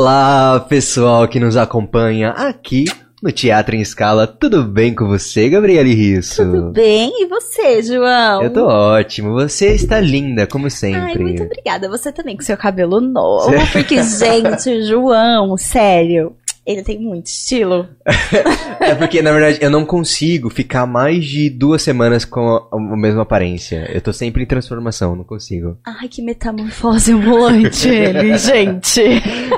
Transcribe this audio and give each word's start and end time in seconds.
Olá, 0.00 0.60
pessoal 0.60 1.26
que 1.26 1.40
nos 1.40 1.56
acompanha 1.56 2.30
aqui 2.30 2.84
no 3.20 3.32
Teatro 3.32 3.74
em 3.74 3.80
Escala. 3.80 4.28
Tudo 4.28 4.62
bem 4.62 4.94
com 4.94 5.08
você, 5.08 5.48
Gabriele 5.48 5.92
Risso? 5.92 6.44
Tudo 6.44 6.70
bem, 6.70 7.10
e 7.20 7.26
você, 7.26 7.82
João? 7.82 8.40
Eu 8.40 8.52
tô 8.52 8.64
ótimo, 8.64 9.32
você 9.32 9.74
está 9.74 9.98
linda, 9.98 10.46
como 10.46 10.70
sempre. 10.70 11.00
Ai, 11.00 11.16
muito 11.16 11.42
obrigada. 11.42 11.88
Você 11.88 12.12
também 12.12 12.36
com 12.36 12.44
seu 12.44 12.56
cabelo 12.56 13.00
novo. 13.00 13.50
Porque, 13.72 13.96
gente, 14.06 14.84
João, 14.84 15.56
sério, 15.56 16.32
ele 16.68 16.82
tem 16.82 16.98
muito 17.00 17.26
estilo. 17.28 17.88
é 18.78 18.94
porque, 18.94 19.22
na 19.22 19.32
verdade, 19.32 19.58
eu 19.62 19.70
não 19.70 19.86
consigo 19.86 20.50
ficar 20.50 20.86
mais 20.86 21.24
de 21.24 21.48
duas 21.48 21.80
semanas 21.80 22.26
com 22.26 22.46
a, 22.46 22.68
a 22.76 22.96
mesma 22.96 23.22
aparência. 23.22 23.90
Eu 23.90 24.02
tô 24.02 24.12
sempre 24.12 24.42
em 24.42 24.46
transformação, 24.46 25.16
não 25.16 25.24
consigo. 25.24 25.78
Ai, 25.82 26.08
que 26.08 26.20
metamorfose 26.20 27.12
ambulante 27.12 27.88
ele, 27.88 28.36
gente. 28.38 29.02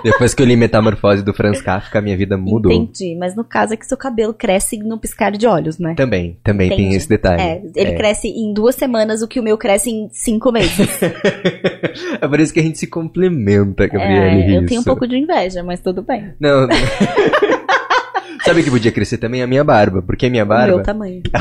Depois 0.04 0.34
que 0.34 0.40
eu 0.42 0.46
li 0.46 0.54
Metamorfose 0.54 1.24
do 1.24 1.34
Franz 1.34 1.60
Kafka, 1.60 2.00
minha 2.00 2.16
vida 2.16 2.38
mudou. 2.38 2.70
Entendi, 2.70 3.16
mas 3.16 3.34
no 3.34 3.42
caso 3.42 3.74
é 3.74 3.76
que 3.76 3.86
seu 3.86 3.96
cabelo 3.96 4.32
cresce 4.32 4.78
no 4.78 4.96
piscar 4.96 5.32
de 5.32 5.48
olhos, 5.48 5.78
né? 5.80 5.94
Também, 5.96 6.38
também 6.44 6.68
Entendi. 6.68 6.82
tem 6.90 6.94
esse 6.94 7.08
detalhe. 7.08 7.42
É, 7.42 7.62
ele 7.74 7.90
É. 7.90 7.94
cresce 7.96 8.28
em 8.28 8.54
duas 8.54 8.76
semanas 8.76 9.20
o 9.20 9.26
que 9.26 9.40
o 9.40 9.42
meu 9.42 9.58
cresce 9.58 9.90
em 9.90 10.08
cinco 10.12 10.52
meses. 10.52 10.88
é 12.20 12.28
por 12.28 12.38
isso 12.38 12.52
que 12.54 12.60
a 12.60 12.62
gente 12.62 12.78
se 12.78 12.86
complementa, 12.86 13.88
Gabriele 13.88 14.54
É, 14.54 14.58
eu 14.58 14.66
tenho 14.66 14.80
um 14.80 14.84
pouco 14.84 15.08
de 15.08 15.16
inveja, 15.16 15.64
mas 15.64 15.80
tudo 15.80 16.02
bem. 16.02 16.32
Não. 16.38 16.68
Sabe 18.44 18.60
o 18.60 18.64
que 18.64 18.70
podia 18.70 18.92
crescer 18.92 19.18
também? 19.18 19.42
A 19.42 19.46
minha 19.46 19.62
barba. 19.64 20.02
Porque 20.02 20.26
a 20.26 20.30
minha 20.30 20.44
O 20.44 20.46
barba. 20.46 20.76
meu 20.76 20.82
tamanho. 20.82 21.22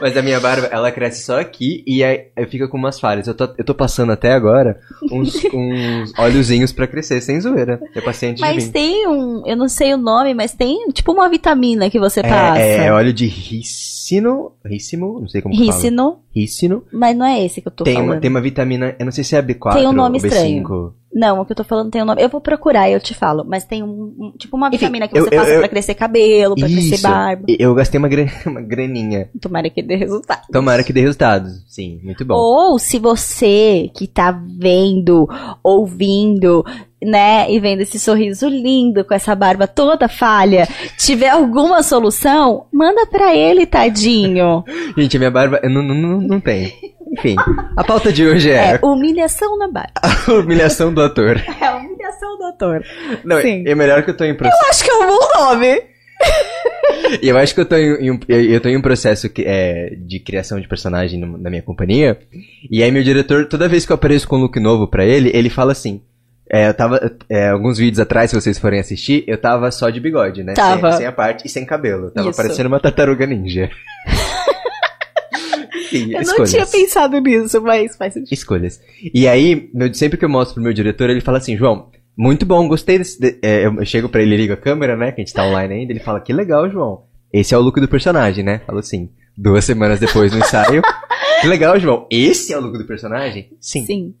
Mas 0.00 0.16
a 0.16 0.22
minha 0.22 0.40
barba, 0.40 0.66
ela 0.72 0.90
cresce 0.90 1.22
só 1.22 1.38
aqui 1.40 1.84
e 1.86 2.02
aí 2.02 2.26
fica 2.48 2.66
com 2.66 2.76
umas 2.76 2.98
falhas. 2.98 3.26
Eu 3.26 3.34
tô, 3.34 3.48
eu 3.58 3.64
tô 3.64 3.74
passando 3.74 4.10
até 4.12 4.32
agora 4.32 4.80
uns, 5.12 5.34
uns 5.52 6.12
óleozinhos 6.18 6.72
pra 6.72 6.86
crescer, 6.86 7.20
sem 7.20 7.40
zoeira. 7.40 7.80
É 7.94 8.00
paciente 8.00 8.40
Mas 8.40 8.68
tem 8.70 9.06
um, 9.06 9.42
eu 9.46 9.56
não 9.56 9.68
sei 9.68 9.92
o 9.94 9.98
nome, 9.98 10.32
mas 10.34 10.52
tem 10.54 10.88
tipo 10.88 11.12
uma 11.12 11.28
vitamina 11.28 11.90
que 11.90 12.00
você 12.00 12.22
passa. 12.22 12.60
É, 12.60 12.86
é 12.86 12.92
óleo 12.92 13.12
de 13.12 13.26
ricino. 13.26 14.52
Ricimo? 14.64 15.20
Não 15.20 15.28
sei 15.28 15.42
como 15.42 15.54
que 15.54 15.60
fala. 15.66 15.72
Ricino, 15.76 16.18
Ricino. 16.34 16.84
mas 16.92 17.16
não 17.16 17.26
é 17.26 17.44
esse 17.44 17.60
que 17.60 17.68
eu 17.68 17.72
tô 17.72 17.84
Tem 17.84 17.94
falando. 17.94 18.12
uma, 18.12 18.20
tem 18.20 18.30
uma 18.30 18.40
vitamina, 18.40 18.96
eu 18.98 19.04
não 19.04 19.12
sei 19.12 19.22
se 19.22 19.36
é 19.36 19.42
B4 19.42 19.74
Tem 19.74 19.86
um 19.86 19.92
nome 19.92 20.16
ou 20.18 20.24
B5. 20.24 20.26
estranho. 20.32 20.94
Não, 21.12 21.40
o 21.40 21.44
que 21.44 21.50
eu 21.52 21.56
tô 21.56 21.64
falando 21.64 21.90
tem 21.90 22.00
um 22.02 22.04
nome. 22.04 22.22
Eu 22.22 22.28
vou 22.28 22.40
procurar 22.40 22.88
e 22.88 22.92
eu 22.92 23.00
te 23.00 23.14
falo. 23.14 23.44
Mas 23.44 23.64
tem 23.64 23.82
um, 23.82 24.14
um- 24.18 24.32
tipo 24.38 24.56
uma 24.56 24.68
Enfim, 24.68 24.76
vitamina 24.78 25.08
que 25.08 25.18
você 25.20 25.34
eu- 25.34 25.38
passa 25.38 25.50
eu- 25.50 25.58
pra 25.58 25.68
crescer 25.68 25.94
cabelo, 25.94 26.54
pra 26.54 26.68
crescer 26.68 26.94
Isso. 26.94 27.02
barba. 27.02 27.44
E- 27.48 27.56
Eu 27.58 27.74
gastei 27.74 27.98
uma, 27.98 28.08
gran- 28.08 28.26
uma 28.46 28.60
graninha. 28.60 29.28
Tomara 29.40 29.68
que 29.68 29.82
dê 29.82 29.96
resultado. 29.96 30.42
Tomara 30.52 30.84
que 30.84 30.92
dê 30.92 31.00
resultados. 31.00 31.64
Sim, 31.66 32.00
muito 32.04 32.24
bom. 32.24 32.34
Ou 32.34 32.78
se 32.78 32.98
você 32.98 33.90
que 33.96 34.06
tá 34.06 34.30
vendo, 34.30 35.28
ouvindo, 35.64 36.64
né, 37.02 37.50
e 37.50 37.58
vendo 37.58 37.80
esse 37.80 37.98
sorriso 37.98 38.48
lindo 38.48 39.04
com 39.04 39.14
essa 39.14 39.34
barba 39.34 39.66
toda 39.66 40.08
falha, 40.08 40.68
tiver 40.98 41.30
alguma 41.30 41.82
solução, 41.82 42.66
manda 42.72 43.06
pra 43.06 43.34
ele, 43.34 43.66
tadinho. 43.66 44.62
Gente, 44.96 45.16
a 45.16 45.18
minha 45.20 45.30
barba 45.30 45.60
não, 45.64 45.82
não, 45.82 45.94
não, 45.94 46.20
não 46.20 46.40
tem. 46.40 46.72
Enfim, 47.12 47.36
a 47.76 47.82
pauta 47.82 48.12
de 48.12 48.24
hoje 48.26 48.50
é, 48.50 48.74
É 48.74 48.80
humilhação 48.82 49.58
na 49.58 49.68
barba. 49.68 49.92
a 50.02 50.32
humilhação 50.32 50.92
do 50.92 51.02
ator. 51.02 51.42
É 51.60 51.70
humilhação 51.70 52.38
do 52.38 52.44
ator. 52.44 52.84
Não, 53.24 53.40
Sim. 53.40 53.64
é 53.66 53.74
melhor 53.74 54.02
que 54.02 54.10
eu 54.10 54.16
tô 54.16 54.24
em 54.24 54.34
processo. 54.34 54.64
Acho 54.68 54.84
que 54.84 54.90
é 54.90 54.94
um 54.94 55.06
bom 55.06 55.28
nome. 55.38 55.82
E 57.22 57.28
eu 57.28 57.36
acho 57.36 57.54
que 57.54 57.60
eu 57.60 57.64
tô 57.64 57.76
em, 57.76 58.10
um, 58.10 58.20
eu 58.28 58.44
eu 58.44 58.60
tô 58.60 58.68
em 58.68 58.76
um 58.76 58.82
processo 58.82 59.28
que, 59.28 59.42
é, 59.44 59.96
de 59.96 60.20
criação 60.20 60.60
de 60.60 60.68
personagem 60.68 61.18
na 61.18 61.50
minha 61.50 61.62
companhia. 61.62 62.18
E 62.70 62.82
aí 62.82 62.90
meu 62.92 63.02
diretor, 63.02 63.46
toda 63.46 63.68
vez 63.68 63.84
que 63.84 63.90
eu 63.90 63.94
apareço 63.94 64.28
com 64.28 64.36
um 64.36 64.40
look 64.42 64.60
novo 64.60 64.86
pra 64.86 65.04
ele, 65.04 65.30
ele 65.34 65.50
fala 65.50 65.72
assim. 65.72 66.02
É, 66.52 66.68
eu 66.68 66.74
tava. 66.74 67.00
é, 67.28 67.48
alguns 67.48 67.78
vídeos 67.78 68.00
atrás, 68.00 68.30
se 68.30 68.40
vocês 68.40 68.58
forem 68.58 68.80
assistir, 68.80 69.24
eu 69.26 69.38
tava 69.38 69.70
só 69.70 69.88
de 69.88 70.00
bigode, 70.00 70.42
né? 70.42 70.54
Tava. 70.54 70.90
Sem, 70.90 70.98
sem 70.98 71.06
a 71.06 71.12
parte 71.12 71.46
e 71.46 71.48
sem 71.48 71.64
cabelo. 71.64 72.10
Tava 72.10 72.30
Isso. 72.30 72.36
parecendo 72.36 72.68
uma 72.68 72.80
tartaruga 72.80 73.24
ninja. 73.26 73.70
Sim, 75.90 76.04
Eu 76.06 76.12
não 76.12 76.20
escolhas. 76.20 76.50
tinha 76.50 76.66
pensado 76.66 77.20
nisso, 77.20 77.60
mas 77.60 77.96
faz 77.96 78.14
sentido. 78.14 78.32
Escolhas. 78.32 78.80
E 79.12 79.26
aí, 79.28 79.68
meu- 79.74 79.92
sempre 79.92 80.16
que 80.18 80.24
eu 80.24 80.28
mostro 80.28 80.54
pro 80.54 80.62
meu 80.62 80.72
diretor, 80.72 81.10
ele 81.10 81.20
fala 81.20 81.38
assim, 81.38 81.56
João, 81.56 81.90
muito 82.16 82.46
bom, 82.46 82.66
gostei 82.68 82.98
desse. 82.98 83.20
de- 83.20 83.38
é, 83.42 83.66
eu 83.66 83.84
chego 83.84 84.08
pra 84.08 84.22
ele, 84.22 84.36
ligo 84.36 84.52
a 84.52 84.56
câmera, 84.56 84.96
né? 84.96 85.10
Que 85.12 85.20
a 85.20 85.24
gente 85.24 85.34
tá 85.34 85.44
online 85.44 85.74
ainda, 85.74 85.92
ele 85.92 86.00
fala, 86.00 86.20
que 86.20 86.32
legal, 86.32 86.70
João. 86.70 87.02
Esse 87.32 87.54
é 87.54 87.58
o 87.58 87.60
look 87.60 87.80
do 87.80 87.88
personagem, 87.88 88.44
né? 88.44 88.60
Falou 88.66 88.80
assim. 88.80 89.08
Duas 89.36 89.64
semanas 89.64 89.98
depois 90.00 90.32
no 90.32 90.38
ensaio. 90.38 90.82
que 91.40 91.46
legal, 91.46 91.78
João. 91.78 92.06
Esse 92.10 92.52
é 92.52 92.58
o 92.58 92.60
look 92.60 92.76
do 92.76 92.84
personagem? 92.84 93.48
Sim. 93.60 93.86
Sim. 93.86 94.14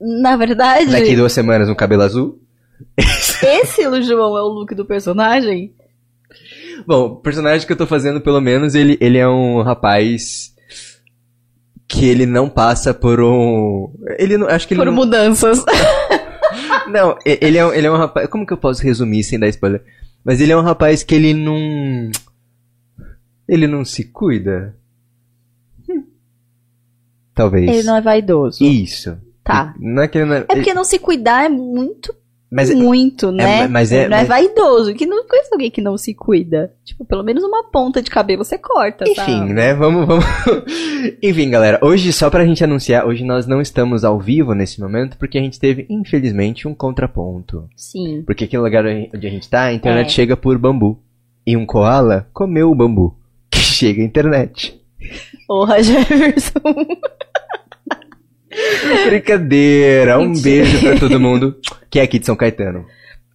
Na 0.00 0.36
verdade, 0.36 0.90
Daqui 0.90 1.14
duas 1.16 1.32
semanas 1.32 1.68
um 1.68 1.74
cabelo 1.74 2.02
azul. 2.02 2.40
esse 2.96 3.82
João 4.02 4.36
é 4.36 4.42
o 4.42 4.48
look 4.48 4.74
do 4.74 4.84
personagem? 4.84 5.72
Bom, 6.86 7.04
o 7.06 7.16
personagem 7.16 7.66
que 7.66 7.72
eu 7.72 7.76
tô 7.76 7.86
fazendo, 7.86 8.20
pelo 8.20 8.40
menos, 8.40 8.74
ele, 8.74 8.96
ele 9.00 9.18
é 9.18 9.28
um 9.28 9.62
rapaz 9.62 10.53
que 11.88 12.06
ele 12.06 12.26
não 12.26 12.48
passa 12.48 12.92
por 12.94 13.20
um. 13.20 13.92
Ele 14.18 14.36
não. 14.38 14.48
Acho 14.48 14.66
que 14.66 14.74
ele 14.74 14.82
Por 14.82 14.90
mudanças. 14.92 15.64
Não, 16.88 17.18
ele 17.24 17.56
é, 17.58 17.66
um- 17.66 17.72
ele 17.72 17.86
é 17.86 17.90
um 17.90 17.96
rapaz. 17.96 18.28
Como 18.28 18.46
que 18.46 18.52
eu 18.52 18.56
posso 18.58 18.82
resumir 18.82 19.24
sem 19.24 19.38
dar 19.38 19.48
spoiler? 19.48 19.82
Mas 20.22 20.40
ele 20.40 20.52
é 20.52 20.56
um 20.56 20.60
rapaz 20.62 21.02
que 21.02 21.14
ele 21.14 21.32
não. 21.34 22.10
Ele 23.48 23.66
não 23.66 23.84
se 23.84 24.04
cuida. 24.04 24.76
Hum. 25.88 26.04
Talvez. 27.34 27.68
Ele 27.68 27.82
não 27.82 27.96
é 27.96 28.00
vaidoso. 28.00 28.62
Isso. 28.62 29.16
Tá. 29.42 29.74
Não 29.80 30.02
é 30.02 30.08
que 30.08 30.18
ele 30.18 30.26
não 30.26 30.34
é. 30.36 30.38
É 30.40 30.54
porque 30.54 30.74
não 30.74 30.84
se 30.84 30.98
cuidar 30.98 31.44
é 31.44 31.48
muito, 31.48 32.14
Mas 32.50 32.72
muito, 32.72 33.32
né? 33.32 33.66
mas 33.66 33.90
é- 33.90 34.02
Ele 34.02 34.08
não 34.10 34.16
é 34.16 34.20
mas- 34.20 34.28
vaidoso. 34.28 34.94
Que 34.94 35.06
não 35.06 35.26
conheço 35.26 35.48
alguém 35.52 35.70
que 35.70 35.80
não 35.80 35.96
se 35.98 36.14
cuida. 36.14 36.72
Tipo, 36.84 37.04
pelo 37.04 37.24
menos 37.24 37.42
uma 37.42 37.64
ponta 37.64 38.00
de 38.00 38.08
cabelo 38.10 38.44
você 38.44 38.56
corta, 38.56 39.04
Enfim, 39.08 39.14
sabe? 39.16 39.52
né? 39.52 39.74
Vamos, 39.74 40.06
vamos. 40.06 40.24
Enfim, 41.20 41.50
galera. 41.50 41.80
Hoje, 41.82 42.12
só 42.12 42.30
pra 42.30 42.44
gente 42.46 42.62
anunciar, 42.62 43.06
hoje 43.06 43.24
nós 43.24 43.46
não 43.46 43.60
estamos 43.60 44.04
ao 44.04 44.20
vivo 44.20 44.54
nesse 44.54 44.80
momento, 44.80 45.16
porque 45.18 45.36
a 45.36 45.40
gente 45.40 45.58
teve, 45.58 45.84
infelizmente, 45.90 46.68
um 46.68 46.74
contraponto. 46.74 47.68
Sim. 47.76 48.22
Porque 48.24 48.44
aqui 48.44 48.56
no 48.56 48.62
lugar 48.62 48.84
onde 48.86 49.26
a 49.26 49.30
gente 49.30 49.48
tá, 49.50 49.64
a 49.64 49.72
internet 49.74 50.06
É. 50.06 50.10
chega 50.10 50.36
por 50.36 50.56
bambu. 50.56 50.98
E 51.46 51.56
um 51.56 51.66
koala 51.66 52.28
comeu 52.32 52.70
o 52.70 52.74
bambu. 52.74 53.16
Que 53.50 53.58
chega 53.58 54.00
a 54.00 54.04
internet. 54.04 54.80
Porra, 55.48 55.82
Jefferson. 55.82 56.60
Brincadeira. 59.06 60.18
Um 60.18 60.32
beijo 60.40 60.80
pra 60.80 60.98
todo 60.98 61.20
mundo 61.20 61.56
que 61.90 61.98
é 61.98 62.02
aqui 62.02 62.18
de 62.18 62.26
São 62.26 62.36
Caetano. 62.36 62.84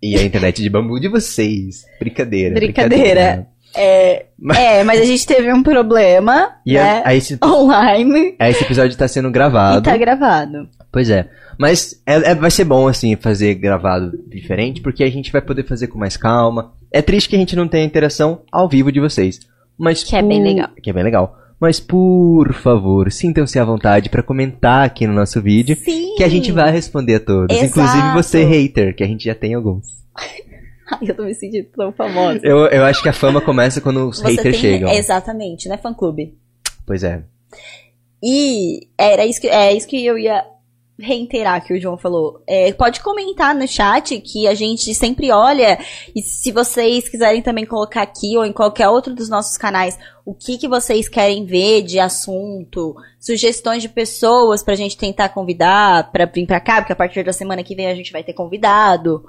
E 0.01 0.17
a 0.17 0.23
internet 0.23 0.61
de 0.61 0.69
bambu 0.69 0.99
de 0.99 1.07
vocês. 1.09 1.85
Brincadeira. 1.99 2.55
Brincadeira. 2.55 3.47
É, 3.75 4.25
Mas- 4.39 4.57
é, 4.57 4.83
mas 4.83 4.99
a 5.01 5.05
gente 5.05 5.27
teve 5.27 5.53
um 5.53 5.61
problema, 5.61 6.53
E 6.65 6.73
né? 6.73 7.03
a, 7.05 7.09
a 7.09 7.15
esse, 7.15 7.37
Online. 7.43 8.35
a 8.39 8.49
esse 8.49 8.63
episódio 8.63 8.97
tá 8.97 9.07
sendo 9.07 9.27
E 9.29 9.31
gravado. 9.31 9.83
tá 9.83 9.95
gravado. 9.95 10.67
Pois 10.91 11.09
é. 11.09 11.27
Mas 11.57 12.01
é- 12.05 12.31
é- 12.31 12.35
vai 12.35 12.49
ser 12.49 12.63
bom, 12.63 12.87
assim, 12.87 13.15
fazer 13.15 13.53
gravado 13.55 14.11
diferente, 14.27 14.81
porque 14.81 15.03
a 15.03 15.11
gente 15.11 15.31
vai 15.31 15.41
poder 15.41 15.65
fazer 15.65 15.85
com 15.87 15.99
mais 15.99 16.17
calma. 16.17 16.73
É 16.91 16.99
triste 17.01 17.29
que 17.29 17.35
a 17.35 17.39
gente 17.39 17.55
não 17.55 17.67
tenha 17.67 17.85
interação 17.85 18.41
ao 18.51 18.67
vivo 18.67 18.91
de 18.91 18.99
vocês. 18.99 19.39
Mas 19.77 20.03
Que 20.03 20.15
é 20.15 20.21
bem 20.23 20.41
legal. 20.41 20.69
Que 20.81 20.89
é 20.89 20.93
bem 20.93 21.03
legal. 21.03 21.37
Mas 21.59 21.79
por 21.79 22.53
favor, 22.53 23.11
sintam-se 23.11 23.59
à 23.59 23.65
vontade 23.65 24.09
pra 24.09 24.23
comentar 24.23 24.85
aqui 24.85 25.05
no 25.05 25.13
nosso 25.13 25.41
vídeo. 25.41 25.75
Sim. 25.75 26.15
Que 26.15 26.23
a 26.23 26.29
gente 26.29 26.51
vai 26.51 26.71
responder 26.71 27.15
a 27.15 27.19
todos. 27.19 27.55
Exato. 27.55 27.69
Inclusive 27.79 28.13
você, 28.13 28.43
hater, 28.45 28.95
que 28.95 29.03
a 29.03 29.07
gente 29.07 29.25
já 29.25 29.35
tem 29.35 29.53
alguns. 29.53 29.85
Ai, 30.91 30.99
eu 31.09 31.15
tô 31.15 31.23
me 31.23 31.35
sentindo 31.35 31.67
tão 31.75 31.91
famosa. 31.91 32.39
Eu, 32.43 32.59
eu 32.67 32.83
acho 32.85 33.03
que 33.03 33.09
a 33.09 33.13
fama 33.13 33.39
começa 33.41 33.79
quando 33.81 34.07
os 34.09 34.17
Você 34.19 34.31
haters 34.31 34.43
tem- 34.55 34.61
chegam. 34.61 34.89
Exatamente, 34.89 35.67
né, 35.69 35.77
fã 35.77 35.93
clube? 35.93 36.35
Pois 36.85 37.03
é. 37.03 37.21
E 38.23 38.87
era 38.97 39.25
isso 39.25 39.39
que, 39.39 39.47
é 39.47 39.73
isso 39.73 39.87
que 39.87 40.03
eu 40.05 40.17
ia 40.17 40.43
reiterar 40.99 41.65
que 41.65 41.73
o 41.73 41.79
João 41.79 41.97
falou. 41.97 42.41
É, 42.45 42.71
pode 42.73 42.99
comentar 43.01 43.55
no 43.55 43.67
chat 43.67 44.19
que 44.19 44.47
a 44.47 44.53
gente 44.53 44.93
sempre 44.93 45.31
olha 45.31 45.79
e 46.15 46.21
se 46.21 46.51
vocês 46.51 47.07
quiserem 47.07 47.41
também 47.41 47.65
colocar 47.65 48.01
aqui 48.01 48.37
ou 48.37 48.45
em 48.45 48.51
qualquer 48.51 48.89
outro 48.89 49.15
dos 49.15 49.29
nossos 49.29 49.57
canais 49.57 49.97
o 50.25 50.33
que, 50.33 50.57
que 50.57 50.67
vocês 50.67 51.09
querem 51.09 51.45
ver 51.45 51.81
de 51.81 51.99
assunto, 51.99 52.95
sugestões 53.19 53.81
de 53.81 53.89
pessoas 53.89 54.61
pra 54.61 54.75
gente 54.75 54.95
tentar 54.95 55.29
convidar 55.29 56.11
pra 56.11 56.25
vir 56.25 56.45
pra 56.45 56.59
cá, 56.59 56.81
porque 56.81 56.93
a 56.93 56.95
partir 56.95 57.23
da 57.23 57.33
semana 57.33 57.63
que 57.63 57.73
vem 57.73 57.87
a 57.87 57.95
gente 57.95 58.11
vai 58.11 58.23
ter 58.23 58.33
convidado. 58.33 59.25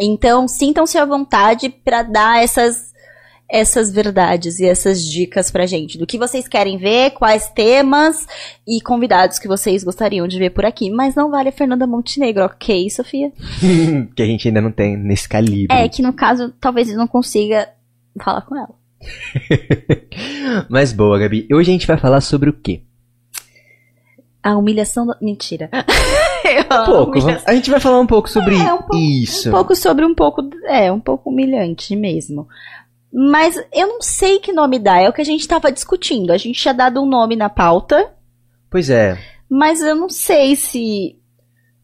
Então, 0.00 0.46
sintam-se 0.46 0.96
à 0.96 1.04
vontade 1.04 1.68
pra 1.68 2.02
dar 2.02 2.42
essas 2.42 2.89
essas 3.52 3.90
verdades 3.90 4.60
e 4.60 4.66
essas 4.66 5.04
dicas 5.04 5.50
pra 5.50 5.66
gente. 5.66 5.98
Do 5.98 6.06
que 6.06 6.16
vocês 6.18 6.46
querem 6.46 6.78
ver, 6.78 7.10
quais 7.10 7.48
temas 7.50 8.26
e 8.66 8.80
convidados 8.80 9.38
que 9.38 9.48
vocês 9.48 9.82
gostariam 9.82 10.28
de 10.28 10.38
ver 10.38 10.50
por 10.50 10.64
aqui. 10.64 10.90
Mas 10.90 11.14
não 11.14 11.30
vale 11.30 11.48
a 11.48 11.52
Fernanda 11.52 11.86
Montenegro, 11.86 12.44
ok, 12.44 12.88
Sofia? 12.90 13.32
que 14.14 14.22
a 14.22 14.26
gente 14.26 14.46
ainda 14.48 14.60
não 14.60 14.70
tem 14.70 14.96
nesse 14.96 15.28
calibre. 15.28 15.76
É, 15.76 15.88
que 15.88 16.00
no 16.02 16.12
caso, 16.12 16.54
talvez 16.60 16.88
eu 16.88 16.96
não 16.96 17.08
consiga 17.08 17.68
falar 18.22 18.42
com 18.42 18.56
ela. 18.56 18.74
Mas 20.68 20.92
boa, 20.92 21.18
Gabi. 21.18 21.48
Hoje 21.52 21.70
a 21.70 21.72
gente 21.72 21.86
vai 21.86 21.96
falar 21.96 22.20
sobre 22.20 22.50
o 22.50 22.52
quê? 22.52 22.82
A 24.42 24.56
humilhação 24.56 25.06
da... 25.06 25.16
Mentira. 25.20 25.68
Um 26.50 26.84
pouco. 26.84 27.20
vamos- 27.20 27.42
A 27.46 27.54
gente 27.54 27.70
vai 27.70 27.78
falar 27.78 28.00
um 28.00 28.06
pouco 28.06 28.28
sobre 28.28 28.56
É, 28.56 28.72
um 28.72 28.78
pouco- 28.78 28.96
isso. 28.96 29.48
Um 29.48 29.52
pouco 29.52 29.76
sobre 29.76 30.04
um 30.04 30.14
pouco. 30.14 30.42
É, 30.66 30.90
um 30.90 30.98
pouco 30.98 31.30
humilhante 31.30 31.94
mesmo. 31.94 32.48
Mas 33.12 33.56
eu 33.74 33.88
não 33.88 34.02
sei 34.02 34.38
que 34.38 34.52
nome 34.52 34.78
dá, 34.78 34.98
é 35.00 35.08
o 35.08 35.12
que 35.12 35.20
a 35.20 35.24
gente 35.24 35.46
tava 35.48 35.72
discutindo. 35.72 36.32
A 36.32 36.38
gente 36.38 36.60
tinha 36.60 36.72
dado 36.74 37.02
um 37.02 37.06
nome 37.08 37.34
na 37.36 37.48
pauta, 37.48 38.12
Pois 38.70 38.88
é. 38.88 39.18
mas 39.48 39.80
eu 39.82 39.94
não 39.96 40.08
sei 40.08 40.54
se. 40.56 41.16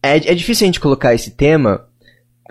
é. 0.01 0.15
É 0.17 0.33
difícil 0.35 0.65
a 0.65 0.67
gente 0.67 0.79
colocar 0.79 1.13
esse 1.13 1.31
tema. 1.31 1.85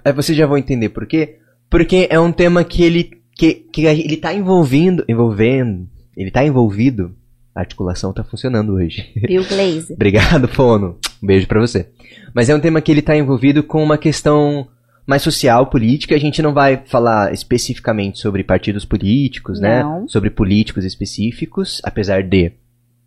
Aí 0.04 0.12
vocês 0.12 0.36
já 0.36 0.46
vão 0.46 0.58
entender 0.58 0.90
por 0.90 1.06
quê. 1.06 1.38
Porque 1.70 2.06
é 2.10 2.20
um 2.20 2.30
tema 2.32 2.62
que 2.64 2.82
ele. 2.82 3.10
Que, 3.34 3.54
que 3.54 3.84
ele 3.86 4.16
tá 4.16 4.32
envolvendo. 4.34 5.04
Envolvendo. 5.08 5.88
Ele 6.16 6.30
tá 6.30 6.44
envolvido. 6.44 7.14
A 7.54 7.60
articulação 7.60 8.12
tá 8.12 8.22
funcionando 8.22 8.74
hoje. 8.74 9.10
Bill 9.26 9.44
Glaze. 9.44 9.94
Obrigado, 9.94 10.46
Fono. 10.48 10.98
Um 11.22 11.26
beijo 11.26 11.46
pra 11.46 11.60
você. 11.60 11.88
Mas 12.34 12.50
é 12.50 12.54
um 12.54 12.60
tema 12.60 12.80
que 12.82 12.92
ele 12.92 13.00
tá 13.02 13.16
envolvido 13.16 13.62
com 13.62 13.82
uma 13.82 13.96
questão 13.96 14.68
mais 15.06 15.22
social, 15.22 15.66
política. 15.66 16.14
A 16.14 16.18
gente 16.18 16.42
não 16.42 16.52
vai 16.52 16.82
falar 16.86 17.32
especificamente 17.32 18.18
sobre 18.18 18.42
partidos 18.42 18.84
políticos, 18.84 19.60
né? 19.60 19.82
Não. 19.82 20.08
Sobre 20.08 20.30
políticos 20.30 20.84
específicos, 20.84 21.80
apesar 21.84 22.22
de 22.22 22.52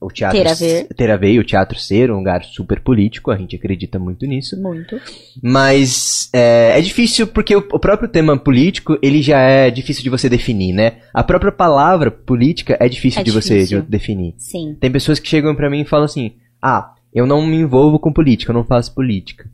o 0.02 0.08
teatro 0.10 0.38
Ter 0.42 0.48
a 0.48 0.54
ver. 0.54 0.88
ter 0.96 1.12
a 1.12 1.18
ver 1.18 1.38
o 1.38 1.44
teatro 1.44 1.78
ser 1.78 2.10
um 2.10 2.16
lugar 2.20 2.42
super 2.46 2.80
político, 2.80 3.32
a 3.32 3.38
gente 3.38 3.58
acredita 3.58 4.00
muito 4.00 4.26
nisso. 4.26 4.56
Muito. 4.62 4.98
Mas 5.44 6.30
é, 6.32 6.78
é 6.78 6.82
difícil 6.82 7.28
porque 7.28 7.54
o, 7.56 7.60
o 7.60 7.80
próprio 7.80 8.08
tema 8.08 8.38
político, 8.38 8.98
ele 9.02 9.22
já 9.22 9.40
é 9.40 9.70
difícil 9.70 10.02
de 10.02 10.10
você 10.10 10.30
definir, 10.30 10.72
né? 10.72 11.00
A 11.14 11.22
própria 11.22 11.52
palavra 11.52 12.10
política 12.10 12.78
é 12.80 12.88
difícil 12.88 13.20
É 13.20 13.24
de 13.26 13.32
você 13.32 13.56
difícil. 13.56 13.82
de- 13.82 13.88
definir. 13.90 14.36
Sim. 14.38 14.78
Tem 14.80 14.90
pessoas 14.90 15.20
que 15.20 15.28
chegam 15.28 15.54
pra 15.54 15.70
mim 15.70 15.82
e 15.82 15.86
falam 15.86 16.06
assim: 16.06 16.32
"Ah, 16.62 16.94
eu 17.14 17.26
não 17.26 17.46
me 17.46 17.58
envolvo 17.58 18.00
com 18.00 18.14
política, 18.14 18.52
eu 18.52 18.56
não 18.56 18.64
faço 18.64 18.94
política". 18.96 19.50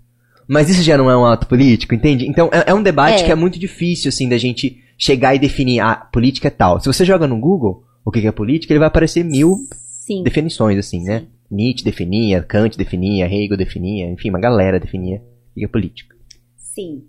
Mas 0.47 0.69
isso 0.69 0.83
já 0.83 0.97
não 0.97 1.09
é 1.09 1.17
um 1.17 1.25
ato 1.25 1.47
político, 1.47 1.95
entende? 1.95 2.27
Então 2.27 2.49
é, 2.51 2.71
é 2.71 2.73
um 2.73 2.83
debate 2.83 3.23
É. 3.23 3.25
que 3.25 3.31
é 3.31 3.35
muito 3.35 3.57
difícil 3.57 4.09
assim 4.09 4.29
da 4.29 4.37
gente 4.37 4.81
chegar 4.97 5.35
e 5.35 5.39
definir, 5.39 5.79
ah, 5.79 5.95
política 5.95 6.47
é 6.47 6.51
tal. 6.51 6.79
Se 6.79 6.87
você 6.87 7.03
joga 7.03 7.27
no 7.27 7.39
Google 7.39 7.83
o 8.03 8.11
que 8.11 8.25
é 8.25 8.31
política, 8.31 8.71
ele 8.71 8.79
vai 8.79 8.87
aparecer 8.87 9.23
mil 9.23 9.57
Sim. 9.71 10.23
definições 10.23 10.77
assim, 10.77 11.03
né? 11.03 11.25
Nietzsche 11.49 11.83
definia, 11.83 12.41
Kant 12.41 12.77
definia, 12.77 13.25
Hegel 13.25 13.57
definia, 13.57 14.07
enfim, 14.09 14.29
uma 14.29 14.39
galera 14.39 14.79
definia 14.79 15.21
o 15.51 15.59
que 15.59 15.65
é 15.65 15.67
política. 15.67 16.15
Sim. 16.57 17.03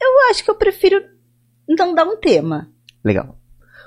Eu 0.00 0.30
acho 0.30 0.44
que 0.44 0.50
eu 0.50 0.54
prefiro 0.54 1.02
não 1.68 1.94
dar 1.94 2.04
um 2.04 2.16
tema. 2.16 2.68
Legal. 3.04 3.38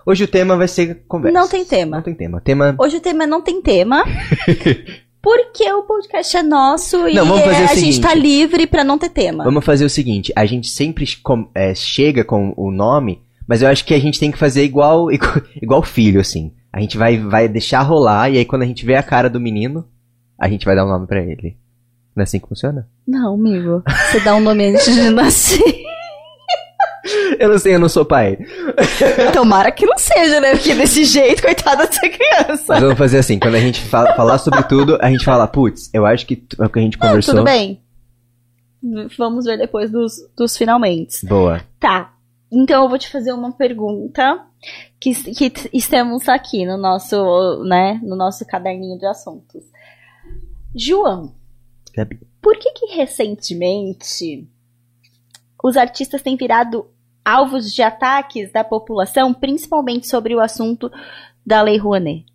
Hoje 0.05 0.23
o 0.23 0.27
tema 0.27 0.57
vai 0.57 0.67
ser 0.67 1.03
conversa. 1.07 1.37
Não 1.37 1.47
tem 1.47 1.65
tema. 1.65 1.97
Não 1.97 2.03
tem 2.03 2.15
tema. 2.15 2.41
Tema 2.41 2.75
Hoje 2.79 2.97
o 2.97 3.01
tema 3.01 3.27
não 3.27 3.41
tem 3.41 3.61
tema. 3.61 4.03
Porque 5.21 5.69
o 5.73 5.83
podcast 5.83 6.37
é 6.37 6.43
nosso 6.43 7.07
e 7.07 7.13
Não, 7.13 7.37
é, 7.37 7.63
a 7.63 7.67
seguinte. 7.69 7.79
gente 7.93 8.01
tá 8.01 8.13
livre 8.13 8.65
pra 8.65 8.83
não 8.83 8.97
ter 8.97 9.09
tema. 9.09 9.43
Vamos 9.43 9.65
fazer 9.65 9.83
o 9.85 9.89
seguinte, 9.89 10.31
a 10.35 10.45
gente 10.45 10.69
sempre 10.69 11.05
com- 11.21 11.47
é, 11.53 11.75
chega 11.75 12.23
com 12.23 12.53
o 12.55 12.71
nome, 12.71 13.21
mas 13.47 13.61
eu 13.61 13.67
acho 13.67 13.83
que 13.85 13.93
a 13.93 13.99
gente 13.99 14.19
tem 14.19 14.31
que 14.31 14.37
fazer 14.37 14.63
igual 14.65 15.07
igual, 15.61 15.83
filho, 15.83 16.21
assim. 16.21 16.53
A 16.71 16.79
gente 16.79 16.97
vai, 16.97 17.17
vai 17.17 17.47
deixar 17.49 17.81
rolar, 17.81 18.29
e 18.29 18.37
aí 18.37 18.45
quando 18.45 18.61
a 18.61 18.65
gente 18.65 18.85
vê 18.85 18.95
a 18.95 19.03
cara 19.03 19.29
do 19.29 19.39
menino, 19.39 19.85
a 20.39 20.47
gente 20.47 20.65
vai 20.65 20.75
dar 20.75 20.85
um 20.85 20.89
nome 20.89 21.07
pra 21.07 21.21
ele. 21.21 21.57
Não 22.15 22.21
é 22.21 22.23
assim 22.23 22.39
que 22.39 22.47
funciona? 22.47 22.87
Não, 23.07 23.33
amigo. 23.33 23.83
Você 24.11 24.19
dá 24.21 24.35
um 24.35 24.39
nome 24.39 24.67
antes 24.67 24.93
de 24.93 25.09
nascer. 25.09 25.59
Eu 27.39 27.49
não 27.49 27.57
sei, 27.57 27.75
eu 27.75 27.79
não 27.79 27.89
sou 27.89 28.03
pai. 28.03 28.37
Tomara 29.33 29.71
que 29.71 29.85
não 29.85 29.97
seja, 29.97 30.39
né? 30.41 30.51
Porque 30.51 30.73
desse 30.73 31.05
jeito, 31.05 31.41
coitada 31.41 31.85
dessa 31.87 32.01
criança. 32.01 32.65
Mas 32.67 32.81
vamos 32.81 32.97
fazer 32.97 33.19
assim, 33.19 33.39
quando 33.39 33.55
a 33.55 33.59
gente 33.59 33.81
fala, 33.81 34.13
falar 34.15 34.37
sobre 34.37 34.63
tudo, 34.63 34.97
a 35.01 35.09
gente 35.09 35.23
fala, 35.23 35.47
putz, 35.47 35.89
eu 35.93 36.05
acho 36.05 36.25
que 36.25 36.43
é 36.59 36.65
o 36.65 36.69
que 36.69 36.79
a 36.79 36.81
gente 36.81 36.97
conversou. 36.97 37.35
Tudo 37.35 37.45
bem. 37.45 37.81
Vamos 39.17 39.45
ver 39.45 39.57
depois 39.57 39.91
dos, 39.91 40.13
dos 40.35 40.57
finalmente. 40.57 41.25
Boa. 41.25 41.61
Tá. 41.79 42.13
Então 42.51 42.83
eu 42.83 42.89
vou 42.89 42.97
te 42.97 43.09
fazer 43.09 43.31
uma 43.31 43.51
pergunta 43.51 44.43
que, 44.99 45.13
que 45.33 45.69
estamos 45.71 46.27
aqui 46.27 46.65
no 46.65 46.77
nosso, 46.77 47.63
né, 47.63 47.99
no 48.03 48.15
nosso 48.15 48.45
caderninho 48.45 48.97
de 48.97 49.05
assuntos. 49.05 49.63
João, 50.75 51.33
Gabi. 51.95 52.19
por 52.41 52.57
que 52.57 52.71
que 52.71 52.95
recentemente 52.95 54.47
os 55.63 55.77
artistas 55.77 56.21
têm 56.21 56.37
virado 56.37 56.85
alvos 57.23 57.73
de 57.73 57.81
ataques 57.81 58.51
da 58.51 58.63
população, 58.63 59.33
principalmente 59.33 60.07
sobre 60.07 60.35
o 60.35 60.39
assunto 60.39 60.91
da 61.45 61.61
Lei 61.61 61.77
Rouanet? 61.77 62.25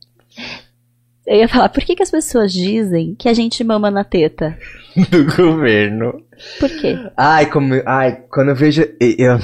Eu 1.26 1.38
ia 1.38 1.48
falar, 1.48 1.70
por 1.70 1.82
que 1.82 1.96
que 1.96 2.02
as 2.02 2.10
pessoas 2.10 2.52
dizem 2.52 3.14
que 3.14 3.28
a 3.28 3.32
gente 3.32 3.64
mama 3.64 3.90
na 3.90 4.04
teta? 4.04 4.58
Do 5.10 5.24
governo. 5.36 6.22
Por 6.60 6.68
quê? 6.68 6.98
Ai, 7.16 7.46
como. 7.46 7.74
Ai, 7.86 8.24
quando 8.30 8.50
eu 8.50 8.54
vejo. 8.54 8.82
Eu, 9.00 9.38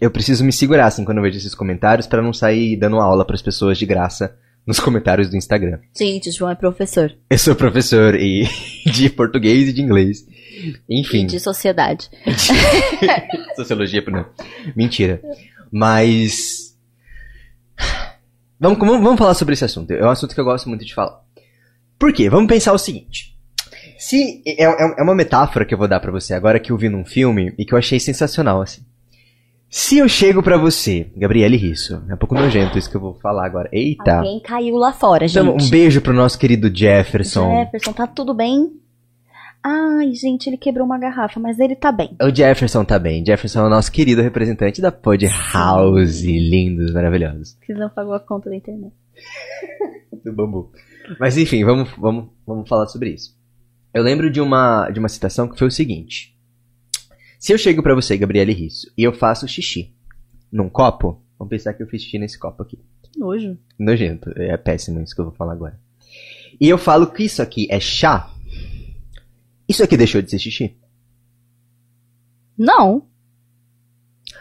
eu 0.00 0.10
preciso 0.10 0.44
me 0.44 0.52
segurar, 0.52 0.86
assim, 0.86 1.04
quando 1.04 1.18
eu 1.18 1.24
vejo 1.24 1.36
esses 1.36 1.54
comentários, 1.54 2.06
pra 2.06 2.22
não 2.22 2.32
sair 2.32 2.76
dando 2.76 3.00
aula 3.00 3.24
pras 3.24 3.42
pessoas 3.42 3.76
de 3.76 3.84
graça 3.84 4.36
nos 4.66 4.80
comentários 4.80 5.28
do 5.28 5.36
Instagram. 5.36 5.78
Gente, 5.96 6.30
João 6.30 6.50
é 6.50 6.54
professor. 6.54 7.12
Eu 7.28 7.38
sou 7.38 7.54
professor 7.54 8.14
e, 8.14 8.44
de 8.86 9.10
português 9.10 9.68
e 9.68 9.72
de 9.72 9.82
inglês. 9.82 10.26
Enfim. 10.88 11.24
E 11.24 11.26
de 11.26 11.40
sociedade. 11.40 12.08
Sociologia, 13.56 14.02
não. 14.08 14.24
Mentira. 14.74 15.20
Mas. 15.70 16.74
Vamos, 18.58 18.78
vamos, 18.78 19.00
vamos 19.02 19.18
falar 19.18 19.34
sobre 19.34 19.54
esse 19.54 19.64
assunto. 19.64 19.90
É 19.92 20.04
um 20.04 20.10
assunto 20.10 20.34
que 20.34 20.40
eu 20.40 20.44
gosto 20.44 20.68
muito 20.68 20.84
de 20.84 20.94
falar. 20.94 21.20
Por 21.98 22.12
quê? 22.12 22.30
Vamos 22.30 22.48
pensar 22.48 22.72
o 22.72 22.78
seguinte. 22.78 23.34
Se 23.98 24.42
é, 24.46 24.64
é- 24.64 24.94
é 24.98 25.02
uma 25.02 25.14
metáfora 25.14 25.64
que 25.64 25.74
eu 25.74 25.78
vou 25.78 25.88
dar 25.88 26.00
pra 26.00 26.12
você 26.12 26.34
agora 26.34 26.58
que 26.60 26.70
eu 26.72 26.76
vi 26.78 26.88
num 26.88 27.04
filme 27.04 27.52
e 27.58 27.64
que 27.64 27.74
eu 27.74 27.78
achei 27.78 27.98
sensacional 28.00 28.62
assim. 28.62 28.82
Se 29.76 29.98
eu 29.98 30.08
chego 30.08 30.40
pra 30.40 30.56
você, 30.56 31.10
Gabriele 31.16 31.56
Risso, 31.56 32.00
é 32.08 32.14
um 32.14 32.16
pouco 32.16 32.32
nojento 32.32 32.78
isso 32.78 32.88
que 32.88 32.96
eu 32.96 33.00
vou 33.00 33.14
falar 33.14 33.44
agora. 33.44 33.68
Eita. 33.72 34.18
Alguém 34.18 34.38
caiu 34.38 34.76
lá 34.76 34.92
fora, 34.92 35.26
gente. 35.26 35.42
Então, 35.42 35.56
um 35.60 35.68
beijo 35.68 36.00
pro 36.00 36.12
nosso 36.12 36.38
querido 36.38 36.72
Jefferson. 36.72 37.50
Jefferson, 37.50 37.92
tá 37.92 38.06
tudo 38.06 38.32
bem? 38.32 38.70
Ai, 39.64 40.14
gente, 40.14 40.48
ele 40.48 40.56
quebrou 40.56 40.86
uma 40.86 40.96
garrafa, 40.96 41.40
mas 41.40 41.58
ele 41.58 41.74
tá 41.74 41.90
bem. 41.90 42.16
O 42.22 42.32
Jefferson 42.32 42.84
tá 42.84 43.00
bem. 43.00 43.26
Jefferson 43.26 43.62
é 43.62 43.66
o 43.66 43.68
nosso 43.68 43.90
querido 43.90 44.22
representante 44.22 44.80
da 44.80 44.92
Pod 44.92 45.26
House. 45.52 46.22
Lindos, 46.22 46.92
maravilhosos. 46.92 47.58
Que 47.60 47.74
não 47.74 47.90
pagou 47.90 48.14
a 48.14 48.20
conta 48.20 48.50
da 48.50 48.54
internet. 48.54 48.94
do 50.24 50.32
bambu. 50.32 50.70
Mas 51.18 51.36
enfim, 51.36 51.64
vamos, 51.64 51.90
vamos, 51.98 52.28
vamos 52.46 52.68
falar 52.68 52.86
sobre 52.86 53.10
isso. 53.10 53.36
Eu 53.92 54.04
lembro 54.04 54.30
de 54.30 54.40
uma, 54.40 54.88
de 54.90 55.00
uma 55.00 55.08
citação 55.08 55.48
que 55.48 55.58
foi 55.58 55.66
o 55.66 55.72
seguinte. 55.72 56.33
Se 57.44 57.52
eu 57.52 57.58
chego 57.58 57.82
pra 57.82 57.94
você, 57.94 58.16
Gabriele 58.16 58.54
Risso, 58.54 58.90
e 58.96 59.02
eu 59.02 59.12
faço 59.12 59.46
xixi 59.46 59.94
num 60.50 60.70
copo, 60.70 61.22
vamos 61.38 61.50
pensar 61.50 61.74
que 61.74 61.82
eu 61.82 61.86
fiz 61.86 62.02
xixi 62.02 62.18
nesse 62.18 62.38
copo 62.38 62.62
aqui. 62.62 62.78
Que 63.02 63.20
nojo. 63.20 63.58
Nojento, 63.78 64.30
é 64.36 64.56
péssimo 64.56 65.02
isso 65.02 65.14
que 65.14 65.20
eu 65.20 65.26
vou 65.26 65.34
falar 65.34 65.52
agora. 65.52 65.78
E 66.58 66.66
eu 66.66 66.78
falo 66.78 67.06
que 67.06 67.22
isso 67.22 67.42
aqui 67.42 67.66
é 67.70 67.78
chá. 67.78 68.32
Isso 69.68 69.84
aqui 69.84 69.94
deixou 69.94 70.22
de 70.22 70.30
ser 70.30 70.38
xixi? 70.38 70.74
Não. 72.56 73.06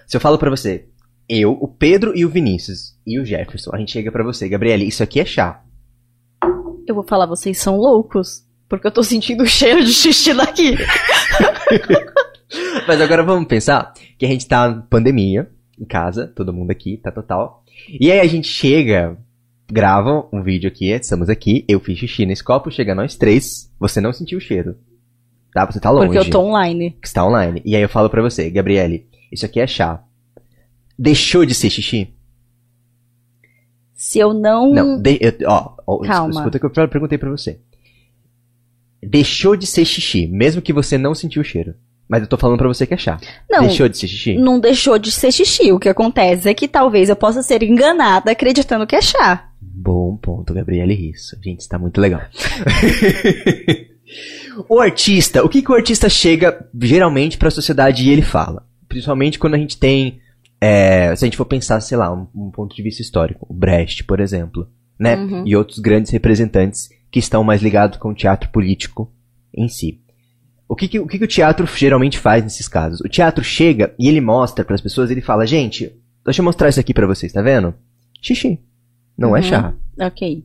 Se 0.07 0.15
eu 0.15 0.21
falo 0.21 0.37
pra 0.37 0.49
você, 0.49 0.87
eu, 1.27 1.51
o 1.51 1.67
Pedro 1.67 2.15
e 2.15 2.23
o 2.23 2.29
Vinícius 2.29 2.97
e 3.05 3.19
o 3.19 3.25
Jefferson, 3.25 3.71
a 3.73 3.79
gente 3.79 3.91
chega 3.91 4.13
pra 4.13 4.23
você, 4.23 4.47
Gabriele, 4.47 4.87
isso 4.87 5.03
aqui 5.03 5.19
é 5.19 5.25
chá. 5.25 5.61
Eu 6.87 6.95
vou 6.95 7.03
falar, 7.03 7.25
vocês 7.25 7.57
são 7.57 7.75
loucos. 7.75 8.47
Porque 8.69 8.87
eu 8.87 8.91
tô 8.91 9.03
sentindo 9.03 9.43
o 9.43 9.45
cheiro 9.45 9.83
de 9.83 9.91
xixi 9.91 10.33
daqui. 10.33 10.77
Mas 12.87 12.99
agora 13.01 13.23
vamos 13.23 13.47
pensar 13.47 13.93
que 14.17 14.25
a 14.25 14.29
gente 14.29 14.47
tá 14.47 14.73
pandemia, 14.89 15.49
em 15.79 15.85
casa, 15.85 16.27
todo 16.27 16.53
mundo 16.53 16.71
aqui, 16.71 16.97
tá 16.97 17.11
total. 17.11 17.63
E 17.99 18.11
aí 18.11 18.19
a 18.19 18.27
gente 18.27 18.47
chega, 18.47 19.17
grava 19.71 20.27
um 20.31 20.41
vídeo 20.43 20.67
aqui, 20.67 20.89
estamos 20.91 21.29
aqui, 21.29 21.65
eu 21.67 21.79
fiz 21.79 21.97
xixi 21.97 22.25
nesse 22.25 22.43
copo, 22.43 22.69
chega 22.71 22.93
nós 22.95 23.15
três, 23.15 23.71
você 23.79 23.99
não 23.99 24.13
sentiu 24.13 24.37
o 24.37 24.41
cheiro. 24.41 24.75
Tá? 25.53 25.65
Você 25.65 25.79
tá 25.79 25.89
longe. 25.91 26.07
Porque 26.07 26.19
eu 26.19 26.29
tô 26.31 26.41
online. 26.41 26.91
Que 27.01 27.07
está 27.07 27.25
online. 27.25 27.61
E 27.63 27.75
aí 27.75 27.81
eu 27.81 27.89
falo 27.89 28.09
pra 28.09 28.21
você, 28.21 28.49
Gabriele, 28.49 29.07
isso 29.31 29.45
aqui 29.45 29.59
é 29.59 29.67
chá. 29.67 30.03
Deixou 30.97 31.45
de 31.45 31.53
ser 31.53 31.69
xixi? 31.69 32.13
Se 33.93 34.19
eu 34.19 34.33
não. 34.33 34.73
Não, 34.73 35.01
de- 35.01 35.17
eu- 35.21 35.33
ó, 35.49 35.75
ó, 35.87 35.99
Calma. 35.99 36.33
escuta 36.33 36.57
o 36.57 36.59
que 36.71 36.79
eu 36.79 36.89
perguntei 36.89 37.17
pra 37.17 37.29
você. 37.29 37.59
Deixou 39.01 39.55
de 39.55 39.65
ser 39.67 39.85
xixi, 39.85 40.27
mesmo 40.27 40.61
que 40.61 40.73
você 40.73 40.97
não 40.97 41.13
sentiu 41.13 41.41
o 41.41 41.45
cheiro. 41.45 41.75
Mas 42.07 42.21
eu 42.21 42.27
tô 42.27 42.37
falando 42.37 42.57
pra 42.57 42.67
você 42.67 42.85
que 42.85 42.93
é 42.93 42.97
chá. 42.97 43.17
Não. 43.49 43.61
Deixou 43.61 43.87
de 43.87 43.97
ser 43.97 44.07
xixi? 44.07 44.35
Não 44.35 44.59
deixou 44.59 44.99
de 44.99 45.11
ser 45.11 45.31
xixi. 45.31 45.71
O 45.71 45.79
que 45.79 45.89
acontece 45.89 46.49
é 46.49 46.53
que 46.53 46.67
talvez 46.67 47.09
eu 47.09 47.15
possa 47.15 47.41
ser 47.41 47.63
enganada 47.63 48.31
acreditando 48.31 48.85
que 48.85 48.95
é 48.95 49.01
chá. 49.01 49.49
Bom 49.61 50.15
ponto, 50.17 50.53
Gabriele 50.53 50.93
Risso. 50.93 51.37
Gente, 51.43 51.61
está 51.61 51.79
muito 51.79 51.99
legal. 51.99 52.21
o 54.69 54.79
artista, 54.79 55.43
o 55.43 55.49
que, 55.49 55.61
que 55.61 55.71
o 55.71 55.75
artista 55.75 56.09
chega 56.09 56.67
geralmente 56.79 57.37
pra 57.37 57.49
sociedade 57.49 58.03
e 58.03 58.09
ele 58.11 58.21
fala? 58.21 58.65
Principalmente 58.87 59.39
quando 59.39 59.55
a 59.55 59.57
gente 59.57 59.77
tem. 59.77 60.19
é, 60.61 61.15
se 61.15 61.23
a 61.23 61.27
gente 61.27 61.37
for 61.37 61.45
pensar, 61.45 61.79
sei 61.81 61.97
lá, 61.97 62.13
um, 62.13 62.27
um 62.35 62.51
ponto 62.51 62.75
de 62.75 62.83
vista 62.83 63.01
histórico. 63.01 63.47
O 63.49 63.53
Brecht, 63.53 64.03
por 64.03 64.19
exemplo. 64.19 64.67
Né? 64.99 65.15
Uhum. 65.15 65.43
E 65.47 65.55
outros 65.55 65.79
grandes 65.79 66.11
representantes 66.11 66.89
que 67.11 67.19
estão 67.19 67.43
mais 67.43 67.61
ligados 67.61 67.97
com 67.97 68.09
o 68.09 68.15
teatro 68.15 68.49
político 68.49 69.11
em 69.53 69.67
si. 69.67 70.02
O 70.73 70.75
que, 70.75 70.87
que- 70.87 70.99
o 70.99 71.07
que, 71.07 71.17
que 71.17 71.23
o 71.23 71.27
teatro 71.27 71.65
geralmente 71.67 72.17
faz 72.19 72.43
nesses 72.43 72.67
casos? 72.67 72.99
O 73.01 73.07
teatro 73.09 73.43
chega 73.43 73.93
e 73.97 74.07
ele 74.07 74.19
mostra 74.21 74.65
pras 74.65 74.81
pessoas, 74.81 75.09
ele 75.11 75.21
fala, 75.21 75.45
gente, 75.47 75.91
deixa 76.25 76.41
eu 76.41 76.45
mostrar 76.45 76.69
isso 76.69 76.79
aqui 76.79 76.93
pra 76.93 77.07
vocês, 77.07 77.31
tá 77.31 77.41
vendo? 77.41 77.73
Xixi. 78.21 78.59
Não 79.17 79.35
é 79.35 79.39
Uhum. 79.39 79.45
chá. 79.45 79.73
Ok. 79.99 80.43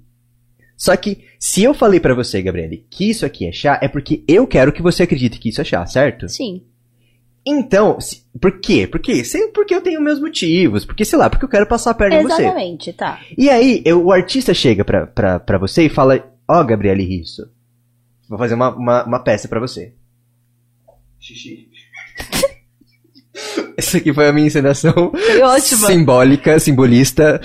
Só 0.76 0.94
que, 0.97 1.25
se 1.40 1.62
eu 1.64 1.75
falei 1.75 1.99
pra 1.99 2.14
você, 2.14 2.40
Gabriele, 2.40 2.87
que 2.90 3.11
isso 3.11 3.26
aqui 3.26 3.47
é 3.49 3.52
chá, 3.52 3.78
é 3.82 3.88
porque 3.88 4.23
eu 4.28 4.47
quero 4.47 4.73
que 4.73 4.80
você 4.82 5.02
acredite 5.02 5.38
que 5.40 5.49
isso 5.49 5.61
é 5.61 5.64
chá, 5.64 5.85
certo? 5.87 6.28
Sim. 6.28 6.62
Então, 7.47 7.99
se- 8.00 8.23
por 8.40 8.61
quê? 8.61 8.87
Porque, 8.87 9.25
sei, 9.25 9.49
porque 9.49 9.75
eu 9.75 9.80
tenho 9.80 10.00
meus 10.02 10.20
motivos, 10.20 10.85
porque, 10.85 11.04
sei 11.04 11.18
lá, 11.18 11.30
porque 11.30 11.44
eu 11.44 11.49
quero 11.49 11.66
passar 11.66 11.92
a 11.92 11.94
perna 11.94 12.16
em 12.20 12.23
você. 12.23 12.42
Exatamente, 12.42 12.92
tá. 12.92 13.18
E 13.37 13.49
aí, 13.49 13.82
eu- 13.85 14.04
o 14.04 14.12
artista 14.12 14.52
chega 14.52 14.85
pra, 14.85 15.06
pra, 15.06 15.40
pra 15.40 15.58
você 15.58 15.85
e 15.87 15.88
fala, 15.88 16.23
ó, 16.47 16.62
Gabriele 16.62 17.04
Risso, 17.04 17.49
vou 18.28 18.38
fazer 18.38 18.54
uma, 18.54 18.75
uma, 18.76 19.04
uma 19.04 19.18
peça 19.20 19.49
pra 19.49 19.58
você. 19.61 19.94
Xixi. 21.35 21.68
Essa 23.76 23.99
aqui 23.99 24.12
foi 24.12 24.26
a 24.28 24.32
minha 24.32 24.49
encenação 24.49 24.92
Foi 25.14 25.40
ótima. 25.42 25.87
simbólica, 25.87 26.58
simbolista, 26.58 27.40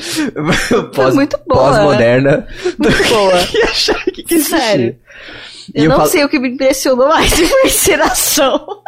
pós, 0.96 1.14
muito 1.14 1.38
boa. 1.48 1.70
pós-moderna. 1.70 2.48
Muito 2.80 3.10
boa. 3.10 3.46
que 3.46 3.62
achar 3.62 4.04
que, 4.06 4.24
que 4.24 4.36
xixi. 4.40 4.50
Sério. 4.50 4.98
E 5.76 5.80
Eu, 5.80 5.84
eu 5.84 5.90
não 5.92 5.98
falo- 5.98 6.10
sei 6.10 6.24
o 6.26 6.30
que 6.30 6.40
me 6.40 6.50
impressionou 6.50 7.08
mais 7.10 7.30
de 7.36 7.44
uma 7.44 7.62
encenação. 7.66 8.66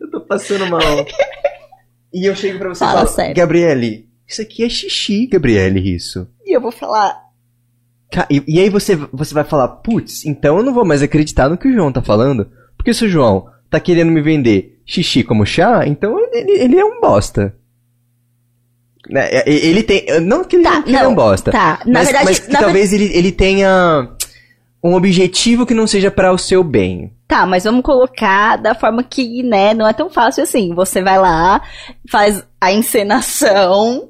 Eu 0.00 0.10
tô 0.10 0.20
passando 0.20 0.66
mal. 0.66 0.80
e 2.12 2.26
eu 2.26 2.36
chego 2.36 2.58
pra 2.58 2.68
você 2.68 2.84
e 2.84 2.86
Fala 2.86 3.00
falo, 3.04 3.14
sério. 3.16 3.34
Gabriele, 3.34 4.08
isso 4.28 4.42
aqui 4.42 4.62
é 4.64 4.68
xixi, 4.68 5.26
Gabriele 5.26 5.80
Risso. 5.80 6.28
E 6.44 6.54
eu 6.56 6.60
vou 6.60 6.70
falar. 6.70 7.16
E, 8.30 8.42
e 8.46 8.60
aí 8.60 8.68
você, 8.70 8.96
você 9.12 9.34
vai 9.34 9.44
falar, 9.44 9.68
putz, 9.68 10.24
então 10.24 10.56
eu 10.58 10.62
não 10.62 10.72
vou 10.72 10.84
mais 10.84 11.02
acreditar 11.02 11.48
no 11.48 11.56
que 11.58 11.68
o 11.68 11.72
João 11.72 11.92
tá 11.92 12.00
falando. 12.00 12.48
Porque 12.76 12.94
se 12.94 13.04
o 13.04 13.08
João 13.08 13.48
tá 13.68 13.80
querendo 13.80 14.12
me 14.12 14.22
vender 14.22 14.80
xixi 14.86 15.22
como 15.24 15.44
chá, 15.44 15.86
então 15.86 16.16
ele, 16.32 16.52
ele 16.52 16.78
é 16.78 16.84
um 16.84 17.00
bosta. 17.00 17.54
Né, 19.08 19.28
e- 19.46 19.68
Ele 19.68 19.82
tem. 19.82 20.04
Não 20.20 20.44
que 20.44 20.56
ele, 20.56 20.64
Tá, 20.64 20.82
ele 20.86 20.96
é 20.96 21.02
não, 21.02 21.12
um 21.12 21.14
bosta. 21.14 21.50
tá. 21.52 21.80
Na 21.86 21.92
mas, 22.00 22.04
verdade, 22.06 22.24
mas 22.24 22.38
que 22.40 22.50
talvez 22.50 22.92
ele, 22.92 23.10
ele 23.16 23.30
tenha 23.32 24.10
um 24.82 24.94
objetivo 24.94 25.64
que 25.66 25.74
não 25.74 25.86
seja 25.86 26.10
para 26.10 26.32
o 26.32 26.38
seu 26.38 26.62
bem. 26.64 27.12
Tá, 27.28 27.44
mas 27.46 27.64
vamos 27.64 27.82
colocar 27.82 28.56
da 28.56 28.74
forma 28.74 29.02
que, 29.02 29.42
né, 29.42 29.74
não 29.74 29.86
é 29.86 29.92
tão 29.92 30.08
fácil 30.10 30.42
assim. 30.44 30.74
Você 30.74 31.02
vai 31.02 31.18
lá, 31.18 31.62
faz 32.10 32.44
a 32.60 32.72
encenação 32.72 34.08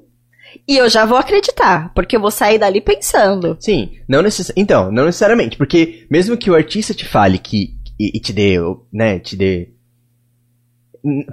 e 0.69 0.77
eu 0.77 0.89
já 0.89 1.05
vou 1.07 1.17
acreditar, 1.19 1.93
porque 1.95 2.17
eu 2.17 2.21
vou 2.21 2.31
sair 2.31 2.59
dali 2.59 2.81
pensando. 2.81 3.57
Sim, 3.61 3.93
não 4.09 4.23
necess... 4.23 4.53
então, 4.57 4.91
não 4.91 5.05
necessariamente, 5.07 5.57
porque 5.57 6.07
mesmo 6.11 6.37
que 6.37 6.51
o 6.51 6.55
artista 6.55 6.93
te 6.95 7.05
fale 7.07 7.39
que 7.39 7.75
e, 7.99 8.17
e 8.17 8.21
te 8.21 8.33
dê, 8.33 8.57
né, 8.93 9.19
te 9.19 9.37
dê 9.37 9.71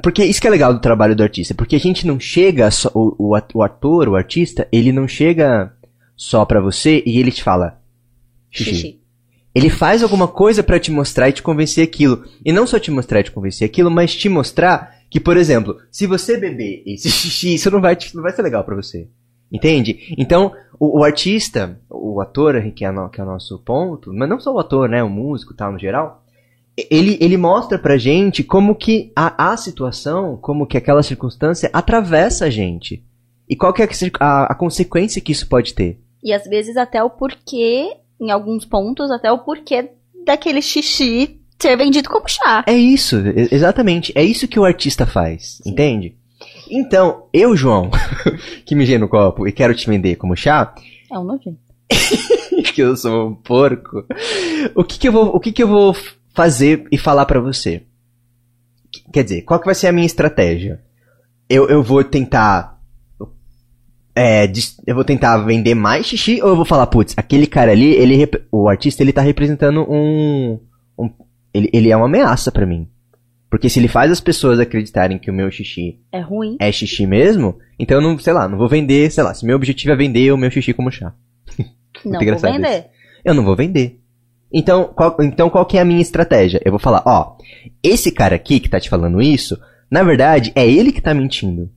porque 0.03 0.23
isso 0.23 0.39
que 0.39 0.45
é 0.47 0.51
legal 0.51 0.71
do 0.73 0.79
trabalho 0.81 1.15
do 1.15 1.23
artista, 1.23 1.55
porque 1.55 1.75
a 1.75 1.79
gente 1.79 2.05
não 2.05 2.19
chega 2.19 2.69
só 2.69 2.91
o, 2.93 3.15
o 3.29 3.35
at- 3.35 3.55
o 3.55 3.63
ator, 3.63 4.07
o 4.07 4.15
artista, 4.15 4.67
ele 4.71 4.91
não 4.91 5.07
chega 5.07 5.73
só 6.15 6.45
pra 6.45 6.61
você 6.61 7.01
e 7.07 7.17
ele 7.17 7.31
te 7.31 7.41
fala 7.41 7.81
xixi. 8.51 8.75
Xixi. 8.75 8.99
Ele 9.55 9.69
faz 9.71 10.03
alguma 10.03 10.27
coisa 10.27 10.61
pra 10.63 10.79
te 10.79 10.91
mostrar 10.91 11.29
e 11.29 11.33
te 11.33 11.41
convencer 11.41 11.83
aquilo. 11.83 12.23
E 12.45 12.51
não 12.51 12.65
só 12.67 12.77
te 12.79 12.89
mostrar 12.91 13.19
e 13.19 13.23
te 13.23 13.31
convencer 13.31 13.65
aquilo, 13.67 13.89
mas 13.89 14.15
te 14.15 14.27
mostrar 14.29 14.95
que, 15.09 15.19
por 15.19 15.37
exemplo, 15.37 15.77
se 15.91 16.05
você 16.07 16.37
beber 16.37 16.83
esse 16.85 17.09
xixi, 17.11 17.55
isso 17.55 17.71
não 17.71 17.81
vai, 17.81 17.95
te- 17.95 18.15
não 18.15 18.21
vai 18.23 18.31
ser 18.31 18.41
legal 18.43 18.63
pra 18.63 18.75
você. 18.75 19.07
Entende? 19.53 20.15
Então, 20.17 20.51
o, 20.79 20.99
o 20.99 21.03
artista, 21.03 21.79
o 21.87 22.19
ator, 22.19 22.59
que 22.71 22.83
é, 22.83 22.91
no- 22.91 23.07
que 23.07 23.21
é 23.21 23.23
o 23.23 23.27
nosso 23.27 23.59
ponto, 23.59 24.11
mas 24.11 24.27
não 24.27 24.39
só 24.39 24.51
o 24.51 24.59
ator, 24.59 24.89
né? 24.89 25.03
O 25.03 25.09
músico 25.09 25.53
tal, 25.53 25.71
no 25.71 25.77
geral, 25.79 26.23
ele, 26.89 27.17
ele 27.21 27.37
mostra 27.37 27.77
pra 27.77 27.97
gente 27.97 28.43
como 28.43 28.73
que 28.73 29.11
a, 29.15 29.51
a 29.51 29.57
situação, 29.57 30.37
como 30.37 30.65
que 30.65 30.75
aquela 30.77 31.03
circunstância 31.03 31.69
atravessa 31.71 32.45
a 32.45 32.49
gente. 32.49 33.03
E 33.47 33.55
qual 33.55 33.71
que 33.71 33.83
é 33.83 33.87
a, 34.19 34.51
a, 34.51 34.55
consequência 34.55 35.21
que 35.21 35.31
isso 35.31 35.47
pode 35.47 35.73
ter. 35.75 35.99
E 36.23 36.33
às 36.33 36.45
vezes 36.45 36.75
até 36.75 37.03
o 37.03 37.09
porquê, 37.09 37.91
em 38.19 38.31
alguns 38.31 38.65
pontos, 38.65 39.11
até 39.11 39.31
o 39.31 39.39
porquê 39.39 39.91
daquele 40.25 40.61
xixi 40.61 41.39
ser 41.61 41.77
vendido 41.77 42.09
como 42.09 42.27
chá. 42.27 42.63
É 42.65 42.73
isso, 42.73 43.17
exatamente. 43.51 44.11
É 44.15 44.23
isso 44.23 44.47
que 44.47 44.59
o 44.59 44.65
artista 44.65 45.05
faz, 45.05 45.61
entende? 45.65 46.17
Então, 46.69 47.27
eu, 47.33 47.55
João, 47.55 47.89
que 48.65 48.75
mijei 48.75 48.97
no 48.97 49.07
copo 49.09 49.47
e 49.47 49.51
quero 49.51 49.75
te 49.75 49.87
vender 49.89 50.15
como 50.15 50.35
chá, 50.35 50.73
É 51.11 51.17
um 51.17 51.23
nojento. 51.23 51.57
que 52.73 52.81
eu 52.81 52.95
sou 52.97 53.29
um 53.29 53.35
porco, 53.35 54.05
o 54.75 54.83
que 54.83 54.97
que 54.97 55.07
eu 55.07 55.11
vou, 55.11 55.35
o 55.35 55.39
que 55.39 55.51
que 55.51 55.61
eu 55.61 55.67
vou 55.67 55.95
fazer 56.33 56.85
e 56.91 56.97
falar 56.97 57.25
pra 57.25 57.39
você? 57.39 57.83
Qu- 58.91 59.11
Quer 59.11 59.23
dizer, 59.23 59.41
qual 59.43 59.59
que 59.59 59.65
vai 59.65 59.75
ser 59.75 59.87
a 59.87 59.91
minha 59.91 60.05
estratégia? 60.05 60.81
Eu, 61.49 61.67
eu 61.69 61.83
vou 61.83 62.03
tentar 62.03 62.79
é, 64.15 64.45
eu 64.85 64.93
vou 64.95 65.03
tentar 65.03 65.37
vender 65.39 65.73
mais 65.75 66.05
xixi 66.05 66.39
ou 66.41 66.49
eu 66.49 66.55
vou 66.55 66.65
falar, 66.65 66.87
putz, 66.87 67.13
aquele 67.17 67.47
cara 67.47 67.71
ali, 67.71 67.93
ele 67.93 68.27
o 68.51 68.69
artista, 68.69 69.01
ele 69.03 69.11
tá 69.13 69.21
representando 69.21 69.85
um, 69.89 70.59
um 70.97 71.09
ele, 71.53 71.69
ele 71.73 71.89
é 71.91 71.97
uma 71.97 72.05
ameaça 72.05 72.51
pra 72.51 72.65
mim. 72.65 72.87
Porque 73.53 73.69
se 73.69 73.79
ele 73.79 73.87
faz 73.87 74.11
as 74.11 74.19
pessoas 74.19 74.59
acreditarem 74.59 75.19
que 75.19 75.29
o 75.29 75.33
meu 75.33 75.51
xixi 75.51 75.99
É 76.11 76.19
ruim. 76.19 76.57
é 76.59 76.71
xixi 76.71 77.05
mesmo, 77.05 77.59
então 77.77 77.97
eu 77.97 78.01
não, 78.01 78.17
sei 78.17 78.33
lá, 78.33 78.47
não 78.47 78.57
vou 78.57 78.67
vender, 78.67 79.11
sei 79.11 79.23
lá, 79.23 79.31
se 79.31 79.45
meu 79.45 79.55
objetivo 79.55 79.93
é 79.93 79.95
vender 79.95 80.31
o 80.33 80.37
meu 80.37 80.49
xixi 80.49 80.73
como 80.73 80.89
chá. 80.89 81.13
não 82.03 82.19
vou 82.19 82.39
vender. 82.39 82.85
eu 83.23 83.33
não 83.35 83.45
vou 83.45 83.55
vender. 83.55 83.99
Então 84.51 84.85
qual, 84.95 85.15
então, 85.21 85.51
qual 85.51 85.67
que 85.67 85.77
é 85.77 85.81
a 85.81 85.85
minha 85.85 86.01
estratégia? 86.01 86.59
Eu 86.65 86.71
vou 86.71 86.79
falar, 86.79 87.03
ó, 87.05 87.37
esse 87.83 88.11
cara 88.11 88.35
aqui 88.35 88.59
que 88.59 88.67
tá 88.67 88.79
te 88.79 88.89
falando 88.89 89.21
isso, 89.21 89.55
na 89.87 90.01
verdade, 90.01 90.51
é 90.55 90.67
ele 90.67 90.91
que 90.91 90.99
tá 90.99 91.13
mentindo. 91.13 91.69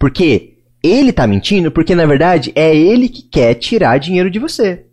Porque 0.00 0.54
ele 0.82 1.12
tá 1.12 1.28
mentindo 1.28 1.70
porque, 1.70 1.94
na 1.94 2.06
verdade, 2.06 2.50
é 2.56 2.74
ele 2.76 3.08
que 3.08 3.22
quer 3.22 3.54
tirar 3.54 3.98
dinheiro 3.98 4.32
de 4.32 4.40
você. 4.40 4.84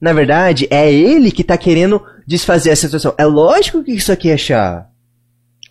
Na 0.00 0.12
verdade, 0.12 0.66
é 0.68 0.92
ele 0.92 1.30
que 1.30 1.44
tá 1.44 1.56
querendo 1.56 2.02
desfazer 2.26 2.70
essa 2.70 2.88
situação. 2.88 3.14
É 3.16 3.24
lógico 3.24 3.84
que 3.84 3.92
isso 3.92 4.10
aqui 4.10 4.30
é 4.30 4.36
chá. 4.36 4.88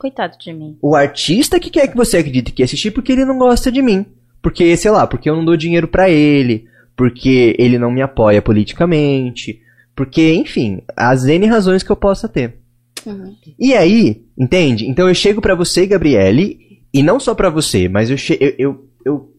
Coitado 0.05 0.37
de 0.37 0.53
mim. 0.53 0.77
O 0.83 0.95
artista 0.95 1.59
que 1.59 1.71
quer 1.71 1.87
que 1.87 1.97
você 1.97 2.17
acredite 2.17 2.51
que 2.51 2.67
xixi 2.67 2.91
porque 2.91 3.11
ele 3.11 3.25
não 3.25 3.39
gosta 3.39 3.71
de 3.71 3.81
mim. 3.81 4.05
Porque, 4.39 4.77
sei 4.77 4.91
lá, 4.91 5.07
porque 5.07 5.27
eu 5.27 5.35
não 5.35 5.43
dou 5.43 5.57
dinheiro 5.57 5.87
pra 5.87 6.07
ele. 6.07 6.67
Porque 6.95 7.55
ele 7.57 7.79
não 7.79 7.89
me 7.89 8.03
apoia 8.03 8.39
politicamente. 8.39 9.59
Porque, 9.95 10.31
enfim, 10.35 10.83
as 10.95 11.25
N 11.25 11.47
razões 11.47 11.81
que 11.81 11.91
eu 11.91 11.95
possa 11.95 12.29
ter. 12.29 12.59
Uhum. 13.03 13.35
E 13.57 13.73
aí, 13.73 14.21
entende? 14.37 14.87
Então 14.87 15.07
eu 15.07 15.15
chego 15.15 15.41
pra 15.41 15.55
você, 15.55 15.87
Gabriele, 15.87 16.83
e 16.93 17.01
não 17.01 17.19
só 17.19 17.33
pra 17.33 17.49
você, 17.49 17.89
mas 17.89 18.11
eu, 18.11 18.17
eu, 18.39 18.53
eu, 18.59 18.89
eu 19.03 19.33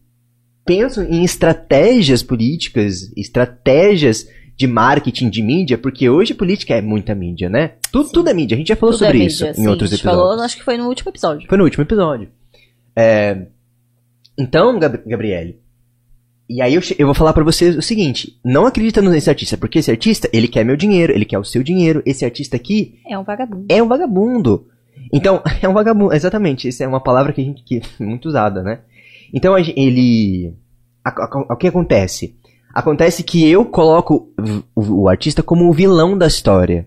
penso 0.64 1.00
em 1.00 1.22
estratégias 1.22 2.24
políticas, 2.24 3.12
estratégias 3.16 4.26
de 4.56 4.66
marketing 4.66 5.28
de 5.28 5.42
mídia, 5.42 5.76
porque 5.76 6.08
hoje 6.08 6.32
política 6.34 6.74
é 6.74 6.80
muita 6.80 7.14
mídia, 7.14 7.48
né? 7.50 7.72
Tudo, 7.92 8.10
tudo 8.10 8.30
é 8.30 8.34
mídia. 8.34 8.54
A 8.54 8.58
gente 8.58 8.68
já 8.68 8.76
falou 8.76 8.94
Tudo 8.94 9.04
é 9.04 9.08
sobre 9.08 9.18
mídia, 9.18 9.32
isso 9.50 9.54
sim. 9.54 9.62
em 9.62 9.68
outros 9.68 9.90
A 9.90 9.96
gente 9.96 10.04
episódios. 10.06 10.28
falou, 10.30 10.44
acho 10.44 10.56
que 10.56 10.62
foi 10.64 10.76
no 10.78 10.86
último 10.88 11.10
episódio. 11.10 11.48
Foi 11.48 11.58
no 11.58 11.64
último 11.64 11.82
episódio. 11.84 12.28
É, 12.94 13.46
Então, 14.38 14.78
Gab 14.78 14.98
Gabriele, 15.06 15.58
e 16.48 16.62
aí 16.62 16.74
eu, 16.74 16.80
eu 16.98 17.06
vou 17.06 17.14
falar 17.14 17.32
pra 17.32 17.42
você 17.44 17.70
o 17.70 17.82
seguinte: 17.82 18.38
não 18.44 18.66
acredita 18.66 19.02
nesse 19.02 19.28
artista, 19.28 19.56
porque 19.56 19.78
esse 19.80 19.90
artista, 19.90 20.28
ele 20.32 20.46
quer 20.48 20.64
meu 20.64 20.76
dinheiro, 20.76 21.12
ele 21.12 21.24
quer 21.24 21.38
o 21.38 21.44
seu 21.44 21.62
dinheiro. 21.62 22.02
Esse 22.06 22.24
artista 22.24 22.56
aqui 22.56 22.98
É 23.06 23.18
um 23.18 23.24
vagabundo. 23.24 23.66
é 23.68 23.82
um 23.82 23.88
vagabundo. 23.88 24.66
Então, 25.12 25.42
é 25.60 25.68
um 25.68 25.72
vagabundo, 25.74 26.14
exatamente. 26.14 26.68
Essa 26.68 26.84
é 26.84 26.88
uma 26.88 27.00
palavra 27.02 27.32
que 27.32 27.40
a 27.40 27.44
gente 27.44 27.62
que 27.64 27.78
é 27.78 28.02
muito 28.04 28.26
usada, 28.28 28.62
né? 28.62 28.80
Então, 29.34 29.54
a 29.54 29.60
ele. 29.60 30.54
a- 31.04 31.10
a- 31.10 31.52
O 31.52 31.56
que 31.56 31.66
acontece? 31.66 32.34
Acontece 32.76 33.22
que 33.22 33.48
eu 33.50 33.64
coloco 33.64 34.28
o, 34.74 35.02
o 35.04 35.08
artista 35.08 35.42
como 35.42 35.66
o 35.66 35.72
vilão 35.72 36.16
da 36.16 36.26
história. 36.26 36.86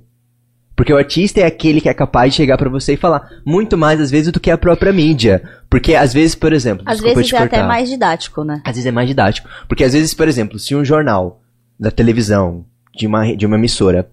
Porque 0.75 0.93
o 0.93 0.97
artista 0.97 1.41
é 1.41 1.47
aquele 1.47 1.81
que 1.81 1.89
é 1.89 1.93
capaz 1.95 2.31
de 2.31 2.37
chegar 2.37 2.59
pra 2.59 2.69
você 2.69 2.93
e 2.93 2.97
falar 2.97 3.27
muito 3.43 3.75
mais, 3.75 3.99
às 3.99 4.11
vezes, 4.11 4.31
do 4.31 4.39
que 4.39 4.51
a 4.51 4.57
própria 4.57 4.93
mídia. 4.93 5.41
Porque, 5.67 5.95
às 5.95 6.13
vezes, 6.13 6.35
por 6.35 6.53
exemplo. 6.53 6.83
Às 6.85 6.99
vezes 6.99 7.33
é 7.33 7.37
até 7.37 7.57
cortar. 7.57 7.67
mais 7.67 7.89
didático, 7.89 8.43
né? 8.43 8.61
Às 8.63 8.73
vezes 8.73 8.85
é 8.85 8.91
mais 8.91 9.07
didático. 9.07 9.49
Porque 9.67 9.83
às 9.83 9.93
vezes, 9.93 10.13
por 10.13 10.27
exemplo, 10.27 10.59
se 10.59 10.75
um 10.75 10.85
jornal 10.85 11.41
da 11.79 11.89
televisão, 11.89 12.63
de 12.95 13.07
uma, 13.07 13.35
de 13.35 13.47
uma 13.47 13.55
emissora, 13.55 14.07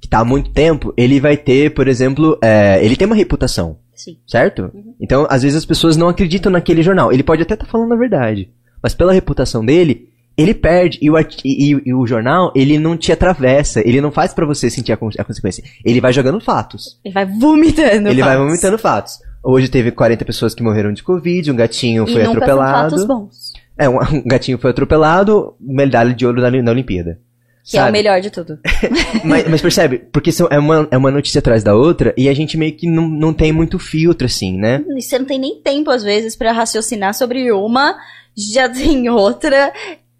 que 0.00 0.08
tá 0.08 0.20
há 0.20 0.24
muito 0.24 0.50
tempo, 0.52 0.94
ele 0.96 1.20
vai 1.20 1.36
ter, 1.36 1.74
por 1.74 1.86
exemplo, 1.86 2.38
é, 2.42 2.82
ele 2.82 2.96
tem 2.96 3.04
uma 3.04 3.14
reputação, 3.14 3.76
Sim. 3.94 4.16
certo? 4.26 4.70
Uhum. 4.72 4.94
Então, 4.98 5.26
às 5.28 5.42
vezes 5.42 5.58
as 5.58 5.66
pessoas 5.66 5.98
não 5.98 6.08
acreditam 6.08 6.50
naquele 6.50 6.82
jornal. 6.82 7.12
Ele 7.12 7.22
pode 7.22 7.42
até 7.42 7.52
estar 7.52 7.66
falando 7.66 7.92
a 7.92 7.98
verdade. 7.98 8.50
Mas 8.82 8.94
pela 8.94 9.12
reputação 9.12 9.62
dele, 9.62 10.08
ele 10.36 10.54
perde. 10.54 10.98
E 11.02 11.10
o, 11.10 11.18
e, 11.18 11.82
e- 11.86 11.94
o 11.94 12.06
jornal, 12.06 12.52
ele 12.54 12.78
não 12.78 12.96
te 12.96 13.12
atravessa. 13.12 13.80
Ele 13.80 14.00
não 14.00 14.10
faz 14.10 14.32
pra 14.32 14.46
você 14.46 14.70
sentir 14.70 14.92
a, 14.92 14.98
a 15.18 15.24
consequência. 15.24 15.62
Ele 15.84 16.00
vai 16.00 16.12
jogando 16.12 16.40
fatos. 16.40 16.98
Ele 17.04 17.14
vai 17.14 17.26
vomitando. 17.26 18.08
ele 18.08 18.22
vai 18.22 18.34
fatos. 18.36 18.46
vomitando 18.48 18.78
fatos. 18.78 19.18
Hoje 19.42 19.68
teve 19.68 19.90
40 19.90 20.24
pessoas 20.24 20.54
que 20.54 20.62
morreram 20.62 20.92
de 20.92 21.02
Covid, 21.02 21.50
um 21.50 21.56
gatinho 21.56 22.04
E 22.06 22.12
foi 22.12 22.22
atropelado. 22.22 22.90
são 22.90 22.98
fatos 22.98 23.04
bons. 23.06 23.52
É, 23.78 23.88
um, 23.88 23.96
um 23.96 24.22
gatinho 24.26 24.58
foi 24.58 24.70
atropelado, 24.70 25.54
medalha 25.58 26.12
de 26.14 26.26
ouro 26.26 26.42
na, 26.42 26.50
na 26.50 26.70
Olimpíada. 26.70 27.18
Que 27.64 27.76
é 27.76 27.80
o 27.80 27.84
sabe? 27.84 27.92
melhor 27.92 28.20
de 28.20 28.30
tudo. 28.30 28.58
mas, 29.24 29.48
mas 29.48 29.62
percebe? 29.62 29.98
Porque 30.12 30.32
são, 30.32 30.48
é, 30.50 30.58
uma, 30.58 30.88
é 30.90 30.96
uma 30.96 31.10
notícia 31.10 31.38
atrás 31.38 31.62
da 31.62 31.74
outra 31.74 32.12
e 32.16 32.28
a 32.28 32.34
gente 32.34 32.56
meio 32.58 32.72
que 32.72 32.86
não, 32.90 33.08
não 33.08 33.32
tem 33.32 33.52
muito 33.52 33.78
filtro, 33.78 34.26
assim, 34.26 34.58
né? 34.58 34.82
E 34.96 35.00
você 35.00 35.18
não 35.18 35.26
tem 35.26 35.38
nem 35.38 35.60
tempo, 35.62 35.90
às 35.90 36.02
vezes, 36.02 36.34
pra 36.34 36.52
raciocinar 36.52 37.14
sobre 37.14 37.52
uma, 37.52 37.96
já 38.36 38.68
tem 38.68 39.08
outra, 39.08 39.72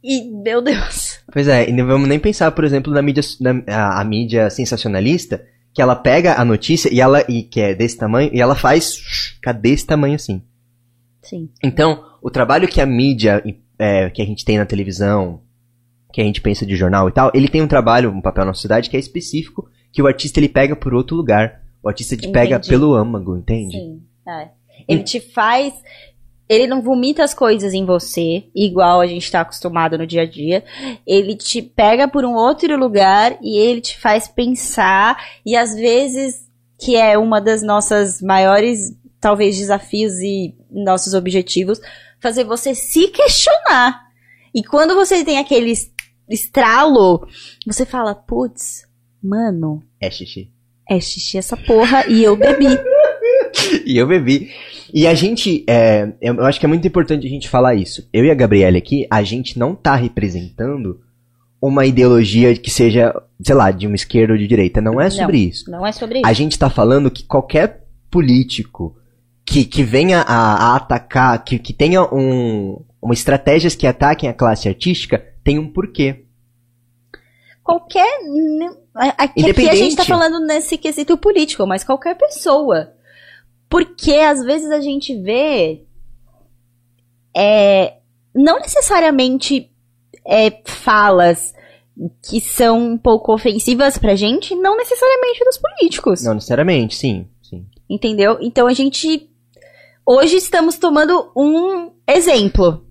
e, 0.02 0.30
meu 0.30 0.62
Deus. 0.62 1.20
Pois 1.32 1.46
é, 1.48 1.68
e 1.68 1.72
não 1.72 1.86
vamos 1.86 2.08
nem 2.08 2.18
pensar, 2.18 2.50
por 2.52 2.64
exemplo, 2.64 2.92
na 2.92 3.02
mídia, 3.02 3.22
na, 3.40 3.62
a, 3.66 4.00
a 4.00 4.04
mídia 4.04 4.48
sensacionalista, 4.50 5.44
que 5.72 5.82
ela 5.82 5.94
pega 5.94 6.40
a 6.40 6.44
notícia 6.44 6.92
e 6.92 7.00
ela, 7.00 7.24
e 7.28 7.42
que 7.42 7.60
é 7.60 7.74
desse 7.74 7.96
tamanho, 7.96 8.30
e 8.32 8.40
ela 8.40 8.54
faz, 8.54 8.96
fica 8.96 9.52
desse 9.52 9.86
tamanho 9.86 10.14
assim. 10.14 10.42
Sim. 11.22 11.50
Então, 11.62 12.04
o 12.22 12.30
trabalho 12.30 12.66
que 12.66 12.80
a 12.80 12.86
mídia, 12.86 13.42
é, 13.78 14.10
que 14.10 14.22
a 14.22 14.24
gente 14.24 14.44
tem 14.44 14.58
na 14.58 14.66
televisão, 14.66 15.42
que 16.12 16.20
a 16.20 16.24
gente 16.24 16.40
pensa 16.40 16.66
de 16.66 16.76
jornal 16.76 17.08
e 17.08 17.12
tal, 17.12 17.30
ele 17.34 17.48
tem 17.48 17.62
um 17.62 17.68
trabalho, 17.68 18.10
um 18.10 18.20
papel 18.20 18.44
na 18.44 18.54
sociedade 18.54 18.90
que 18.90 18.96
é 18.96 19.00
específico, 19.00 19.68
que 19.92 20.02
o 20.02 20.06
artista 20.06 20.40
ele 20.40 20.48
pega 20.48 20.74
por 20.74 20.94
outro 20.94 21.16
lugar. 21.16 21.62
O 21.82 21.88
artista 21.88 22.16
te 22.16 22.28
pega 22.28 22.56
Entendi. 22.56 22.68
pelo 22.68 22.94
âmago, 22.94 23.36
entende? 23.36 23.76
Sim, 23.76 24.02
é. 24.28 24.48
Ele 24.88 25.02
te 25.02 25.20
faz. 25.20 25.74
Ele 26.50 26.66
não 26.66 26.82
vomita 26.82 27.22
as 27.22 27.32
coisas 27.32 27.72
em 27.72 27.84
você, 27.84 28.42
igual 28.52 29.00
a 29.00 29.06
gente 29.06 29.30
tá 29.30 29.42
acostumado 29.42 29.96
no 29.96 30.04
dia 30.04 30.22
a 30.22 30.26
dia. 30.26 30.64
Ele 31.06 31.36
te 31.36 31.62
pega 31.62 32.08
por 32.08 32.24
um 32.24 32.34
outro 32.34 32.76
lugar 32.76 33.38
e 33.40 33.56
ele 33.56 33.80
te 33.80 33.96
faz 34.00 34.26
pensar. 34.26 35.16
E 35.46 35.54
às 35.54 35.76
vezes, 35.76 36.44
que 36.76 36.96
é 36.96 37.16
uma 37.16 37.40
das 37.40 37.62
nossas 37.62 38.20
maiores, 38.20 38.92
talvez, 39.20 39.56
desafios 39.56 40.14
e 40.14 40.52
nossos 40.68 41.14
objetivos, 41.14 41.80
fazer 42.20 42.42
você 42.42 42.74
se 42.74 43.06
questionar. 43.08 44.08
E 44.52 44.64
quando 44.64 44.96
você 44.96 45.24
tem 45.24 45.38
aquele 45.38 45.70
es- 45.70 45.92
estralo, 46.28 47.28
você 47.64 47.86
fala, 47.86 48.12
putz, 48.12 48.82
mano, 49.22 49.84
É 50.00 50.10
xixi. 50.10 50.50
é 50.88 50.98
xixi 50.98 51.38
essa 51.38 51.56
porra 51.56 52.06
e 52.08 52.24
eu 52.24 52.34
bebi. 52.34 52.66
E 53.86 53.96
eu 53.96 54.06
bebi. 54.06 54.50
E 54.92 55.06
a 55.06 55.14
gente, 55.14 55.64
é, 55.68 56.12
eu 56.20 56.44
acho 56.44 56.58
que 56.58 56.66
é 56.66 56.68
muito 56.68 56.86
importante 56.86 57.26
a 57.26 57.30
gente 57.30 57.48
falar 57.48 57.74
isso. 57.74 58.08
Eu 58.12 58.24
e 58.24 58.30
a 58.30 58.34
Gabriele 58.34 58.78
aqui, 58.78 59.06
a 59.10 59.22
gente 59.22 59.58
não 59.58 59.74
tá 59.74 59.94
representando 59.94 61.00
uma 61.60 61.84
ideologia 61.84 62.56
que 62.56 62.70
seja, 62.70 63.14
sei 63.42 63.54
lá, 63.54 63.70
de 63.70 63.86
uma 63.86 63.94
esquerda 63.94 64.32
ou 64.32 64.38
de 64.38 64.46
direita. 64.46 64.80
Não 64.80 65.00
é 65.00 65.10
sobre 65.10 65.38
isso. 65.38 65.70
Não 65.70 65.86
é 65.86 65.92
sobre 65.92 66.18
isso. 66.18 66.26
A 66.26 66.32
gente 66.32 66.58
tá 66.58 66.70
falando 66.70 67.10
que 67.10 67.22
qualquer 67.22 67.84
político 68.10 68.96
que, 69.44 69.64
que 69.64 69.82
venha 69.82 70.20
a, 70.20 70.72
a 70.72 70.76
atacar, 70.76 71.44
que, 71.44 71.58
que 71.58 71.72
tenha 71.72 72.02
um, 72.02 72.82
uma 73.00 73.14
estratégias 73.14 73.74
que 73.74 73.86
ataquem 73.86 74.28
a 74.28 74.34
classe 74.34 74.68
artística, 74.68 75.22
tem 75.44 75.58
um 75.58 75.68
porquê. 75.68 76.24
Qualquer. 77.62 78.18
Aqui, 78.94 79.50
aqui 79.50 79.68
a 79.68 79.74
gente 79.74 79.96
tá 79.96 80.04
falando 80.04 80.40
nesse 80.40 80.76
quesito 80.76 81.16
político, 81.16 81.66
mas 81.66 81.84
qualquer 81.84 82.16
pessoa. 82.16 82.92
Porque 83.70 84.14
às 84.14 84.44
vezes 84.44 84.68
a 84.70 84.80
gente 84.80 85.16
vê. 85.16 85.84
É, 87.34 87.98
não 88.34 88.58
necessariamente 88.58 89.70
é, 90.26 90.60
falas 90.64 91.54
que 92.28 92.40
são 92.40 92.92
um 92.92 92.98
pouco 92.98 93.32
ofensivas 93.32 93.96
pra 93.96 94.16
gente, 94.16 94.56
não 94.56 94.76
necessariamente 94.76 95.44
dos 95.44 95.58
políticos. 95.58 96.24
Não 96.24 96.34
necessariamente, 96.34 96.96
sim, 96.96 97.28
sim. 97.40 97.64
Entendeu? 97.88 98.38
Então 98.40 98.66
a 98.66 98.72
gente. 98.72 99.30
Hoje 100.04 100.36
estamos 100.36 100.76
tomando 100.76 101.30
um 101.36 101.92
exemplo. 102.08 102.84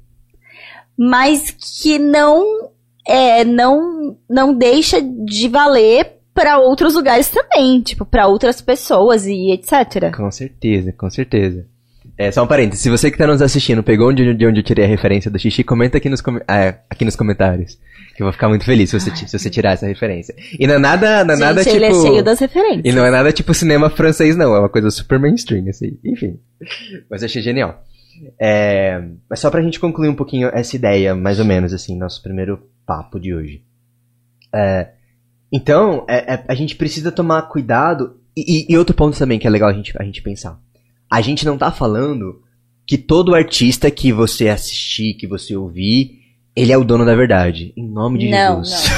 Mas 0.97 1.51
que 1.51 1.99
não. 1.99 2.71
É, 3.05 3.43
não, 3.43 4.17
não 4.29 4.53
deixa 4.53 5.01
de 5.01 5.47
valer 5.47 6.18
para 6.33 6.57
outros 6.59 6.93
lugares 6.95 7.29
também. 7.29 7.81
Tipo, 7.81 8.05
para 8.05 8.27
outras 8.27 8.61
pessoas 8.61 9.25
e 9.25 9.51
etc. 9.51 10.15
Com 10.15 10.31
certeza, 10.31 10.91
com 10.93 11.09
certeza. 11.09 11.65
É, 12.17 12.31
só 12.31 12.43
um 12.43 12.47
parênteses, 12.47 12.81
se 12.83 12.89
você 12.89 13.09
que 13.09 13.17
tá 13.17 13.25
nos 13.25 13.41
assistindo 13.41 13.81
pegou 13.81 14.09
onde, 14.09 14.33
de 14.33 14.45
onde 14.45 14.59
eu 14.59 14.63
tirei 14.63 14.83
a 14.83 14.87
referência 14.87 15.31
do 15.31 15.39
xixi, 15.39 15.63
comenta 15.63 15.97
aqui 15.97 16.09
nos, 16.09 16.19
com- 16.19 16.37
é, 16.49 16.79
aqui 16.89 17.05
nos 17.05 17.15
comentários. 17.15 17.77
Que 18.15 18.21
eu 18.21 18.25
vou 18.25 18.33
ficar 18.33 18.49
muito 18.49 18.65
feliz 18.65 18.89
se 18.89 18.99
você, 18.99 19.15
se 19.15 19.39
você 19.39 19.49
tirar 19.49 19.71
essa 19.73 19.87
referência. 19.87 20.35
E 20.59 20.67
não 20.67 20.75
é 20.75 20.79
nada, 20.79 21.23
não 21.23 21.33
é 21.33 21.37
Gente, 21.37 21.45
nada 21.45 21.63
tipo... 21.63 21.75
ele 21.77 21.85
é 21.85 21.93
cheio 21.93 22.21
das 22.23 22.39
referências. 22.39 22.83
E 22.83 22.91
não 22.91 23.05
é 23.05 23.09
nada 23.11 23.31
tipo 23.31 23.53
cinema 23.53 23.89
francês, 23.89 24.35
não. 24.35 24.53
É 24.53 24.59
uma 24.59 24.67
coisa 24.67 24.91
super 24.91 25.17
mainstream, 25.17 25.69
assim. 25.69 25.97
Enfim. 26.03 26.37
Mas 27.09 27.21
eu 27.21 27.27
achei 27.27 27.41
genial. 27.41 27.81
É, 28.37 29.01
mas 29.29 29.39
só 29.39 29.49
pra 29.49 29.61
gente 29.61 29.79
concluir 29.79 30.09
um 30.09 30.15
pouquinho 30.15 30.49
essa 30.53 30.75
ideia, 30.75 31.15
mais 31.15 31.39
ou 31.39 31.45
menos, 31.45 31.71
assim, 31.73 31.97
nosso 31.97 32.21
primeiro 32.21 32.61
papo 32.85 33.17
de 33.17 33.33
hoje. 33.33 33.63
É, 34.53 34.89
então, 35.51 36.05
é- 36.07 36.33
é- 36.35 36.45
a 36.47 36.55
gente 36.55 36.75
precisa 36.75 37.11
tomar 37.11 37.43
cuidado. 37.43 38.17
E, 38.37 38.65
e- 38.71 38.77
outro 38.77 38.95
ponto 38.95 39.17
também 39.17 39.37
que 39.39 39.47
é 39.47 39.49
legal 39.49 39.69
a 39.69 39.73
gente, 39.73 39.93
a 39.99 40.03
gente 40.03 40.21
pensar. 40.21 40.59
A 41.11 41.21
gente 41.21 41.45
não 41.45 41.57
tá 41.57 41.71
falando 41.71 42.41
que 42.87 42.97
todo 42.97 43.35
artista 43.35 43.89
que 43.91 44.11
você 44.13 44.47
assistir, 44.49 45.15
que 45.15 45.27
você 45.27 45.55
ouvir, 45.55 46.19
ele 46.55 46.71
é 46.71 46.77
o 46.77 46.83
dono 46.83 47.05
da 47.05 47.15
verdade. 47.15 47.73
Em 47.75 47.87
nome 47.87 48.19
de 48.19 48.29
Não, 48.29 48.63
Jesus. 48.63 48.89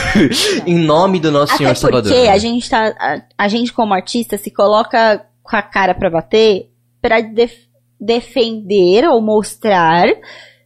não. 0.65 0.67
em 0.73 0.77
nome 0.77 1.19
do 1.19 1.31
nosso 1.31 1.55
Senhor 1.57 1.71
Até 1.71 1.79
porque 1.79 2.07
Salvador. 2.09 2.29
a 2.29 2.37
gente 2.37 2.69
tá. 2.69 2.87
A, 2.99 3.21
a 3.37 3.47
gente, 3.47 3.71
como 3.73 3.93
artista, 3.93 4.37
se 4.37 4.51
coloca 4.51 5.25
com 5.43 5.55
a 5.55 5.61
cara 5.61 5.93
pra 5.93 6.09
bater 6.09 6.69
pra 7.01 7.19
def- 7.21 7.67
defender 7.99 9.07
ou 9.07 9.21
mostrar 9.21 10.05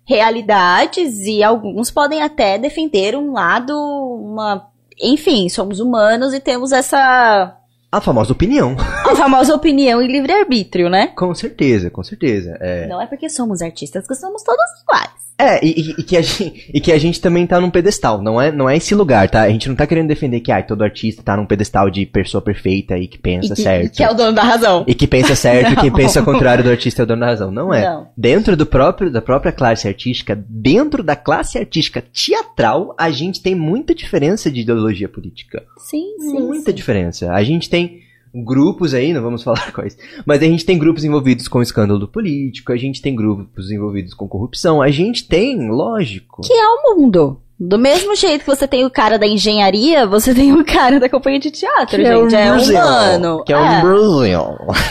realidades 0.07 1.21
e 1.25 1.43
alguns 1.43 1.89
podem 1.91 2.21
até 2.21 2.57
defender 2.57 3.15
um 3.15 3.31
lado, 3.33 3.73
uma. 3.73 4.67
Enfim, 5.01 5.49
somos 5.49 5.79
humanos 5.79 6.33
e 6.33 6.39
temos 6.39 6.71
essa. 6.71 7.57
A 7.91 8.01
famosa 8.01 8.33
opinião. 8.33 8.75
A 8.79 9.15
famosa 9.15 9.53
opinião 9.55 10.01
e 10.01 10.07
livre-arbítrio, 10.07 10.89
né? 10.89 11.07
Com 11.15 11.33
certeza, 11.33 11.89
com 11.89 12.03
certeza. 12.03 12.57
É, 12.59 12.87
Não 12.87 13.01
é 13.01 13.07
porque 13.07 13.29
somos 13.29 13.61
artistas 13.61 14.07
que 14.07 14.15
somos 14.15 14.43
todos 14.43 14.63
iguais. 14.83 15.24
É 15.37 15.65
e, 15.65 15.69
e- 15.69 15.95
e 15.99 16.03
que 16.03 16.15
a 16.17 16.21
gente, 16.21 16.71
e 16.73 16.79
que 16.79 16.91
a 16.91 16.97
gente 16.97 17.19
também 17.19 17.45
tá 17.45 17.59
num 17.59 17.69
pedestal. 17.69 18.21
Não 18.21 18.41
é, 18.41 18.51
não 18.51 18.69
é 18.69 18.77
esse 18.77 18.95
lugar, 18.95 19.29
tá? 19.29 19.41
A 19.41 19.49
gente 19.49 19.67
não 19.67 19.75
tá 19.75 19.85
querendo 19.85 20.07
defender 20.07 20.39
que 20.39 20.51
ai, 20.51 20.65
todo 20.65 20.83
artista 20.83 21.21
tá 21.21 21.35
num 21.35 21.45
pedestal 21.45 21.89
de 21.89 22.05
pessoa 22.05 22.41
perfeita 22.41 22.97
e 22.97 23.07
que 23.07 23.17
pensa 23.17 23.53
E 23.53 23.55
que, 23.55 23.61
certo. 23.61 23.95
que 23.97 24.03
é 24.03 24.09
o 24.09 24.13
dono 24.13 24.31
da 24.33 24.43
razão. 24.43 24.83
E 24.87 24.95
que 24.95 25.05
pensa 25.07 25.35
certo 25.35 25.73
e 25.73 25.75
quem 25.75 25.89
Não. 25.91 25.97
pensa 25.97 26.19
ao 26.19 26.25
contrário 26.25 26.63
do 26.63 26.69
artista 26.69 27.01
é 27.01 27.03
o 27.03 27.05
dono 27.05 27.19
da 27.21 27.25
razão. 27.27 27.51
Não 27.51 27.73
é. 27.73 27.83
Não. 27.83 28.07
Dentro 28.15 28.55
do 28.55 28.65
próprio, 28.65 29.11
da 29.11 29.21
própria 29.21 29.51
classe 29.51 29.87
artística, 29.87 30.35
dentro 30.49 31.03
da 31.03 31.15
classe 31.15 31.57
artística 31.57 32.01
teatral, 32.01 32.95
a 32.97 33.09
gente 33.11 33.41
tem 33.41 33.55
muita 33.55 33.93
diferença 33.93 34.49
de 34.51 34.61
ideologia 34.61 35.09
política. 35.09 35.63
Sim, 35.77 36.15
sim. 36.19 36.39
Muita 36.39 36.71
sim. 36.71 36.75
diferença. 36.75 37.31
A 37.31 37.43
gente 37.43 37.69
tem 37.69 38.04
grupos 38.43 38.93
aí, 38.93 39.13
não 39.13 39.21
vamos 39.21 39.41
falar 39.43 39.71
quais, 39.71 39.97
mas 40.25 40.41
a 40.41 40.45
gente 40.45 40.65
tem 40.65 40.77
grupos 40.77 41.03
envolvidos 41.03 41.47
com 41.47 41.61
escândalo 41.61 42.07
político, 42.07 42.71
a 42.71 42.77
gente 42.77 43.01
tem 43.01 43.15
grupos 43.15 43.71
envolvidos 43.71 44.13
com 44.13 44.27
corrupção, 44.27 44.81
a 44.81 44.89
gente 44.89 45.27
tem, 45.27 45.69
lógico. 45.69 46.41
Que 46.41 46.53
é 46.53 46.67
o 46.67 46.95
mundo. 46.95 47.41
Do 47.57 47.79
mesmo 47.79 48.13
jeito 48.17 48.41
que 48.41 48.47
você 48.47 48.67
tem 48.67 48.83
o 48.83 48.89
cara 48.89 49.17
da 49.17 49.25
engenharia, 49.25 50.05
você 50.05 50.33
tem 50.35 50.51
o 50.51 50.65
cara 50.65 50.99
da 50.99 51.07
companhia 51.07 51.39
de 51.39 51.51
teatro, 51.51 51.95
gente. 51.95 52.35
É 52.35 52.49
Brasil, 52.49 52.75
humano. 52.75 53.43
Que 53.45 53.53
é 53.53 53.57
o 53.57 53.81
Brasil. 53.81 54.39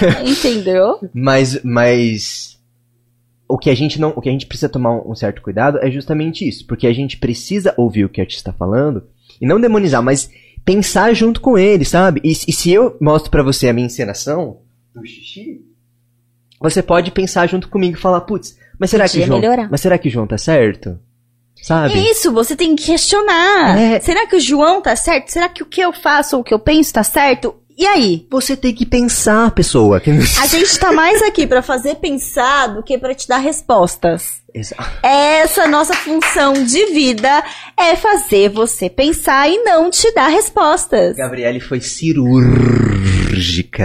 É, 0.01 0.25
entendeu? 0.25 0.99
Mas, 1.13 1.63
mas 1.63 2.59
o 3.47 3.59
que 3.59 3.69
a 3.69 3.75
gente 3.75 4.01
não, 4.01 4.15
o 4.17 4.21
que 4.21 4.31
a 4.31 4.33
gente 4.33 4.47
precisa 4.47 4.69
tomar 4.71 4.93
um 5.07 5.15
certo 5.15 5.43
cuidado 5.43 5.79
é 5.83 5.91
justamente 5.91 6.49
isso, 6.49 6.67
porque 6.67 6.87
a 6.87 6.93
gente 6.95 7.19
precisa 7.19 7.75
ouvir 7.77 8.07
o 8.07 8.09
que 8.09 8.21
o 8.21 8.23
artista 8.23 8.51
está 8.51 8.59
falando 8.59 9.05
e 9.41 9.47
não 9.47 9.61
demonizar, 9.61 10.03
mas 10.03 10.31
pensar 10.65 11.15
junto 11.15 11.41
com 11.41 11.59
ele, 11.59 11.85
sabe? 11.85 12.21
E, 12.25 12.33
e 12.33 12.53
se 12.53 12.73
eu 12.73 12.97
mostro 13.01 13.31
pra 13.31 13.43
você 13.43 13.69
a 13.69 13.73
minha 13.73 13.87
encenação 13.87 14.59
do 14.95 15.05
xixi, 15.07 15.61
você 16.61 16.83
pode 16.83 17.11
pensar 17.11 17.47
junto 17.47 17.69
comigo 17.69 17.97
e 17.97 18.01
falar, 18.01 18.23
putz, 18.23 18.57
mas 18.79 18.91
será 18.91 19.09
que 19.09 19.23
João, 19.23 19.41
melhorar. 19.41 19.69
mas 19.71 19.81
será 19.81 19.99
que 19.99 20.09
o 20.09 20.11
João 20.11 20.27
tá 20.27 20.39
certo? 20.39 20.99
Sabe? 21.63 21.95
Isso, 22.11 22.31
você 22.31 22.55
tem 22.55 22.77
que 22.77 22.85
questionar. 22.85 23.79
É. 23.79 24.01
Será 24.01 24.27
que 24.27 24.37
o 24.37 24.41
João 24.41 24.83
tá 24.83 24.95
certo? 24.95 25.29
Será 25.31 25.49
que 25.49 25.63
o 25.63 25.67
que 25.67 25.81
eu 25.81 25.93
faço 25.93 26.37
ou 26.37 26.43
o 26.43 26.45
que 26.45 26.53
eu 26.53 26.59
penso 26.59 26.93
tá 26.93 27.03
certo? 27.03 27.55
E 27.77 27.87
aí? 27.87 28.27
Você 28.31 28.57
tem 28.57 28.75
que 28.75 28.87
pensar, 28.87 29.51
pessoa. 29.51 30.01
A 30.41 30.47
gente 30.47 30.79
tá 30.79 30.93
mais 30.93 31.23
aqui 31.23 31.47
pra 31.47 31.63
fazer 31.63 31.97
pensar 31.97 32.69
do 32.69 32.83
que 32.83 32.99
pra 32.99 33.15
te 33.15 33.27
dar 33.27 33.39
respostas. 33.39 34.44
Essa 35.03 35.67
nossa 35.67 35.93
função 35.95 36.53
de 36.53 36.87
vida 36.93 37.43
é 37.77 37.97
fazer 37.97 38.49
você 38.51 38.89
pensar 38.89 39.49
e 39.49 39.65
não 39.65 39.91
te 39.91 40.15
dar 40.15 40.29
respostas. 40.29 41.17
Gabriele 41.17 41.59
foi 41.59 41.81
cirúrgica 41.81 42.29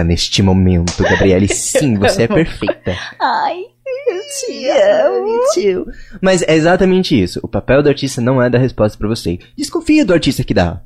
neste 0.04 0.42
momento. 0.42 1.02
Gabriele, 1.02 1.48
sim, 1.48 1.98
você 1.98 2.22
é 2.22 2.28
perfeita. 2.32 2.96
Ai, 3.20 3.64
eu 4.08 4.20
te 4.46 4.68
amo. 4.68 5.40
Tio. 5.52 5.86
Mas 6.22 6.42
é 6.42 6.54
exatamente 6.54 7.20
isso. 7.20 7.40
O 7.42 7.48
papel 7.48 7.82
do 7.82 7.88
artista 7.88 8.20
não 8.20 8.40
é 8.40 8.48
dar 8.48 8.58
resposta 8.58 8.96
pra 8.96 9.08
você. 9.08 9.40
Desconfia 9.56 10.04
do 10.04 10.12
artista 10.12 10.44
que 10.44 10.54
dá. 10.54 10.80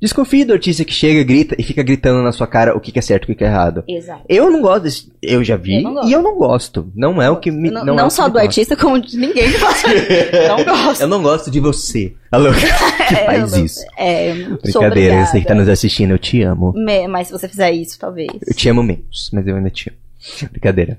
Desconfie 0.00 0.44
do 0.44 0.52
artista 0.54 0.84
que 0.84 0.92
chega, 0.94 1.22
grita 1.22 1.54
e 1.58 1.62
fica 1.62 1.82
gritando 1.82 2.22
na 2.22 2.32
sua 2.32 2.46
cara 2.46 2.74
o 2.76 2.80
que 2.80 2.90
que 2.90 2.98
é 2.98 3.02
certo 3.02 3.24
e 3.24 3.24
o 3.24 3.26
que 3.28 3.34
que 3.36 3.44
é 3.44 3.48
errado. 3.48 3.84
Exato. 3.86 4.22
Eu 4.28 4.50
não 4.50 4.62
gosto 4.62 4.82
desse. 4.84 5.12
Eu 5.20 5.44
já 5.44 5.56
vi 5.56 5.82
Eu 5.82 5.90
não 5.90 6.08
e 6.08 6.12
eu 6.12 6.22
não 6.22 6.36
gosto. 6.38 6.90
Não 6.94 7.20
é 7.20 7.28
o 7.30 7.36
que 7.38 7.50
me. 7.50 7.70
não 7.70 7.84
Não, 7.84 7.94
não 7.96 8.00
é 8.04 8.06
o 8.06 8.08
que 8.08 8.14
só 8.14 8.28
do 8.28 8.38
artista, 8.38 8.74
como 8.76 8.98
de 9.00 9.16
ninguém 9.18 9.50
gosta. 9.58 9.88
não 10.48 10.64
gosto. 10.64 11.00
Eu 11.02 11.08
não 11.08 11.22
gosto 11.22 11.50
de 11.50 11.60
você. 11.60 12.14
Alô, 12.32 12.50
que 12.54 13.14
É, 13.14 13.26
faz 13.26 13.52
não- 13.52 13.64
isso. 13.64 13.80
É, 13.98 14.34
não 14.34 14.56
Brincadeira, 14.56 15.26
você 15.26 15.40
que 15.40 15.46
tá 15.46 15.54
nos 15.54 15.68
assistindo, 15.68 16.12
eu 16.12 16.18
te 16.18 16.40
amo. 16.42 16.72
Me- 16.74 17.06
Mas 17.06 17.26
se 17.26 17.32
você 17.32 17.48
fizer 17.48 17.70
isso, 17.72 17.98
talvez. 17.98 18.28
Eu 18.46 18.54
te 18.54 18.68
amo 18.68 18.82
menos, 18.82 19.30
mas 19.32 19.46
eu 19.46 19.56
ainda 19.56 19.70
te 19.70 19.90
amo. 19.90 19.98
Brincadeira. 20.50 20.98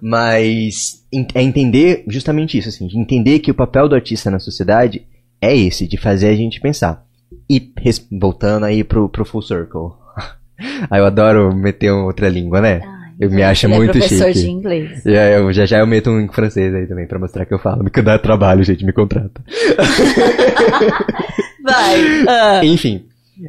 Mas 0.00 1.02
é 1.34 1.42
entender 1.42 2.04
justamente 2.08 2.56
isso, 2.58 2.68
assim, 2.68 2.86
de 2.86 2.98
entender 2.98 3.38
que 3.38 3.50
o 3.50 3.54
papel 3.54 3.88
do 3.88 3.94
artista 3.94 4.30
na 4.30 4.38
sociedade 4.38 5.06
é 5.40 5.54
esse, 5.56 5.86
de 5.86 5.96
fazer 5.96 6.28
a 6.28 6.34
gente 6.36 6.60
pensar. 6.60 7.03
E 7.48 7.72
voltando 8.10 8.64
aí 8.64 8.82
pro, 8.82 9.08
pro 9.08 9.24
full 9.24 9.42
circle. 9.42 9.92
ah, 10.90 10.98
eu 10.98 11.06
adoro 11.06 11.54
meter 11.54 11.90
outra 11.90 12.28
língua, 12.28 12.60
né? 12.60 12.80
Ai, 12.84 13.12
Eu 13.20 13.30
me 13.30 13.42
acho 13.42 13.66
é 13.66 13.68
muito 13.68 13.92
professor 13.92 14.28
chique. 14.28 14.40
de 14.40 14.50
inglês. 14.50 15.02
Já, 15.04 15.30
eu, 15.30 15.52
já 15.52 15.66
já 15.66 15.78
eu 15.78 15.86
meto 15.86 16.10
um 16.10 16.20
em 16.20 16.28
francês 16.28 16.74
aí 16.74 16.86
também 16.86 17.06
pra 17.06 17.18
mostrar 17.18 17.44
que 17.44 17.52
eu 17.52 17.58
falo. 17.58 17.84
Me 17.84 17.90
dá 17.90 18.18
trabalho, 18.18 18.64
gente, 18.64 18.84
me 18.84 18.92
contrata. 18.92 19.42
Vai. 21.62 22.24
ah. 22.28 22.64
Enfim. 22.64 23.06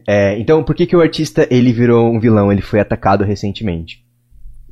é, 0.08 0.38
então, 0.40 0.64
por 0.64 0.76
que, 0.76 0.86
que 0.86 0.96
o 0.96 1.02
artista 1.02 1.48
ele 1.50 1.72
virou 1.72 2.12
um 2.12 2.20
vilão? 2.20 2.52
Ele 2.52 2.62
foi 2.62 2.80
atacado 2.80 3.24
recentemente? 3.24 4.04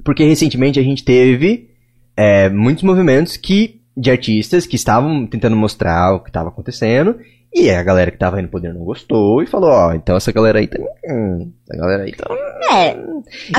Porque 0.04 0.26
recentemente 0.26 0.80
a 0.80 0.84
gente 0.84 1.04
teve 1.04 1.70
é, 2.16 2.50
muitos 2.50 2.84
movimentos 2.84 3.38
que 3.38 3.82
de 3.96 4.10
artistas 4.10 4.66
que 4.66 4.76
estavam 4.76 5.28
tentando 5.28 5.56
mostrar 5.56 6.16
o 6.16 6.20
que 6.20 6.30
estava 6.30 6.50
acontecendo 6.50 7.16
e 7.54 7.70
a 7.70 7.84
galera 7.84 8.10
que 8.10 8.16
estava 8.16 8.38
aí 8.38 8.42
no 8.42 8.48
poder 8.50 8.74
não 8.74 8.84
gostou 8.84 9.42
e 9.44 9.46
falou, 9.48 9.70
ó, 9.70 9.94
então 9.94 10.16
essa 10.16 10.32
galera 10.32 10.60
aí 10.60 10.68
tá... 10.68 10.78
hum, 11.08 11.52
essa 11.70 11.80
galera 11.80 12.04
aí 12.04 12.12
tá... 12.12 12.26
É. 12.72 12.98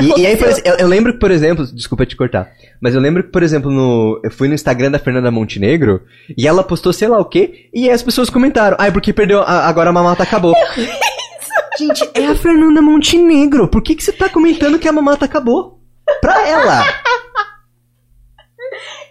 E, 0.01 0.21
e 0.21 0.25
aí, 0.27 0.35
por 0.37 0.47
eu, 0.65 0.75
eu 0.79 0.87
lembro 0.87 1.13
que, 1.13 1.19
por 1.19 1.31
exemplo, 1.31 1.65
desculpa 1.65 2.05
te 2.05 2.15
cortar, 2.15 2.51
mas 2.81 2.93
eu 2.93 3.01
lembro 3.01 3.23
que, 3.23 3.29
por 3.29 3.41
exemplo, 3.41 3.71
no, 3.71 4.19
eu 4.23 4.29
fui 4.31 4.47
no 4.47 4.53
Instagram 4.53 4.91
da 4.91 4.99
Fernanda 4.99 5.31
Montenegro 5.31 6.01
e 6.37 6.47
ela 6.47 6.63
postou 6.63 6.91
sei 6.91 7.07
lá 7.07 7.17
o 7.19 7.25
quê, 7.25 7.69
e 7.73 7.85
aí 7.85 7.91
as 7.91 8.03
pessoas 8.03 8.29
comentaram, 8.29 8.75
ai, 8.79 8.91
porque 8.91 9.13
perdeu, 9.13 9.41
a- 9.41 9.67
agora 9.67 9.89
a 9.89 9.93
mamata 9.93 10.23
acabou. 10.23 10.53
Gente, 11.79 12.09
é 12.13 12.27
a 12.27 12.35
Fernanda 12.35 12.81
Montenegro, 12.81 13.67
por 13.67 13.81
que, 13.81 13.95
que 13.95 14.03
você 14.03 14.11
tá 14.11 14.29
comentando 14.29 14.79
que 14.79 14.87
a 14.87 14.93
mamata 14.93 15.25
acabou? 15.25 15.79
Pra 16.21 16.47
ela! 16.47 16.83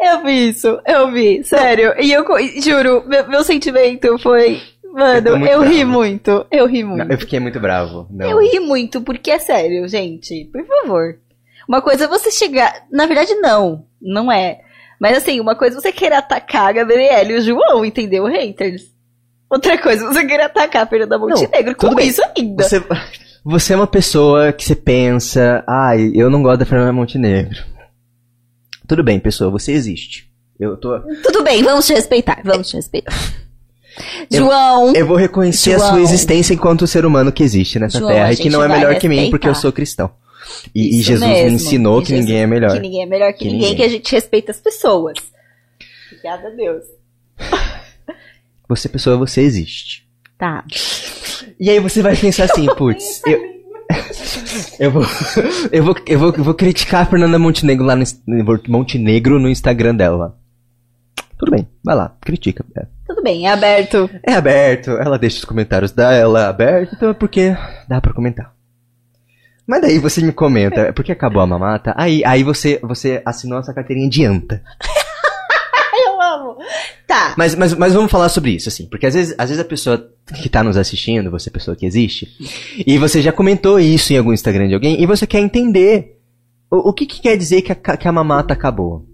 Eu 0.00 0.22
vi 0.22 0.48
isso, 0.48 0.78
eu 0.86 1.10
vi, 1.12 1.42
sério. 1.44 1.94
E 1.98 2.12
eu 2.12 2.24
juro, 2.62 3.04
meu, 3.06 3.26
meu 3.28 3.42
sentimento 3.44 4.18
foi. 4.18 4.60
Eu 4.94 4.98
Mano, 5.00 5.28
eu, 5.28 5.58
muito 5.58 5.72
ri 5.72 5.84
muito, 5.84 6.46
eu 6.52 6.66
ri 6.66 6.84
muito. 6.84 7.04
Não, 7.04 7.10
eu 7.10 7.18
fiquei 7.18 7.40
muito 7.40 7.58
bravo. 7.58 8.06
Não. 8.08 8.30
Eu 8.30 8.38
ri 8.38 8.60
muito, 8.60 9.00
porque 9.00 9.28
é 9.28 9.40
sério, 9.40 9.88
gente. 9.88 10.48
Por 10.52 10.64
favor. 10.64 11.18
Uma 11.68 11.82
coisa 11.82 12.04
é 12.04 12.08
você 12.08 12.30
chegar. 12.30 12.86
Na 12.92 13.04
verdade, 13.06 13.34
não. 13.34 13.86
Não 14.00 14.30
é. 14.30 14.60
Mas 15.00 15.16
assim, 15.16 15.40
uma 15.40 15.56
coisa 15.56 15.76
é 15.76 15.80
você 15.80 15.90
querer 15.90 16.14
atacar 16.14 16.68
a 16.68 16.72
Gabriela 16.72 17.32
e 17.32 17.36
o 17.36 17.40
João, 17.40 17.84
entendeu? 17.84 18.24
Haters. 18.26 18.94
Outra 19.50 19.76
coisa 19.76 20.04
é 20.04 20.06
você 20.06 20.24
querer 20.24 20.44
atacar 20.44 20.84
a 20.84 20.86
Fernanda 20.86 21.18
Montenegro 21.18 21.74
com 21.74 21.88
tudo 21.88 21.96
bem. 21.96 22.08
isso 22.08 22.22
ainda. 22.36 22.62
Você, 22.62 22.82
você 23.44 23.72
é 23.72 23.76
uma 23.76 23.86
pessoa 23.86 24.52
que 24.52 24.64
você 24.64 24.76
pensa, 24.76 25.64
ai, 25.66 26.12
eu 26.14 26.30
não 26.30 26.42
gosto 26.42 26.60
da 26.60 26.66
Fernanda 26.66 26.92
Montenegro. 26.92 27.64
Tudo 28.86 29.02
bem, 29.02 29.18
pessoa, 29.18 29.50
você 29.50 29.72
existe. 29.72 30.30
Eu 30.58 30.76
tô. 30.76 31.00
Tudo 31.22 31.42
bem, 31.42 31.62
vamos 31.62 31.86
te 31.86 31.94
respeitar. 31.94 32.40
Vamos 32.44 32.68
te 32.68 32.76
respeitar. 32.76 33.12
Eu- 34.30 34.44
João. 34.44 34.92
Eu 34.94 35.06
vou 35.06 35.16
reconhecer 35.16 35.74
a 35.74 35.78
João. 35.78 35.90
sua 35.90 36.00
existência 36.02 36.54
enquanto 36.54 36.86
ser 36.86 37.04
humano 37.06 37.30
que 37.32 37.42
existe 37.42 37.78
nessa 37.78 37.98
João, 37.98 38.10
terra 38.10 38.26
a 38.28 38.32
e 38.32 38.36
que 38.36 38.50
não 38.50 38.62
é 38.62 38.68
melhor 38.68 38.98
que 38.98 39.08
mim 39.08 39.30
porque 39.30 39.48
eu 39.48 39.54
sou 39.54 39.72
cristão. 39.72 40.10
E, 40.74 40.98
e 40.98 41.02
Jesus 41.02 41.20
me 41.28 41.34
mesmo. 41.34 41.56
ensinou 41.56 42.00
E 42.02 42.04
que 42.04 42.12
ninguém 42.12 42.40
é 42.42 42.46
melhor. 42.46 42.72
Que 42.72 42.80
ninguém 42.80 43.02
é 43.02 43.06
melhor 43.06 43.32
que, 43.32 43.38
Que 43.40 43.44
ninguém, 43.46 43.60
ninguém. 43.60 43.76
que 43.76 43.82
a 43.82 43.88
gente 43.88 44.12
respeita 44.12 44.50
as 44.52 44.60
pessoas. 44.60 45.14
Obrigada 46.10 46.48
a 46.48 46.50
Deus. 46.50 46.82
Você, 48.68 48.88
pessoa, 48.88 49.16
você 49.18 49.42
existe. 49.42 50.08
Tá. 50.38 50.64
E 51.60 51.68
aí 51.68 51.78
você 51.80 52.00
vai 52.00 52.16
pensar 52.16 52.44
assim, 52.44 52.66
putz, 52.76 53.20
eu, 53.26 53.38
eu 54.80 54.90
vou, 54.90 55.02
eu 55.70 55.84
vou, 55.84 55.96
eu 56.06 56.18
vou, 56.18 56.34
eu 56.34 56.44
vou 56.44 56.54
criticar 56.54 57.02
a 57.02 57.06
Fernanda 57.06 57.38
Montenegro 57.38 57.84
lá 57.84 57.94
no, 57.94 58.04
Montenegro 58.68 59.38
no 59.38 59.50
Instagram 59.50 59.94
dela. 59.94 60.38
Tudo 61.38 61.50
bem, 61.52 61.68
vai 61.84 61.94
lá, 61.94 62.16
critica. 62.22 62.64
É. 62.78 62.86
Tudo 63.06 63.22
bem, 63.22 63.46
é 63.46 63.52
aberto. 63.52 64.08
É 64.22 64.34
aberto, 64.34 64.90
ela 64.92 65.18
deixa 65.18 65.38
os 65.38 65.44
comentários 65.44 65.92
dela 65.92 66.48
aberto, 66.48 66.94
então 66.94 67.10
é 67.10 67.14
porque 67.14 67.56
dá 67.88 68.00
pra 68.00 68.14
comentar. 68.14 68.54
Mas 69.66 69.80
daí 69.80 69.98
você 69.98 70.22
me 70.22 70.32
comenta, 70.32 70.80
é 70.82 70.92
porque 70.92 71.12
acabou 71.12 71.40
a 71.40 71.46
mamata, 71.46 71.94
aí, 71.96 72.22
aí 72.24 72.42
você, 72.42 72.78
você 72.82 73.22
assinou 73.24 73.58
essa 73.58 73.72
carteirinha 73.72 74.08
de 74.08 74.24
anta. 74.24 74.62
Eu 76.06 76.20
amo. 76.20 76.56
Tá. 77.06 77.34
Mas, 77.36 77.54
mas, 77.54 77.74
mas 77.74 77.94
vamos 77.94 78.10
falar 78.10 78.28
sobre 78.28 78.50
isso, 78.50 78.68
assim, 78.68 78.86
porque 78.86 79.06
às 79.06 79.14
vezes, 79.14 79.34
às 79.38 79.48
vezes 79.48 79.64
a 79.64 79.68
pessoa 79.68 80.10
que 80.42 80.48
tá 80.48 80.62
nos 80.62 80.76
assistindo, 80.76 81.30
você 81.30 81.50
pessoa 81.50 81.76
que 81.76 81.86
existe, 81.86 82.28
e 82.86 82.98
você 82.98 83.22
já 83.22 83.32
comentou 83.32 83.78
isso 83.78 84.12
em 84.12 84.18
algum 84.18 84.32
Instagram 84.32 84.68
de 84.68 84.74
alguém, 84.74 85.00
e 85.00 85.06
você 85.06 85.26
quer 85.26 85.40
entender 85.40 86.18
o, 86.70 86.90
o 86.90 86.92
que, 86.92 87.06
que 87.06 87.20
quer 87.20 87.36
dizer 87.36 87.62
que 87.62 87.72
a, 87.72 87.96
que 87.96 88.08
a 88.08 88.12
mamata 88.12 88.52
acabou. 88.54 89.06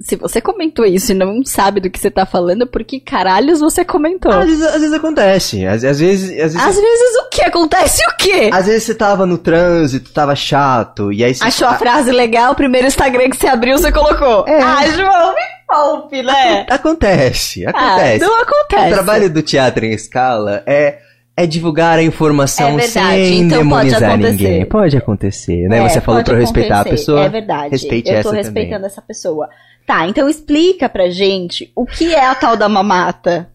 Se 0.00 0.14
você 0.16 0.42
comentou 0.42 0.84
isso 0.84 1.12
e 1.12 1.14
não 1.14 1.42
sabe 1.44 1.80
do 1.80 1.88
que 1.88 1.98
você 1.98 2.10
tá 2.10 2.26
falando, 2.26 2.66
por 2.66 2.84
que 2.84 3.00
caralhos 3.00 3.60
você 3.60 3.82
comentou? 3.82 4.30
Às 4.30 4.46
vezes, 4.46 4.62
às 4.66 4.72
vezes 4.80 4.92
acontece, 4.92 5.64
às, 5.66 5.82
às 5.84 5.98
vezes... 5.98 6.30
Às 6.32 6.52
vezes, 6.52 6.56
Às 6.56 6.76
vezes 6.76 7.16
o 7.16 7.28
que? 7.30 7.40
Acontece 7.42 8.02
o 8.06 8.16
quê? 8.18 8.50
às 8.52 8.66
vezes 8.66 8.82
você 8.82 8.94
tava 8.94 9.24
no 9.24 9.38
trânsito, 9.38 10.12
tava 10.12 10.36
chato, 10.36 11.10
e 11.10 11.24
aí 11.24 11.34
você... 11.34 11.44
Achou 11.44 11.66
a 11.66 11.74
frase 11.78 12.12
legal, 12.12 12.52
o 12.52 12.54
primeiro 12.54 12.86
Instagram 12.86 13.30
que 13.30 13.36
você 13.36 13.46
abriu, 13.46 13.78
você 13.78 13.90
colocou. 13.90 14.46
É. 14.46 14.60
Ah, 14.60 14.86
João, 14.88 15.34
me 15.34 15.40
poupe, 15.66 16.22
né? 16.22 16.66
Acontece, 16.68 17.64
Ah, 17.66 17.70
acontece. 17.70 18.24
não 18.24 18.40
acontece. 18.42 18.86
O 18.86 18.94
trabalho 18.94 19.30
do 19.30 19.40
teatro 19.40 19.86
em 19.86 19.92
escala 19.92 20.62
é, 20.66 20.98
é 21.34 21.46
divulgar 21.46 21.98
a 21.98 22.02
informação 22.02 22.78
É 22.78 22.82
sem 22.82 23.02
então 23.46 23.66
pode 23.66 23.88
demonizar 23.88 24.10
acontecer. 24.10 24.30
ninguém. 24.32 24.64
Pode 24.66 24.96
acontecer, 24.96 25.68
né? 25.68 25.78
É, 25.78 25.88
Você 25.88 26.00
falou 26.02 26.18
pode 26.18 26.26
pra 26.26 26.34
eu 26.34 26.40
respeitar 26.40 26.80
a 26.80 26.84
pessoa. 26.84 27.24
É 27.24 27.28
verdade. 27.30 27.70
respeite 27.70 28.10
eu 28.10 28.14
essa 28.16 28.22
tô 28.24 28.28
também. 28.30 28.44
respeitando 28.44 28.84
essa 28.84 29.00
pessoa. 29.00 29.48
Tá, 29.86 30.06
então 30.06 30.28
explica 30.28 30.88
pra 30.88 31.10
gente 31.10 31.72
o 31.74 31.84
que 31.84 32.14
é 32.14 32.24
a 32.24 32.34
tal 32.34 32.56
da 32.56 32.68
mamata. 32.68 33.50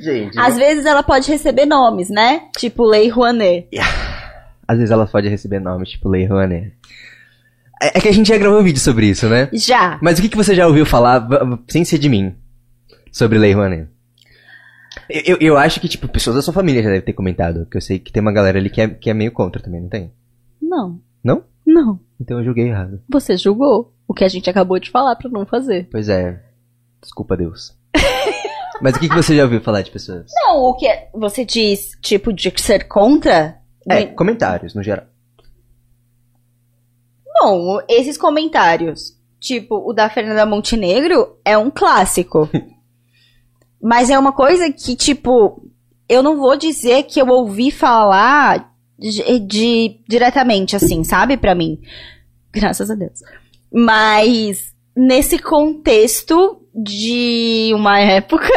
Gente, 0.00 0.38
Às 0.38 0.56
vezes 0.56 0.86
ela 0.86 1.02
pode 1.02 1.28
receber 1.28 1.66
nomes, 1.66 2.08
né? 2.10 2.42
Tipo 2.56 2.84
Lei 2.84 3.08
Rouanet. 3.08 3.68
às 4.68 4.76
vezes 4.78 4.90
ela 4.90 5.06
pode 5.06 5.28
receber 5.28 5.58
nomes, 5.58 5.90
tipo 5.90 6.08
Lei 6.08 6.26
Rouanet. 6.26 6.72
É, 7.82 7.98
é 7.98 8.00
que 8.00 8.08
a 8.08 8.12
gente 8.12 8.28
já 8.28 8.38
gravou 8.38 8.60
um 8.60 8.62
vídeo 8.62 8.80
sobre 8.80 9.06
isso, 9.06 9.28
né? 9.28 9.48
Já. 9.52 9.98
Mas 10.00 10.18
o 10.18 10.22
que, 10.22 10.28
que 10.28 10.36
você 10.36 10.54
já 10.54 10.66
ouviu 10.66 10.86
falar, 10.86 11.26
sem 11.68 11.84
ser 11.84 11.98
de 11.98 12.08
mim, 12.08 12.34
sobre 13.10 13.38
Lei 13.38 13.52
Rouanet? 13.52 13.88
Eu, 15.08 15.22
eu, 15.26 15.36
eu 15.40 15.56
acho 15.58 15.80
que, 15.80 15.88
tipo, 15.88 16.06
pessoas 16.08 16.36
da 16.36 16.42
sua 16.42 16.54
família 16.54 16.82
já 16.82 16.88
devem 16.88 17.04
ter 17.04 17.12
comentado, 17.12 17.66
que 17.70 17.76
eu 17.76 17.80
sei 17.80 17.98
que 17.98 18.12
tem 18.12 18.20
uma 18.22 18.32
galera 18.32 18.58
ali 18.58 18.70
que 18.70 18.80
é, 18.80 18.88
que 18.88 19.10
é 19.10 19.14
meio 19.14 19.32
contra 19.32 19.60
também, 19.60 19.80
não 19.80 19.88
tem? 19.88 20.12
Não. 20.62 21.00
Não? 21.22 21.42
Não. 21.66 21.98
Então 22.20 22.38
eu 22.38 22.44
julguei 22.44 22.68
errado. 22.68 23.00
Você 23.08 23.36
julgou 23.36 23.92
o 24.06 24.14
que 24.14 24.24
a 24.24 24.28
gente 24.28 24.48
acabou 24.50 24.78
de 24.78 24.90
falar 24.90 25.16
pra 25.16 25.30
não 25.30 25.44
fazer. 25.46 25.88
Pois 25.90 26.08
é. 26.08 26.40
Desculpa, 27.00 27.36
Deus. 27.36 27.76
Mas 28.82 28.96
o 28.96 29.00
que, 29.00 29.08
que 29.08 29.14
você 29.14 29.36
já 29.36 29.44
ouviu 29.44 29.60
falar 29.60 29.82
de 29.82 29.90
pessoas? 29.90 30.30
Não, 30.34 30.58
o 30.62 30.74
que 30.74 30.86
é- 30.86 31.08
você 31.14 31.44
diz, 31.44 31.92
tipo, 32.02 32.32
de 32.32 32.52
ser 32.60 32.88
contra? 32.88 33.58
É, 33.88 34.06
comentários, 34.06 34.74
no 34.74 34.82
geral. 34.82 35.04
Bom, 37.40 37.80
esses 37.88 38.16
comentários, 38.16 39.18
tipo 39.40 39.76
o 39.88 39.92
da 39.92 40.08
Fernanda 40.08 40.46
Montenegro, 40.46 41.36
é 41.44 41.56
um 41.58 41.70
clássico. 41.70 42.48
Mas 43.82 44.08
é 44.08 44.18
uma 44.18 44.32
coisa 44.32 44.72
que, 44.72 44.96
tipo, 44.96 45.68
eu 46.08 46.22
não 46.22 46.38
vou 46.38 46.56
dizer 46.56 47.02
que 47.04 47.20
eu 47.20 47.28
ouvi 47.28 47.70
falar 47.70 48.72
de, 48.98 49.38
de- 49.40 50.00
diretamente, 50.08 50.74
assim, 50.74 51.04
sabe, 51.04 51.36
pra 51.36 51.54
mim. 51.54 51.78
Graças 52.50 52.90
a 52.90 52.94
Deus. 52.94 53.20
Mas 53.74 54.72
nesse 54.96 55.38
contexto 55.38 56.60
de 56.74 57.72
uma 57.74 57.98
época 57.98 58.48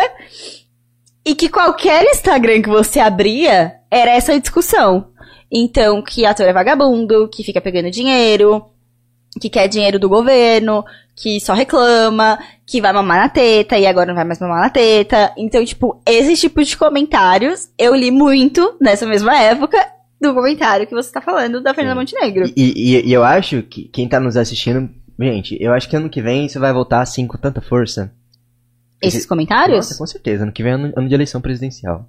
e 1.25 1.33
que 1.35 1.49
qualquer 1.49 2.03
Instagram 2.05 2.61
que 2.61 2.69
você 2.69 2.99
abria 2.99 3.73
era 3.89 4.11
essa 4.11 4.39
discussão. 4.39 5.07
Então, 5.51 6.01
que 6.01 6.25
ator 6.25 6.45
é 6.45 6.53
vagabundo, 6.53 7.27
que 7.29 7.43
fica 7.43 7.59
pegando 7.59 7.89
dinheiro, 7.89 8.63
que 9.41 9.49
quer 9.49 9.67
dinheiro 9.67 9.97
do 9.99 10.07
governo, 10.09 10.83
que 11.15 11.39
só 11.39 11.53
reclama, 11.53 12.37
que 12.65 12.79
vai 12.81 12.93
mamar 12.93 13.17
na 13.17 13.29
teta 13.29 13.77
e 13.77 13.85
agora 13.87 14.07
não 14.07 14.15
vai 14.15 14.23
mais 14.25 14.39
mamar 14.39 14.61
na 14.61 14.69
teta. 14.69 15.33
Então, 15.37 15.63
tipo, 15.65 16.01
esse 16.05 16.35
tipo 16.35 16.63
de 16.63 16.77
comentários 16.77 17.69
eu 17.77 17.95
li 17.95 18.11
muito 18.11 18.77
nessa 18.79 19.05
mesma 19.05 19.37
época 19.41 19.77
do 20.21 20.33
comentário 20.33 20.85
que 20.87 20.93
você 20.95 21.11
tá 21.11 21.21
falando 21.21 21.61
da 21.61 21.73
Fernanda. 21.73 21.99
Montenegro. 22.01 22.51
E, 22.55 22.73
e- 22.97 23.07
e 23.09 23.13
eu 23.13 23.23
acho 23.23 23.61
que 23.63 23.83
quem 23.85 24.07
tá 24.07 24.19
nos 24.19 24.35
assistindo, 24.37 24.89
gente, 25.19 25.57
eu 25.59 25.73
acho 25.73 25.89
que 25.89 25.95
ano 25.95 26.09
que 26.09 26.21
vem 26.21 26.45
isso 26.45 26.59
vai 26.59 26.71
voltar 26.73 27.01
assim 27.01 27.25
com 27.27 27.37
tanta 27.37 27.61
força. 27.61 28.11
Esses 29.01 29.19
Esse- 29.19 29.27
comentários? 29.27 29.77
Nossa, 29.77 29.97
com 29.97 30.07
certeza. 30.07 30.43
Ano 30.43 30.51
que 30.51 30.63
vem 30.63 30.71
é 30.71 30.75
ano, 30.75 30.93
ano 30.95 31.07
de 31.07 31.13
eleição 31.13 31.39
presidencial. 31.41 32.07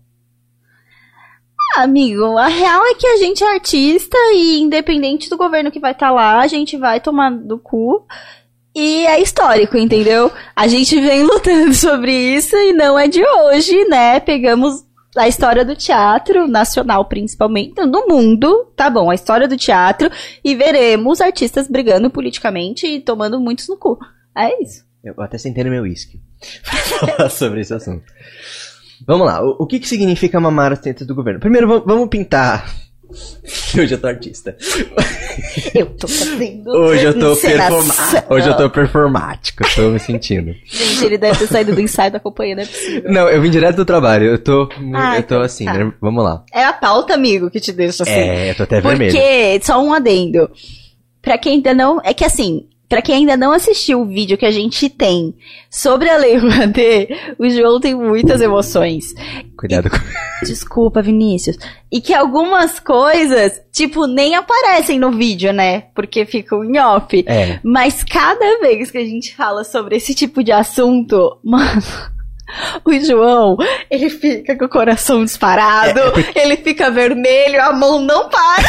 Ah, 1.76 1.82
amigo, 1.82 2.36
a 2.38 2.46
real 2.48 2.84
é 2.86 2.94
que 2.94 3.06
a 3.06 3.16
gente 3.18 3.44
é 3.44 3.52
artista 3.54 4.16
e 4.34 4.58
independente 4.60 5.28
do 5.28 5.36
governo 5.36 5.70
que 5.70 5.78
vai 5.80 5.92
estar 5.92 6.10
lá, 6.10 6.40
a 6.40 6.46
gente 6.46 6.76
vai 6.76 6.98
tomar 7.00 7.30
do 7.30 7.58
cu. 7.58 8.06
E 8.74 9.06
é 9.06 9.20
histórico, 9.20 9.76
entendeu? 9.76 10.30
A 10.54 10.66
gente 10.68 10.98
vem 11.00 11.22
lutando 11.28 11.74
sobre 11.74 12.12
isso 12.12 12.56
e 12.56 12.72
não 12.72 12.98
é 12.98 13.06
de 13.08 13.22
hoje, 13.24 13.84
né? 13.86 14.18
Pegamos 14.20 14.84
a 15.16 15.26
história 15.26 15.64
do 15.64 15.74
teatro 15.74 16.46
nacional, 16.46 17.04
principalmente, 17.06 17.74
do 17.74 18.06
mundo, 18.06 18.72
tá 18.76 18.90
bom, 18.90 19.10
a 19.10 19.14
história 19.14 19.48
do 19.48 19.56
teatro, 19.56 20.10
e 20.44 20.54
veremos 20.54 21.20
artistas 21.20 21.68
brigando 21.68 22.10
politicamente 22.10 22.86
e 22.86 23.00
tomando 23.00 23.40
muitos 23.40 23.68
no 23.68 23.76
cu. 23.76 23.98
É 24.36 24.62
isso. 24.62 24.84
Eu 25.02 25.14
até 25.18 25.38
sentei 25.38 25.64
no 25.64 25.70
meu 25.70 25.82
uísque 25.82 26.20
pra 26.62 26.78
falar 26.78 27.30
sobre 27.30 27.60
esse 27.60 27.72
assunto. 27.72 28.04
Vamos 29.06 29.26
lá, 29.26 29.42
o, 29.42 29.56
o 29.60 29.66
que, 29.66 29.78
que 29.78 29.88
significa 29.88 30.40
mamar 30.40 30.72
as 30.72 30.80
tetas 30.80 31.06
do 31.06 31.14
governo? 31.14 31.40
Primeiro, 31.40 31.82
vamos 31.86 32.08
pintar. 32.08 32.68
Hoje 33.78 33.94
eu 33.94 34.00
tô 34.00 34.06
artista. 34.06 34.56
Eu 35.74 35.86
tô 35.86 36.06
fazendo. 36.06 36.70
Hoje 36.70 37.04
eu 37.04 37.18
tô 37.18 37.36
performático. 37.36 38.34
Hoje 38.34 38.48
eu 38.48 38.56
tô 38.56 38.70
performático, 38.70 39.64
tô 39.74 39.90
me 39.90 39.98
sentindo. 39.98 40.54
Gente, 40.66 41.04
ele 41.04 41.18
deve 41.18 41.38
ter 41.38 41.46
saído 41.46 41.74
do 41.74 41.80
ensaio 41.80 42.12
da 42.12 42.20
companhia, 42.20 42.56
não 42.56 42.62
é 42.62 42.66
possível. 42.66 43.10
Não, 43.10 43.28
eu 43.28 43.40
vim 43.40 43.50
direto 43.50 43.76
do 43.76 43.84
trabalho, 43.84 44.26
eu 44.26 44.38
tô. 44.38 44.68
Ah, 44.94 45.16
eu 45.16 45.22
tô 45.22 45.36
então 45.36 45.40
assim, 45.40 45.64
tá. 45.64 45.74
né? 45.74 45.92
Vamos 46.00 46.22
lá. 46.22 46.44
É 46.52 46.64
a 46.64 46.72
pauta, 46.72 47.14
amigo, 47.14 47.50
que 47.50 47.60
te 47.60 47.72
deixa 47.72 48.02
assim. 48.02 48.12
É, 48.12 48.50
eu 48.50 48.54
tô 48.54 48.64
até 48.64 48.80
vermelho. 48.80 49.12
Porque, 49.12 49.60
só 49.62 49.82
um 49.82 49.92
adendo. 49.92 50.50
Pra 51.22 51.38
quem 51.38 51.54
ainda 51.54 51.74
não. 51.74 52.00
É 52.04 52.12
que 52.12 52.24
assim, 52.24 52.66
pra 52.88 53.02
quem 53.02 53.16
ainda 53.16 53.36
não 53.36 53.52
assistiu 53.52 54.00
o 54.00 54.06
vídeo 54.06 54.38
que 54.38 54.46
a 54.46 54.50
gente 54.50 54.88
tem 54.88 55.34
sobre 55.70 56.08
a 56.08 56.16
Lei 56.16 56.36
Rouanet, 56.36 57.08
o 57.38 57.48
João 57.48 57.78
tem 57.78 57.94
muitas 57.94 58.40
emoções. 58.40 59.14
Cuidado 59.56 59.90
com. 59.90 59.96
Desculpa, 60.44 61.02
Vinícius. 61.02 61.58
E 61.90 62.00
que 62.00 62.14
algumas 62.14 62.78
coisas, 62.80 63.60
tipo, 63.72 64.06
nem 64.06 64.34
aparecem 64.34 64.98
no 64.98 65.10
vídeo, 65.10 65.52
né? 65.52 65.82
Porque 65.94 66.24
ficam 66.24 66.64
em 66.64 66.78
off. 66.78 67.24
É. 67.26 67.58
Mas 67.62 68.02
cada 68.04 68.60
vez 68.60 68.90
que 68.90 68.98
a 68.98 69.04
gente 69.04 69.34
fala 69.34 69.64
sobre 69.64 69.96
esse 69.96 70.14
tipo 70.14 70.42
de 70.42 70.52
assunto, 70.52 71.38
mano. 71.44 71.82
O 72.84 72.92
João, 73.00 73.56
ele 73.90 74.08
fica 74.08 74.56
com 74.56 74.64
o 74.64 74.68
coração 74.68 75.24
disparado, 75.24 76.00
ele 76.34 76.56
fica 76.56 76.90
vermelho, 76.90 77.60
a 77.60 77.72
mão 77.72 78.00
não 78.00 78.28
para. 78.28 78.68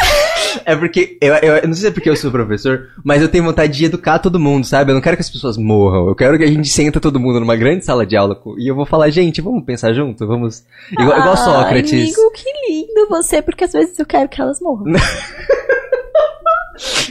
É 0.65 0.75
porque, 0.75 1.17
eu, 1.21 1.33
eu, 1.35 1.55
eu 1.57 1.67
não 1.67 1.73
sei 1.73 1.83
se 1.83 1.87
é 1.87 1.91
porque 1.91 2.09
eu 2.09 2.15
sou 2.15 2.31
professor, 2.31 2.89
mas 3.03 3.21
eu 3.21 3.29
tenho 3.29 3.43
vontade 3.43 3.77
de 3.77 3.85
educar 3.85 4.19
todo 4.19 4.39
mundo, 4.39 4.65
sabe? 4.65 4.91
Eu 4.91 4.95
não 4.95 5.01
quero 5.01 5.15
que 5.15 5.21
as 5.21 5.29
pessoas 5.29 5.57
morram. 5.57 6.07
Eu 6.07 6.15
quero 6.15 6.37
que 6.37 6.43
a 6.43 6.47
gente 6.47 6.67
senta 6.67 6.99
todo 6.99 7.19
mundo 7.19 7.39
numa 7.39 7.55
grande 7.55 7.85
sala 7.85 8.05
de 8.05 8.15
aula 8.15 8.39
e 8.57 8.69
eu 8.69 8.75
vou 8.75 8.85
falar, 8.85 9.09
gente, 9.09 9.41
vamos 9.41 9.63
pensar 9.63 9.93
junto? 9.93 10.27
Vamos. 10.27 10.63
Igual, 10.91 11.19
igual 11.19 11.37
Sócrates. 11.37 11.93
Amigo, 11.93 12.31
que 12.31 12.51
lindo 12.69 13.07
você, 13.09 13.41
porque 13.41 13.63
às 13.63 13.73
vezes 13.73 13.97
eu 13.97 14.05
quero 14.05 14.27
que 14.29 14.41
elas 14.41 14.59
morram. 14.59 14.93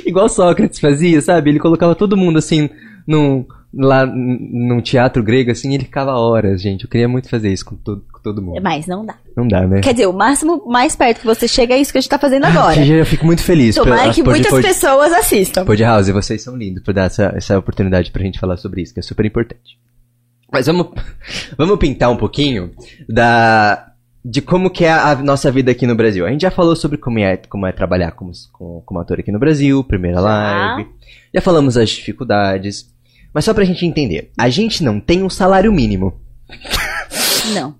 Igual 0.06 0.28
Sócrates 0.30 0.80
fazia, 0.80 1.20
sabe? 1.20 1.50
Ele 1.50 1.58
colocava 1.58 1.94
todo 1.94 2.16
mundo 2.16 2.38
assim 2.38 2.70
num, 3.06 3.44
lá 3.72 4.06
num 4.06 4.80
teatro 4.80 5.22
grego, 5.22 5.50
assim, 5.50 5.74
ele 5.74 5.84
ficava 5.84 6.12
horas, 6.12 6.60
gente. 6.62 6.84
Eu 6.84 6.90
queria 6.90 7.08
muito 7.08 7.28
fazer 7.28 7.52
isso 7.52 7.64
com, 7.64 7.76
todo 7.76 8.02
com 8.12 8.18
todo 8.20 8.40
mundo. 8.42 8.60
Mas 8.62 8.86
não 8.86 9.04
dá. 9.04 9.14
Não 9.36 9.46
dá, 9.46 9.66
né? 9.66 9.80
Quer 9.80 9.92
dizer, 9.92 10.06
o 10.06 10.12
máximo 10.12 10.64
mais 10.66 10.96
perto 10.96 11.20
que 11.20 11.26
você 11.26 11.46
chega 11.46 11.74
é 11.74 11.78
isso 11.78 11.92
que 11.92 11.98
a 11.98 12.00
gente 12.00 12.10
tá 12.10 12.18
fazendo 12.18 12.44
agora. 12.46 12.84
Eu 12.84 13.04
fico 13.06 13.26
muito 13.26 13.42
feliz. 13.42 13.74
Tomara 13.76 14.02
pela- 14.02 14.14
que 14.14 14.22
muitas 14.22 14.50
Pod- 14.50 14.62
pessoas 14.66 15.12
assistam. 15.12 15.64
Pod 15.64 15.82
House, 15.82 16.08
vocês 16.08 16.42
são 16.42 16.56
lindos 16.56 16.82
por 16.82 16.94
dar 16.94 17.04
essa, 17.04 17.32
essa 17.36 17.58
oportunidade 17.58 18.10
pra 18.10 18.22
gente 18.22 18.38
falar 18.40 18.56
sobre 18.56 18.82
isso, 18.82 18.94
que 18.94 19.00
é 19.00 19.02
super 19.02 19.24
importante. 19.26 19.78
Mas 20.50 20.66
vamos, 20.66 20.88
vamos 21.58 21.76
pintar 21.78 22.10
um 22.10 22.16
pouquinho 22.16 22.70
da, 23.06 23.92
de 24.24 24.40
como 24.40 24.70
que 24.70 24.84
é 24.86 24.92
a 24.92 25.14
nossa 25.16 25.50
vida 25.52 25.70
aqui 25.70 25.86
no 25.86 25.94
Brasil. 25.94 26.24
A 26.26 26.30
gente 26.30 26.40
já 26.42 26.50
falou 26.50 26.74
sobre 26.74 26.96
como 26.96 27.18
é, 27.18 27.36
como 27.36 27.66
é 27.66 27.72
trabalhar 27.72 28.12
como, 28.12 28.32
como, 28.52 28.80
como 28.80 28.98
ator 29.00 29.20
aqui 29.20 29.30
no 29.30 29.38
Brasil, 29.38 29.84
primeira 29.84 30.16
Já. 30.22 30.22
live. 30.22 30.88
Já 31.34 31.40
falamos 31.42 31.76
as 31.76 31.90
dificuldades. 31.90 32.90
Mas 33.32 33.44
só 33.44 33.54
pra 33.54 33.64
gente 33.64 33.84
entender, 33.84 34.30
a 34.36 34.48
gente 34.48 34.82
não 34.82 34.98
tem 35.00 35.22
um 35.22 35.30
salário 35.30 35.72
mínimo. 35.72 36.20
Não. 37.54 37.76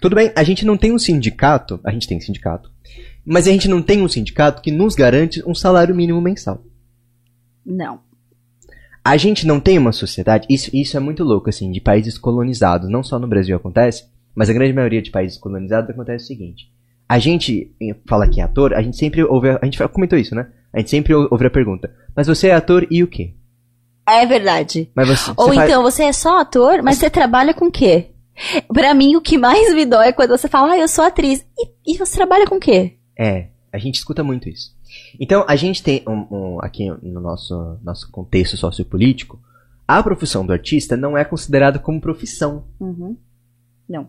Tudo 0.00 0.16
bem, 0.16 0.32
a 0.34 0.42
gente 0.42 0.64
não 0.64 0.76
tem 0.76 0.92
um 0.92 0.98
sindicato, 0.98 1.80
a 1.84 1.90
gente 1.92 2.08
tem 2.08 2.20
sindicato, 2.20 2.70
mas 3.24 3.46
a 3.46 3.50
gente 3.50 3.68
não 3.68 3.80
tem 3.82 4.02
um 4.02 4.08
sindicato 4.08 4.60
que 4.62 4.70
nos 4.70 4.94
garante 4.94 5.42
um 5.46 5.54
salário 5.54 5.94
mínimo 5.94 6.20
mensal. 6.20 6.64
Não. 7.64 8.00
A 9.04 9.16
gente 9.16 9.46
não 9.46 9.60
tem 9.60 9.78
uma 9.78 9.92
sociedade, 9.92 10.46
isso, 10.50 10.70
isso 10.74 10.96
é 10.96 11.00
muito 11.00 11.24
louco, 11.24 11.48
assim, 11.48 11.70
de 11.70 11.80
países 11.80 12.18
colonizados, 12.18 12.90
não 12.90 13.02
só 13.02 13.18
no 13.18 13.28
Brasil 13.28 13.56
acontece, 13.56 14.04
mas 14.34 14.50
a 14.50 14.52
grande 14.52 14.72
maioria 14.72 15.00
de 15.00 15.10
países 15.10 15.38
colonizados 15.38 15.90
acontece 15.90 16.24
o 16.24 16.26
seguinte. 16.26 16.70
A 17.08 17.18
gente 17.18 17.72
fala 18.06 18.28
que 18.28 18.40
é 18.40 18.44
ator, 18.44 18.74
a 18.74 18.82
gente 18.82 18.96
sempre 18.96 19.24
ouve, 19.24 19.50
a, 19.50 19.64
gente 19.64 19.78
comentou 19.88 20.18
isso, 20.18 20.34
né? 20.34 20.48
A 20.72 20.78
gente 20.78 20.90
sempre 20.90 21.14
ou- 21.14 21.26
ouve 21.30 21.46
a 21.46 21.50
pergunta, 21.50 21.90
mas 22.14 22.26
você 22.26 22.48
é 22.48 22.54
ator 22.54 22.86
e 22.90 23.02
o 23.02 23.06
quê? 23.06 23.34
É 24.08 24.24
verdade. 24.26 24.90
Mas 24.94 25.08
você, 25.08 25.30
Ou 25.36 25.48
você 25.48 25.54
faz- 25.54 25.68
então, 25.70 25.82
você 25.82 26.02
é 26.04 26.12
só 26.12 26.38
ator, 26.40 26.82
mas 26.82 26.96
você 26.96 27.10
trabalha 27.10 27.52
com 27.52 27.66
o 27.66 27.70
quê? 27.72 28.06
Pra 28.72 28.94
mim, 28.94 29.16
o 29.16 29.20
que 29.20 29.36
mais 29.36 29.74
me 29.74 29.84
dói 29.84 30.08
é 30.08 30.12
quando 30.12 30.30
você 30.30 30.48
fala, 30.48 30.72
ah, 30.72 30.78
eu 30.78 30.88
sou 30.88 31.04
atriz. 31.04 31.44
E, 31.58 31.94
e 31.94 31.98
você 31.98 32.16
trabalha 32.16 32.46
com 32.46 32.56
o 32.56 32.60
quê? 32.60 32.94
É, 33.18 33.48
a 33.72 33.78
gente 33.78 33.96
escuta 33.96 34.22
muito 34.24 34.48
isso. 34.48 34.74
Então, 35.20 35.44
a 35.48 35.56
gente 35.56 35.82
tem 35.82 36.02
um, 36.06 36.26
um- 36.30 36.58
aqui 36.62 36.88
no 37.02 37.20
nosso, 37.20 37.76
nosso 37.82 38.10
contexto 38.10 38.56
sociopolítico, 38.56 39.38
a 39.86 40.02
profissão 40.02 40.46
do 40.46 40.52
artista 40.52 40.96
não 40.96 41.16
é 41.18 41.24
considerada 41.24 41.78
como 41.78 42.00
profissão. 42.00 42.64
Uhum. 42.78 43.16
Não. 43.88 44.08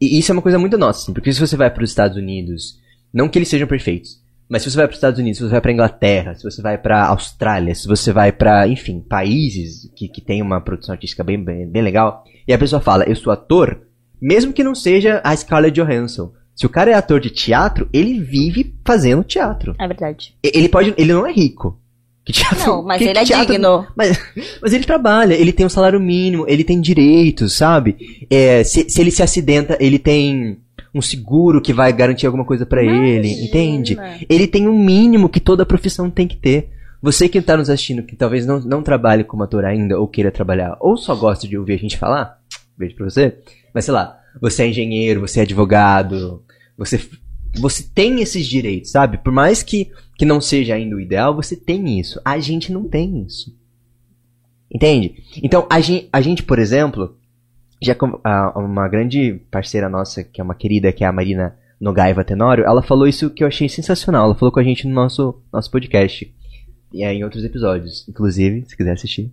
E 0.00 0.18
isso 0.18 0.30
é 0.30 0.34
uma 0.34 0.42
coisa 0.42 0.58
muito 0.58 0.76
nossa, 0.78 1.02
assim, 1.02 1.12
porque 1.12 1.32
se 1.32 1.40
você 1.40 1.56
vai 1.56 1.70
para 1.70 1.82
os 1.84 1.90
Estados 1.90 2.16
Unidos, 2.16 2.78
não 3.12 3.28
que 3.28 3.38
eles 3.38 3.48
sejam 3.48 3.66
perfeitos, 3.68 4.20
mas 4.48 4.62
se 4.62 4.70
você 4.70 4.76
vai 4.76 4.86
para 4.86 4.92
os 4.92 4.98
Estados 4.98 5.18
Unidos, 5.20 5.38
se 5.38 5.44
você 5.44 5.50
vai 5.50 5.60
para 5.60 5.72
Inglaterra, 5.72 6.34
se 6.34 6.42
você 6.42 6.62
vai 6.62 6.78
para 6.78 7.06
Austrália, 7.06 7.74
se 7.74 7.86
você 7.86 8.12
vai 8.12 8.32
para, 8.32 8.66
enfim, 8.68 9.00
países 9.00 9.90
que, 9.96 10.08
que 10.08 10.20
tem 10.20 10.40
uma 10.42 10.60
produção 10.60 10.92
artística 10.94 11.22
bem, 11.24 11.42
bem, 11.42 11.66
bem 11.68 11.82
legal, 11.82 12.24
e 12.46 12.52
a 12.52 12.58
pessoa 12.58 12.80
fala, 12.80 13.04
eu 13.04 13.14
sou 13.16 13.32
ator, 13.32 13.82
mesmo 14.20 14.52
que 14.52 14.64
não 14.64 14.74
seja 14.74 15.20
a 15.22 15.36
Scarlett 15.36 15.74
Johansson. 15.80 16.32
Se 16.54 16.66
o 16.66 16.68
cara 16.68 16.90
é 16.90 16.94
ator 16.94 17.20
de 17.20 17.30
teatro, 17.30 17.88
ele 17.92 18.18
vive 18.20 18.74
fazendo 18.84 19.22
teatro. 19.22 19.76
É 19.78 19.86
verdade. 19.86 20.34
Ele 20.42 20.68
pode, 20.68 20.92
ele 20.98 21.12
não 21.12 21.24
é 21.26 21.32
rico. 21.32 21.78
Que 22.24 22.32
teatro, 22.32 22.66
Não, 22.66 22.82
mas 22.82 22.98
que- 22.98 23.04
ele 23.04 23.12
que 23.12 23.18
é 23.20 23.24
teatro- 23.24 23.52
digno. 23.52 23.86
mas, 23.96 24.18
mas 24.60 24.72
ele 24.72 24.84
trabalha, 24.84 25.34
ele 25.34 25.52
tem 25.52 25.64
um 25.64 25.68
salário 25.70 26.00
mínimo, 26.00 26.44
ele 26.48 26.64
tem 26.64 26.80
direitos, 26.80 27.52
sabe? 27.54 27.96
É, 28.28 28.64
se, 28.64 28.90
se 28.90 29.00
ele 29.00 29.10
se 29.10 29.22
acidenta, 29.22 29.78
ele 29.80 29.98
tem 29.98 30.58
um 30.94 31.02
seguro 31.02 31.60
que 31.60 31.72
vai 31.72 31.92
garantir 31.92 32.26
alguma 32.26 32.44
coisa 32.44 32.64
pra 32.64 32.82
ele, 32.82 33.30
entende? 33.44 33.96
Ele 34.28 34.46
tem 34.46 34.66
um 34.66 34.78
mínimo 34.78 35.28
que 35.28 35.40
toda 35.40 35.66
profissão 35.66 36.10
tem 36.10 36.26
que 36.26 36.36
ter. 36.36 36.70
Você 37.00 37.28
que 37.28 37.40
tá 37.40 37.56
nos 37.56 37.70
assistindo, 37.70 38.02
que 38.02 38.16
talvez 38.16 38.44
não, 38.44 38.60
não 38.60 38.82
trabalhe 38.82 39.22
como 39.22 39.44
ator 39.44 39.64
ainda, 39.64 39.98
ou 39.98 40.08
queira 40.08 40.32
trabalhar, 40.32 40.76
ou 40.80 40.96
só 40.96 41.14
gosta 41.14 41.46
de 41.46 41.56
ouvir 41.56 41.74
a 41.74 41.78
gente 41.78 41.96
falar, 41.96 42.40
beijo 42.76 42.96
pra 42.96 43.04
você, 43.04 43.38
mas 43.72 43.84
sei 43.84 43.94
lá, 43.94 44.18
você 44.40 44.64
é 44.64 44.68
engenheiro, 44.68 45.20
você 45.20 45.40
é 45.40 45.42
advogado, 45.42 46.42
você, 46.76 47.00
você 47.56 47.82
tem 47.82 48.20
esses 48.20 48.46
direitos, 48.46 48.90
sabe? 48.90 49.18
Por 49.18 49.32
mais 49.32 49.62
que, 49.62 49.90
que 50.16 50.24
não 50.24 50.40
seja 50.40 50.74
ainda 50.74 50.96
o 50.96 51.00
ideal, 51.00 51.34
você 51.34 51.54
tem 51.54 51.98
isso. 51.98 52.20
A 52.24 52.38
gente 52.38 52.72
não 52.72 52.84
tem 52.84 53.24
isso. 53.24 53.56
Entende? 54.72 55.22
Então, 55.42 55.66
a 55.70 55.80
gente, 55.80 56.08
a 56.12 56.20
gente 56.20 56.42
por 56.42 56.58
exemplo, 56.58 57.16
já 57.80 57.96
uma 58.56 58.88
grande 58.88 59.40
parceira 59.50 59.88
nossa, 59.88 60.24
que 60.24 60.40
é 60.40 60.44
uma 60.44 60.54
querida, 60.54 60.92
que 60.92 61.04
é 61.04 61.06
a 61.06 61.12
Marina 61.12 61.56
Nogaiva 61.80 62.24
Tenório, 62.24 62.64
ela 62.64 62.82
falou 62.82 63.06
isso 63.06 63.30
que 63.30 63.44
eu 63.44 63.48
achei 63.48 63.68
sensacional. 63.68 64.24
Ela 64.24 64.34
falou 64.34 64.52
com 64.52 64.60
a 64.60 64.64
gente 64.64 64.86
no 64.86 64.94
nosso, 64.94 65.40
nosso 65.52 65.70
podcast. 65.70 66.32
E 66.92 67.04
é 67.04 67.12
em 67.12 67.22
outros 67.22 67.44
episódios, 67.44 68.08
inclusive, 68.08 68.64
se 68.66 68.76
quiser 68.76 68.92
assistir. 68.92 69.32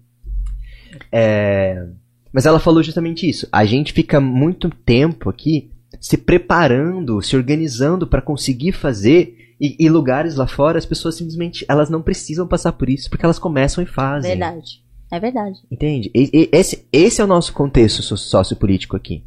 É, 1.12 1.88
Mas 2.32 2.46
ela 2.46 2.60
falou 2.60 2.84
justamente 2.84 3.28
isso. 3.28 3.48
A 3.52 3.66
gente 3.66 3.94
fica 3.94 4.20
muito 4.20 4.70
tempo 4.70 5.30
aqui 5.30 5.72
se 6.00 6.18
preparando, 6.18 7.22
se 7.22 7.36
organizando 7.36 8.06
para 8.06 8.22
conseguir 8.22 8.74
fazer 8.74 9.56
e, 9.60 9.76
e 9.80 9.90
lugares 9.90 10.36
lá 10.36 10.46
fora 10.46 10.78
as 10.78 10.86
pessoas 10.86 11.16
simplesmente 11.16 11.66
elas 11.70 11.90
não 11.90 12.02
precisam 12.02 12.46
passar 12.46 12.74
por 12.74 12.90
isso 12.90 13.10
porque 13.10 13.26
elas 13.26 13.40
começam 13.40 13.84
e 13.84 13.88
fazem. 13.88 14.32
Verdade. 14.32 14.85
É 15.12 15.20
verdade. 15.20 15.60
Entende? 15.72 16.12
E- 16.14 16.30
e- 16.34 16.50
esse, 16.52 16.86
esse 16.92 17.22
é 17.22 17.24
o 17.24 17.28
nosso 17.28 17.54
contexto 17.54 18.02
so- 18.02 18.18
sociopolítico 18.18 18.96
aqui. 18.96 19.24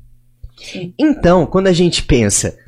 Sim. 0.56 0.92
Então, 0.98 1.46
quando 1.46 1.68
a 1.68 1.72
gente 1.72 2.02
pensa, 2.02 2.58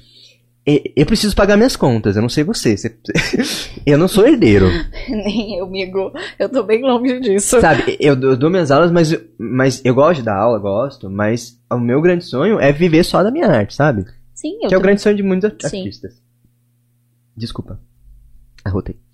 "E- 0.67 0.93
eu 0.95 1.05
preciso 1.05 1.35
pagar 1.35 1.57
minhas 1.57 1.75
contas, 1.75 2.15
eu 2.17 2.23
não 2.23 2.29
sei 2.29 2.45
você, 2.45 2.77
você- 2.77 2.97
eu 3.85 3.99
não 3.99 4.07
sou 4.07 4.27
herdeiro, 4.27 4.67
Nem 5.09 5.57
eu, 5.59 5.65
amigo. 5.67 6.13
Eu 6.39 6.49
tô 6.49 6.63
bem 6.63 6.83
longe 6.83 7.19
disso. 7.21 7.61
sabe? 7.61 7.97
Eu, 7.99 8.19
eu 8.21 8.37
dou 8.37 8.49
minhas 8.49 8.71
aulas, 8.71 8.93
mas, 8.93 9.13
mas 9.39 9.83
eu 9.85 9.95
gosto 9.95 10.21
de 10.21 10.25
dar 10.27 10.37
aula, 10.37 10.59
gosto, 10.59 11.11
mas 11.11 11.59
o 11.71 11.79
meu 11.79 12.01
grande 12.01 12.25
sonho 12.25 12.61
é 12.61 12.71
viver 12.73 13.05
só 13.05 13.23
da 13.25 13.31
minha 13.33 13.49
arte, 13.49 13.75
sabe? 13.75 14.05
Sim, 14.35 14.57
eu 14.63 14.69
Que 14.69 14.75
é 14.75 14.79
o 14.79 14.81
grande 14.81 15.03
sonho 15.03 15.17
de 15.17 15.23
muitos 15.23 15.51
art- 15.51 15.67
Sim. 15.67 15.79
artistas. 15.79 16.23
Desculpa. 17.37 17.81
Arrotei. 18.65 18.97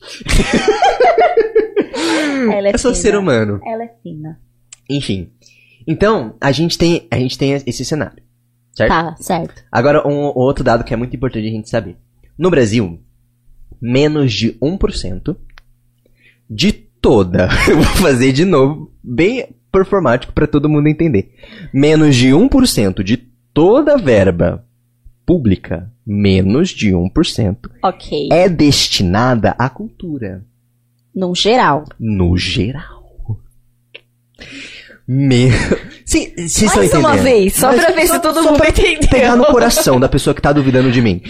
Ela 2.52 2.68
é 2.68 2.74
eu 2.74 2.78
sou 2.78 2.92
fina. 2.92 3.02
ser 3.02 3.16
humano. 3.16 3.60
Ela 3.64 3.84
é 3.84 3.90
fina. 4.02 4.38
Enfim. 4.88 5.30
Então, 5.86 6.34
a 6.40 6.52
gente 6.52 6.76
tem, 6.76 7.06
a 7.10 7.18
gente 7.18 7.38
tem 7.38 7.52
esse 7.52 7.84
cenário. 7.84 8.22
Certo? 8.72 8.90
Tá, 8.90 9.16
certo. 9.16 9.64
Agora, 9.72 10.06
um, 10.06 10.32
outro 10.34 10.62
dado 10.62 10.84
que 10.84 10.92
é 10.92 10.96
muito 10.96 11.16
importante 11.16 11.46
a 11.46 11.50
gente 11.50 11.70
saber. 11.70 11.96
No 12.36 12.50
Brasil, 12.50 13.00
menos 13.80 14.32
de 14.32 14.52
1% 14.60 15.36
de 16.48 16.72
toda. 16.72 17.48
Eu 17.68 17.76
vou 17.76 17.96
fazer 17.96 18.32
de 18.32 18.44
novo, 18.44 18.92
bem 19.02 19.48
performático 19.72 20.32
para 20.32 20.46
todo 20.46 20.68
mundo 20.68 20.88
entender. 20.88 21.34
Menos 21.72 22.16
de 22.16 22.28
1% 22.28 23.02
de 23.02 23.16
toda 23.54 23.94
a 23.94 23.98
verba 23.98 24.65
pública, 25.26 25.90
menos 26.06 26.70
de 26.70 26.92
1%, 26.92 27.56
Ok. 27.82 28.28
é 28.32 28.48
destinada 28.48 29.50
à 29.58 29.68
cultura. 29.68 30.44
No 31.14 31.34
geral. 31.34 31.84
No 31.98 32.36
geral. 32.36 33.02
Meu. 35.08 35.50
Sim, 36.04 36.32
vocês 36.36 36.62
estão 36.62 36.76
Mais 36.76 36.88
entendendo? 36.90 36.98
uma 37.06 37.16
vez, 37.16 37.54
só 37.54 37.68
Mas 37.68 37.84
pra 37.84 37.94
ver 37.94 38.06
se 38.06 38.18
todo 38.20 38.42
mundo 38.42 38.62
entendeu. 38.64 39.08
Pegar 39.08 39.36
no 39.36 39.44
coração 39.46 40.00
da 40.00 40.08
pessoa 40.08 40.34
que 40.34 40.42
tá 40.42 40.52
duvidando 40.52 40.90
de 40.90 41.00
mim. 41.00 41.22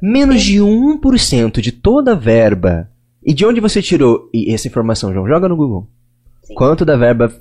Menos 0.00 0.42
de 0.42 0.58
1% 0.60 1.60
de 1.60 1.72
toda 1.72 2.12
a 2.12 2.16
verba. 2.16 2.88
E 3.24 3.32
de 3.32 3.44
onde 3.46 3.60
você 3.60 3.80
tirou 3.82 4.28
essa 4.48 4.68
informação, 4.68 5.12
João? 5.12 5.26
Joga 5.26 5.48
no 5.48 5.56
Google. 5.56 5.88
Sim. 6.44 6.54
Quanto 6.54 6.84
da 6.84 6.96
verba 6.96 7.32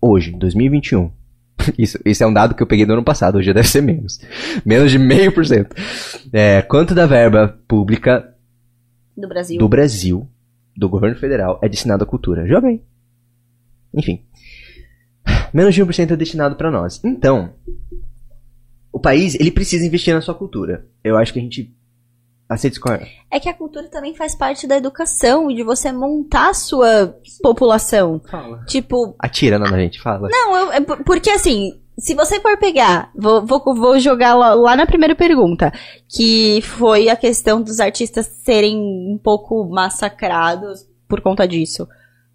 hoje, 0.00 0.30
2021? 0.32 1.10
Isso, 1.78 1.98
isso 2.04 2.22
é 2.22 2.26
um 2.26 2.32
dado 2.32 2.54
que 2.54 2.62
eu 2.62 2.66
peguei 2.66 2.86
do 2.86 2.92
ano 2.92 3.04
passado, 3.04 3.36
hoje 3.36 3.48
já 3.48 3.52
deve 3.52 3.68
ser 3.68 3.82
menos. 3.82 4.20
Menos 4.64 4.90
de 4.90 4.98
meio 4.98 5.32
por 5.32 5.44
cento. 5.44 5.74
É, 6.32 6.62
quanto 6.62 6.94
da 6.94 7.04
verba 7.04 7.58
pública 7.66 8.34
Do 9.16 9.28
Brasil. 9.28 9.58
do 9.58 9.68
Brasil, 9.68 10.28
do 10.76 10.88
governo 10.88 11.16
federal, 11.16 11.58
é 11.62 11.68
destinado 11.68 12.04
à 12.04 12.06
cultura. 12.06 12.46
Joga 12.46 12.68
aí. 12.68 12.80
Enfim. 13.92 14.22
Menos 15.52 15.74
de 15.74 15.84
1% 15.84 16.10
é 16.12 16.16
destinado 16.16 16.56
pra 16.56 16.70
nós. 16.70 17.02
Então, 17.04 17.52
o 18.92 18.98
país, 19.00 19.34
ele 19.34 19.50
precisa 19.50 19.86
investir 19.86 20.14
na 20.14 20.20
sua 20.20 20.34
cultura. 20.34 20.86
Eu 21.02 21.16
acho 21.16 21.32
que 21.32 21.38
a 21.38 21.42
gente 21.42 21.74
aceita 22.48 22.78
a- 22.90 23.00
É 23.30 23.38
que 23.38 23.48
a 23.48 23.54
cultura 23.54 23.88
também 23.88 24.14
faz 24.14 24.34
parte 24.34 24.66
da 24.66 24.76
educação 24.76 25.50
e 25.50 25.54
de 25.54 25.62
você 25.62 25.92
montar 25.92 26.50
a 26.50 26.54
sua 26.54 27.14
população. 27.42 28.20
Tipo, 28.66 29.14
Atira 29.18 29.58
na 29.58 29.66
gente, 29.78 30.00
fala. 30.00 30.28
Não, 30.30 30.56
eu- 30.56 30.72
é 30.72 30.80
por- 30.80 31.04
porque 31.04 31.28
assim, 31.30 31.78
se 31.98 32.14
você 32.14 32.40
for 32.40 32.56
pegar, 32.58 33.10
vou, 33.14 33.44
vou, 33.44 33.60
vou 33.74 33.98
jogar 33.98 34.34
lá, 34.34 34.54
lá 34.54 34.76
na 34.76 34.86
primeira 34.86 35.14
pergunta, 35.14 35.72
que 36.08 36.60
foi 36.62 37.08
a 37.08 37.16
questão 37.16 37.60
dos 37.60 37.80
artistas 37.80 38.26
serem 38.44 38.76
um 38.78 39.18
pouco 39.22 39.64
massacrados 39.68 40.86
por 41.08 41.20
conta 41.20 41.46
disso. 41.46 41.86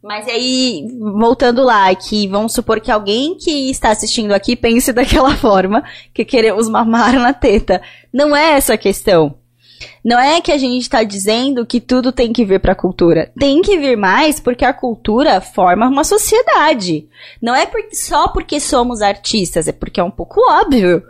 Mas 0.01 0.27
aí, 0.27 0.85
voltando 0.99 1.63
lá, 1.63 1.93
que 1.95 2.27
vamos 2.27 2.51
supor 2.53 2.81
que 2.81 2.91
alguém 2.91 3.37
que 3.37 3.69
está 3.71 3.89
assistindo 3.89 4.33
aqui 4.33 4.53
pense 4.55 4.91
daquela 4.93 5.33
forma, 5.37 5.81
que 6.13 6.25
queremos 6.25 6.67
mamar 6.67 7.13
na 7.13 7.33
teta. 7.33 7.81
Não 8.11 8.35
é 8.35 8.51
essa 8.57 8.73
a 8.73 8.77
questão. 8.77 9.35
Não 10.03 10.19
é 10.19 10.41
que 10.41 10.51
a 10.51 10.57
gente 10.57 10.81
está 10.81 11.03
dizendo 11.03 11.65
que 11.65 11.79
tudo 11.79 12.11
tem 12.11 12.31
que 12.33 12.43
vir 12.45 12.59
para 12.59 12.73
a 12.73 12.75
cultura. 12.75 13.31
Tem 13.39 13.61
que 13.61 13.77
vir 13.77 13.97
mais 13.97 14.39
porque 14.39 14.65
a 14.65 14.73
cultura 14.73 15.39
forma 15.41 15.87
uma 15.87 16.03
sociedade. 16.03 17.07
Não 17.41 17.55
é 17.55 17.65
por- 17.65 17.83
só 17.93 18.27
porque 18.27 18.59
somos 18.59 19.01
artistas, 19.01 19.67
é 19.67 19.71
porque 19.71 19.99
é 19.99 20.03
um 20.03 20.11
pouco 20.11 20.39
óbvio. 20.49 21.03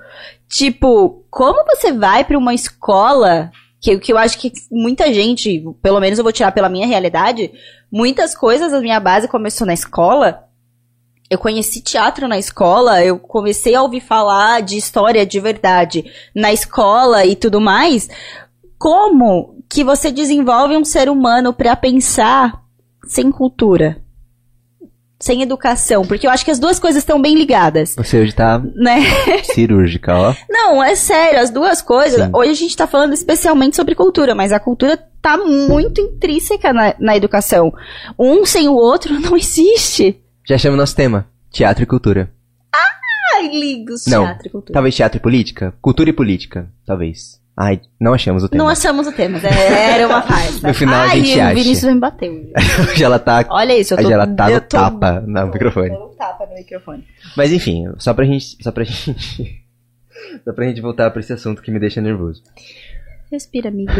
Tipo, 0.47 1.23
como 1.29 1.63
você 1.65 1.91
vai 1.91 2.23
para 2.23 2.37
uma 2.37 2.53
escola, 2.53 3.51
que, 3.81 3.97
que 3.97 4.13
eu 4.13 4.17
acho 4.17 4.37
que 4.37 4.51
muita 4.71 5.11
gente, 5.13 5.63
pelo 5.81 5.99
menos 5.99 6.19
eu 6.19 6.23
vou 6.23 6.31
tirar 6.31 6.51
pela 6.51 6.69
minha 6.69 6.87
realidade, 6.87 7.51
muitas 7.91 8.35
coisas 8.35 8.71
da 8.71 8.79
minha 8.79 8.99
base 8.99 9.27
começou 9.27 9.65
na 9.65 9.73
escola. 9.73 10.43
Eu 11.29 11.39
conheci 11.39 11.81
teatro 11.81 12.27
na 12.27 12.37
escola, 12.37 13.03
eu 13.03 13.17
comecei 13.17 13.73
a 13.73 13.81
ouvir 13.81 14.01
falar 14.01 14.61
de 14.61 14.77
história 14.77 15.25
de 15.25 15.39
verdade 15.39 16.05
na 16.35 16.53
escola 16.53 17.25
e 17.25 17.35
tudo 17.35 17.59
mais. 17.59 18.07
Como 18.83 19.63
que 19.69 19.81
você 19.81 20.11
desenvolve 20.11 20.75
um 20.75 20.83
ser 20.83 21.07
humano 21.07 21.53
para 21.53 21.73
pensar 21.73 22.61
sem 23.07 23.31
cultura? 23.31 24.01
Sem 25.17 25.41
educação? 25.41 26.05
Porque 26.05 26.27
eu 26.27 26.31
acho 26.31 26.43
que 26.43 26.51
as 26.51 26.59
duas 26.59 26.79
coisas 26.79 27.01
estão 27.01 27.21
bem 27.21 27.33
ligadas, 27.33 27.95
Você 27.95 28.19
hoje 28.19 28.35
tá 28.35 28.59
né? 28.75 28.99
cirúrgica, 29.45 30.13
ó. 30.13 30.35
Não, 30.51 30.83
é 30.83 30.95
sério, 30.95 31.39
as 31.39 31.49
duas 31.49 31.81
coisas. 31.81 32.25
Sim. 32.25 32.31
Hoje 32.33 32.51
a 32.51 32.55
gente 32.55 32.75
tá 32.75 32.85
falando 32.85 33.13
especialmente 33.13 33.77
sobre 33.77 33.95
cultura, 33.95 34.35
mas 34.35 34.51
a 34.51 34.59
cultura 34.59 34.97
tá 35.21 35.37
muito 35.37 36.01
intrínseca 36.01 36.73
na, 36.73 36.93
na 36.99 37.15
educação. 37.15 37.73
Um 38.19 38.45
sem 38.45 38.67
o 38.67 38.73
outro 38.75 39.13
não 39.17 39.37
existe. 39.37 40.21
Já 40.45 40.57
chama 40.57 40.73
o 40.75 40.77
nosso 40.77 40.93
tema. 40.93 41.25
Teatro 41.49 41.83
e 41.83 41.87
cultura. 41.87 42.33
Ai, 43.33 43.47
ligos, 43.47 44.05
Não, 44.07 44.25
teatro 44.25 44.47
e 44.47 44.51
cultura. 44.51 44.73
Talvez 44.73 44.93
teatro 44.93 45.19
e 45.19 45.21
política? 45.21 45.73
Cultura 45.81 46.09
e 46.09 46.13
política. 46.13 46.69
Talvez. 46.85 47.41
Ai, 47.55 47.81
não 47.99 48.13
achamos 48.15 48.43
o 48.43 48.49
tema. 48.49 48.63
Não 48.63 48.69
achamos 48.69 49.05
o 49.05 49.11
tema, 49.11 49.37
é, 49.39 49.91
era 49.95 50.07
uma 50.07 50.21
farsa. 50.23 50.65
No 50.67 50.73
final 50.73 50.95
a 51.01 51.03
Ai, 51.03 51.23
gente 51.23 51.37
o 51.37 51.41
acha. 51.43 51.53
Vinícius 51.55 51.93
me 51.93 51.99
bateu. 51.99 52.33
Hoje 52.91 53.03
ela 53.03 53.19
tá... 53.19 53.45
Olha 53.49 53.77
isso, 53.77 53.93
eu 53.93 53.97
tô... 53.99 54.03
Hoje 54.05 54.13
ela 54.13 54.25
tá 54.27 54.49
eu 54.49 54.55
no 54.55 54.61
tô- 54.61 54.67
tapa 54.77 55.21
no 55.21 55.47
microfone. 55.47 55.89
Tô 55.89 55.99
no 55.99 56.09
tapa 56.15 56.45
no 56.47 56.53
microfone. 56.55 57.07
Mas 57.37 57.51
enfim, 57.51 57.85
só 57.99 58.11
pra 58.13 58.25
gente. 58.25 58.57
Só 58.61 58.71
pra 58.71 58.83
gente. 58.83 59.15
só 60.43 60.51
pra 60.51 60.65
gente 60.65 60.81
voltar 60.81 61.11
pra 61.11 61.19
esse 61.19 61.31
assunto 61.31 61.61
que 61.61 61.69
me 61.69 61.79
deixa 61.79 62.01
nervoso. 62.01 62.41
Respira, 63.31 63.69
amigo. 63.69 63.91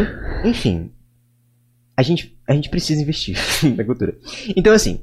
Enfim. 0.44 0.90
A 1.96 2.02
gente, 2.02 2.36
a 2.48 2.54
gente 2.54 2.68
precisa 2.68 3.00
investir 3.02 3.36
na 3.76 3.84
cultura. 3.84 4.16
Então, 4.56 4.72
assim. 4.72 5.00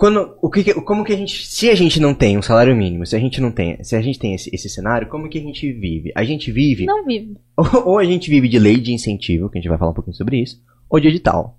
Quando, 0.00 0.34
o 0.40 0.48
que, 0.48 0.64
que- 0.64 0.72
como 0.80 1.04
que 1.04 1.12
a 1.12 1.16
gente. 1.16 1.46
Se 1.46 1.68
a 1.68 1.74
gente 1.74 2.00
não 2.00 2.14
tem 2.14 2.38
um 2.38 2.40
salário 2.40 2.74
mínimo, 2.74 3.04
se 3.04 3.14
a 3.14 3.18
gente 3.18 3.38
não 3.38 3.52
tem. 3.52 3.76
Se 3.84 3.94
a 3.94 4.00
gente 4.00 4.18
tem 4.18 4.34
esse, 4.34 4.48
esse 4.50 4.66
cenário, 4.66 5.06
como 5.08 5.28
que 5.28 5.36
a 5.36 5.42
gente 5.42 5.70
vive? 5.74 6.10
A 6.14 6.24
gente 6.24 6.50
vive. 6.50 6.86
Não 6.86 7.04
vivo. 7.04 7.36
Ou, 7.54 7.88
ou 7.90 7.98
a 7.98 8.04
gente 8.06 8.30
vive 8.30 8.48
de 8.48 8.58
lei 8.58 8.78
de 8.78 8.94
incentivo, 8.94 9.50
que 9.50 9.58
a 9.58 9.60
gente 9.60 9.68
vai 9.68 9.76
falar 9.76 9.90
um 9.90 9.94
pouquinho 9.94 10.16
sobre 10.16 10.40
isso, 10.40 10.58
ou 10.88 10.98
de 10.98 11.08
edital. 11.08 11.58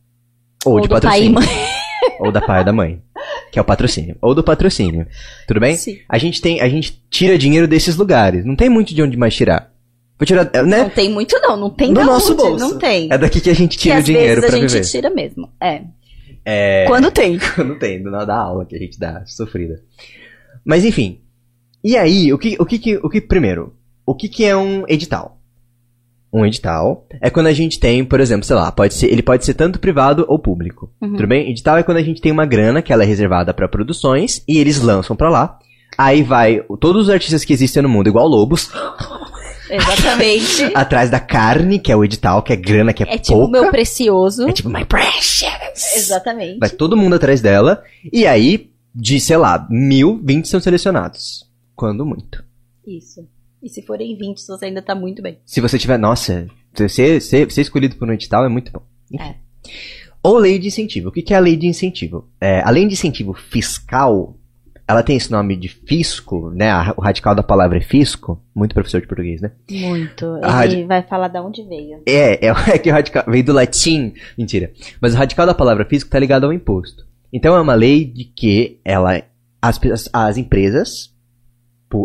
Ou, 0.66 0.74
Ou 0.74 0.82
de 0.82 0.88
do 0.88 0.94
pai 0.94 1.02
patrocínio. 1.02 1.34
mãe. 1.34 1.48
Ou 2.20 2.32
da 2.32 2.42
pai 2.42 2.62
e 2.62 2.66
da 2.66 2.74
mãe. 2.74 3.00
Que 3.52 3.60
é 3.60 3.62
o 3.62 3.66
patrocínio. 3.66 4.16
Ou 4.20 4.34
do 4.34 4.44
patrocínio. 4.44 5.06
Tudo 5.48 5.60
bem? 5.60 5.76
Sim. 5.76 6.00
A 6.10 6.18
gente 6.18 6.42
tem, 6.42 6.60
a 6.62 6.68
gente 6.68 7.00
tira 7.12 7.38
dinheiro 7.38 7.68
desses 7.68 7.96
lugares. 7.96 8.44
Não 8.44 8.56
tem 8.56 8.70
muito 8.70 8.96
de 8.96 9.04
onde 9.04 9.16
mais 9.16 9.36
tirar. 9.36 9.72
Vou 10.18 10.26
tirar, 10.26 10.50
é, 10.52 10.64
né? 10.64 10.80
Não 10.84 10.90
tem 10.90 11.12
muito 11.12 11.40
não, 11.40 11.56
não 11.56 11.70
tem 11.70 11.90
No 11.90 11.94
da 11.96 12.06
nosso 12.06 12.34
onde, 12.34 12.42
bolso. 12.42 12.58
Não 12.70 12.80
tem. 12.80 13.08
É 13.12 13.18
daqui 13.20 13.40
que 13.40 13.50
a 13.52 13.56
gente 13.56 13.78
que 13.78 13.84
tira 13.84 13.96
o 13.96 14.00
às 14.00 14.06
dinheiro 14.06 14.42
vezes 14.42 14.50
pra 14.50 14.58
a 14.58 14.62
gente 14.62 14.72
viver. 14.74 14.86
tira 14.88 15.10
mesmo. 15.12 15.50
É. 15.62 15.82
É, 16.46 16.86
Quando 16.88 17.12
tem. 17.12 17.40
não 17.58 17.78
tem, 17.78 18.02
do 18.02 18.10
nada 18.10 18.26
da 18.26 18.38
aula 18.38 18.66
que 18.66 18.76
a 18.76 18.80
gente 18.80 19.00
dá, 19.00 19.24
sofrida. 19.26 19.82
Mas 20.66 20.84
enfim. 20.84 21.20
E 21.84 21.98
aí, 21.98 22.32
o 22.32 22.38
que, 22.38 22.56
o 22.60 22.66
que, 22.66 22.98
o 22.98 23.10
que 23.10 23.22
primeiro, 23.22 23.74
o 24.06 24.16
que 24.16 24.28
que 24.28 24.46
é 24.46 24.56
um 24.56 24.84
edital? 24.88 25.40
Um 26.34 26.46
edital 26.46 27.06
é 27.20 27.30
quando 27.30 27.48
a 27.48 27.54
gente 27.54 27.80
tem, 27.80 28.06
por 28.06 28.20
exemplo, 28.20 28.46
sei 28.46 28.56
lá, 28.56 28.72
pode 28.72 28.94
ser, 28.94 29.12
ele 29.12 29.22
pode 29.22 29.44
ser 29.44 29.54
tanto 29.54 29.80
privado 29.80 30.26
ou 30.30 30.40
público. 30.40 30.90
Uhum. 31.02 31.16
Tudo 31.16 31.28
bem? 31.28 31.50
Edital 31.50 31.78
é 31.78 31.84
quando 31.84 31.98
a 31.98 32.04
gente 32.04 32.22
tem 32.22 32.32
uma 32.32 32.46
grana 32.46 32.82
que 32.82 32.94
ela 32.94 33.04
é 33.04 33.06
reservada 33.06 33.54
pra 33.54 33.68
produções 33.68 34.42
e 34.48 34.58
eles 34.58 34.80
lançam 34.80 35.16
pra 35.16 35.30
lá. 35.30 35.60
Aí 35.98 36.24
vai 36.24 36.64
todos 36.80 37.04
os 37.04 37.10
artistas 37.10 37.44
que 37.44 37.52
existem 37.52 37.84
no 37.84 37.90
mundo, 37.90 38.08
igual 38.08 38.28
lobos, 38.28 38.72
Exatamente. 39.76 40.64
atrás 40.76 41.10
da 41.10 41.20
carne, 41.20 41.80
que 41.80 41.92
é 41.92 41.96
o 41.96 42.04
edital, 42.04 42.44
que 42.44 42.54
é 42.54 42.56
grana, 42.56 42.94
que 42.94 43.04
é, 43.04 43.16
É 43.16 43.18
tipo 43.18 43.38
o 43.38 43.42
pouca. 43.44 43.62
meu 43.62 43.72
precioso. 43.72 44.48
É 44.48 44.52
tipo 44.52 44.70
my 44.70 44.86
precious. 44.86 45.96
Exatamente. 45.96 46.60
Vai 46.60 46.70
todo 46.70 46.98
mundo 46.98 47.16
atrás 47.16 47.42
dela. 47.42 47.84
E 48.12 48.26
aí, 48.28 48.72
de, 48.94 49.20
sei 49.20 49.38
lá, 49.38 49.66
mil, 49.70 50.20
vinte 50.24 50.48
são 50.48 50.60
selecionados. 50.60 51.50
Quando 51.76 52.06
muito. 52.06 52.44
Isso. 52.86 53.28
E 53.64 53.70
se 53.70 53.82
forem 53.84 54.18
20, 54.18 54.40
você 54.40 54.66
ainda 54.66 54.82
tá 54.82 54.96
muito 54.96 55.22
bem. 55.22 55.40
Se 55.46 55.62
você 55.62 55.78
tiver, 55.78 55.98
nossa, 55.98 56.48
ser, 56.76 57.22
ser, 57.22 57.52
ser 57.52 57.62
escolhido 57.62 57.96
por 57.96 58.08
um 58.10 58.14
edital 58.14 58.44
é 58.44 58.50
muito 58.50 58.72
bom. 58.72 58.82
É. 59.20 59.36
Ou 60.24 60.38
lei 60.38 60.60
de 60.60 60.68
incentivo. 60.68 61.10
O 61.10 61.12
que 61.12 61.34
é 61.34 61.38
a 61.38 61.40
lei 61.40 61.56
de 61.56 61.68
incentivo? 61.68 62.28
É, 62.40 62.62
além 62.62 62.88
de 62.88 62.94
incentivo 62.94 63.34
fiscal, 63.34 64.36
ela 64.92 65.04
tem 65.04 65.18
esse 65.18 65.32
nome 65.32 65.56
de 65.56 65.68
fisco, 65.68 66.50
né? 66.52 66.72
O 66.98 67.02
radical 67.02 67.34
da 67.34 67.44
palavra 67.44 67.78
é 67.78 67.82
fisco. 67.82 68.42
Muito 68.54 68.74
professor 68.74 69.02
de 69.02 69.08
português, 69.08 69.42
né? 69.42 69.52
Muito. 69.70 70.26
Ele 70.64 70.86
vai 70.86 71.02
falar 71.04 71.28
de 71.28 71.40
onde 71.40 71.64
veio. 71.64 72.02
É, 72.06 72.46
é, 72.46 72.50
é 72.74 72.78
que 72.78 72.90
o 72.90 72.94
radical 72.94 73.24
veio 73.28 73.44
do 73.44 73.54
latim. 73.54 74.14
Mentira. 74.38 74.72
Mas 75.00 75.14
o 75.14 75.18
radical 75.18 75.46
da 75.46 75.54
palavra 75.54 75.86
fisco 75.86 76.08
está 76.08 76.20
ligado 76.20 76.46
ao 76.46 76.54
imposto. 76.54 77.06
Então 77.32 77.56
é 77.56 77.62
uma 77.62 77.74
lei 77.74 78.06
de 78.06 78.26
que 78.26 78.80
ela, 78.84 79.22
as, 79.62 79.80
as, 79.86 80.10
as 80.12 80.38
empresas 80.38 81.12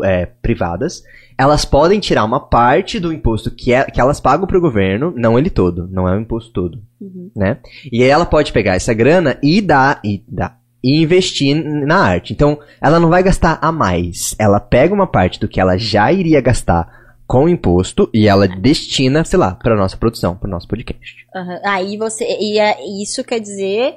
é, 0.05 0.27
privadas, 0.27 1.03
elas 1.39 1.65
podem 1.65 2.01
tirar 2.01 2.25
uma 2.25 2.41
parte 2.41 2.99
do 2.99 3.13
imposto 3.13 3.51
que, 3.51 3.73
é, 3.73 3.85
que 3.85 4.01
elas 4.01 4.21
pagam 4.21 4.47
para 4.47 4.59
o 4.59 4.61
governo, 4.61 5.13
não 5.17 5.39
ele 5.39 5.51
todo, 5.51 5.87
não 5.89 6.09
é 6.09 6.17
o 6.17 6.21
imposto 6.21 6.51
todo, 6.53 6.83
Uhum. 7.01 7.31
né? 7.37 7.59
E 7.93 8.03
aí 8.03 8.09
ela 8.09 8.25
pode 8.25 8.53
pegar 8.53 8.75
essa 8.75 8.95
grana 8.95 9.39
e 9.43 9.61
dar 9.61 10.01
e 10.03 10.25
dar 10.27 10.56
e 10.83 11.03
investir 11.03 11.55
na 11.57 11.99
arte. 11.99 12.33
Então, 12.33 12.59
ela 12.81 13.01
não 13.01 13.09
vai 13.09 13.23
gastar 13.23 13.59
a 13.61 13.73
mais. 13.73 14.35
Ela 14.39 14.61
pega 14.61 14.95
uma 14.95 15.07
parte 15.07 15.41
do 15.41 15.49
que 15.49 15.61
ela 15.61 15.77
já 15.77 16.13
iria 16.13 16.41
gastar 16.41 17.05
com 17.27 17.49
imposto 17.49 18.09
e 18.15 18.29
ela 18.29 18.47
destina, 18.47 19.25
sei 19.25 19.39
lá, 19.39 19.53
para 19.55 19.75
nossa 19.75 19.97
produção, 19.97 20.37
para 20.37 20.49
nosso 20.49 20.69
podcast, 20.69 21.27
Aham. 21.35 21.61
Aí 21.65 21.97
você. 21.97 22.25
E 22.25 22.59
é- 22.59 22.77
isso 23.03 23.25
quer 23.25 23.41
dizer. 23.41 23.97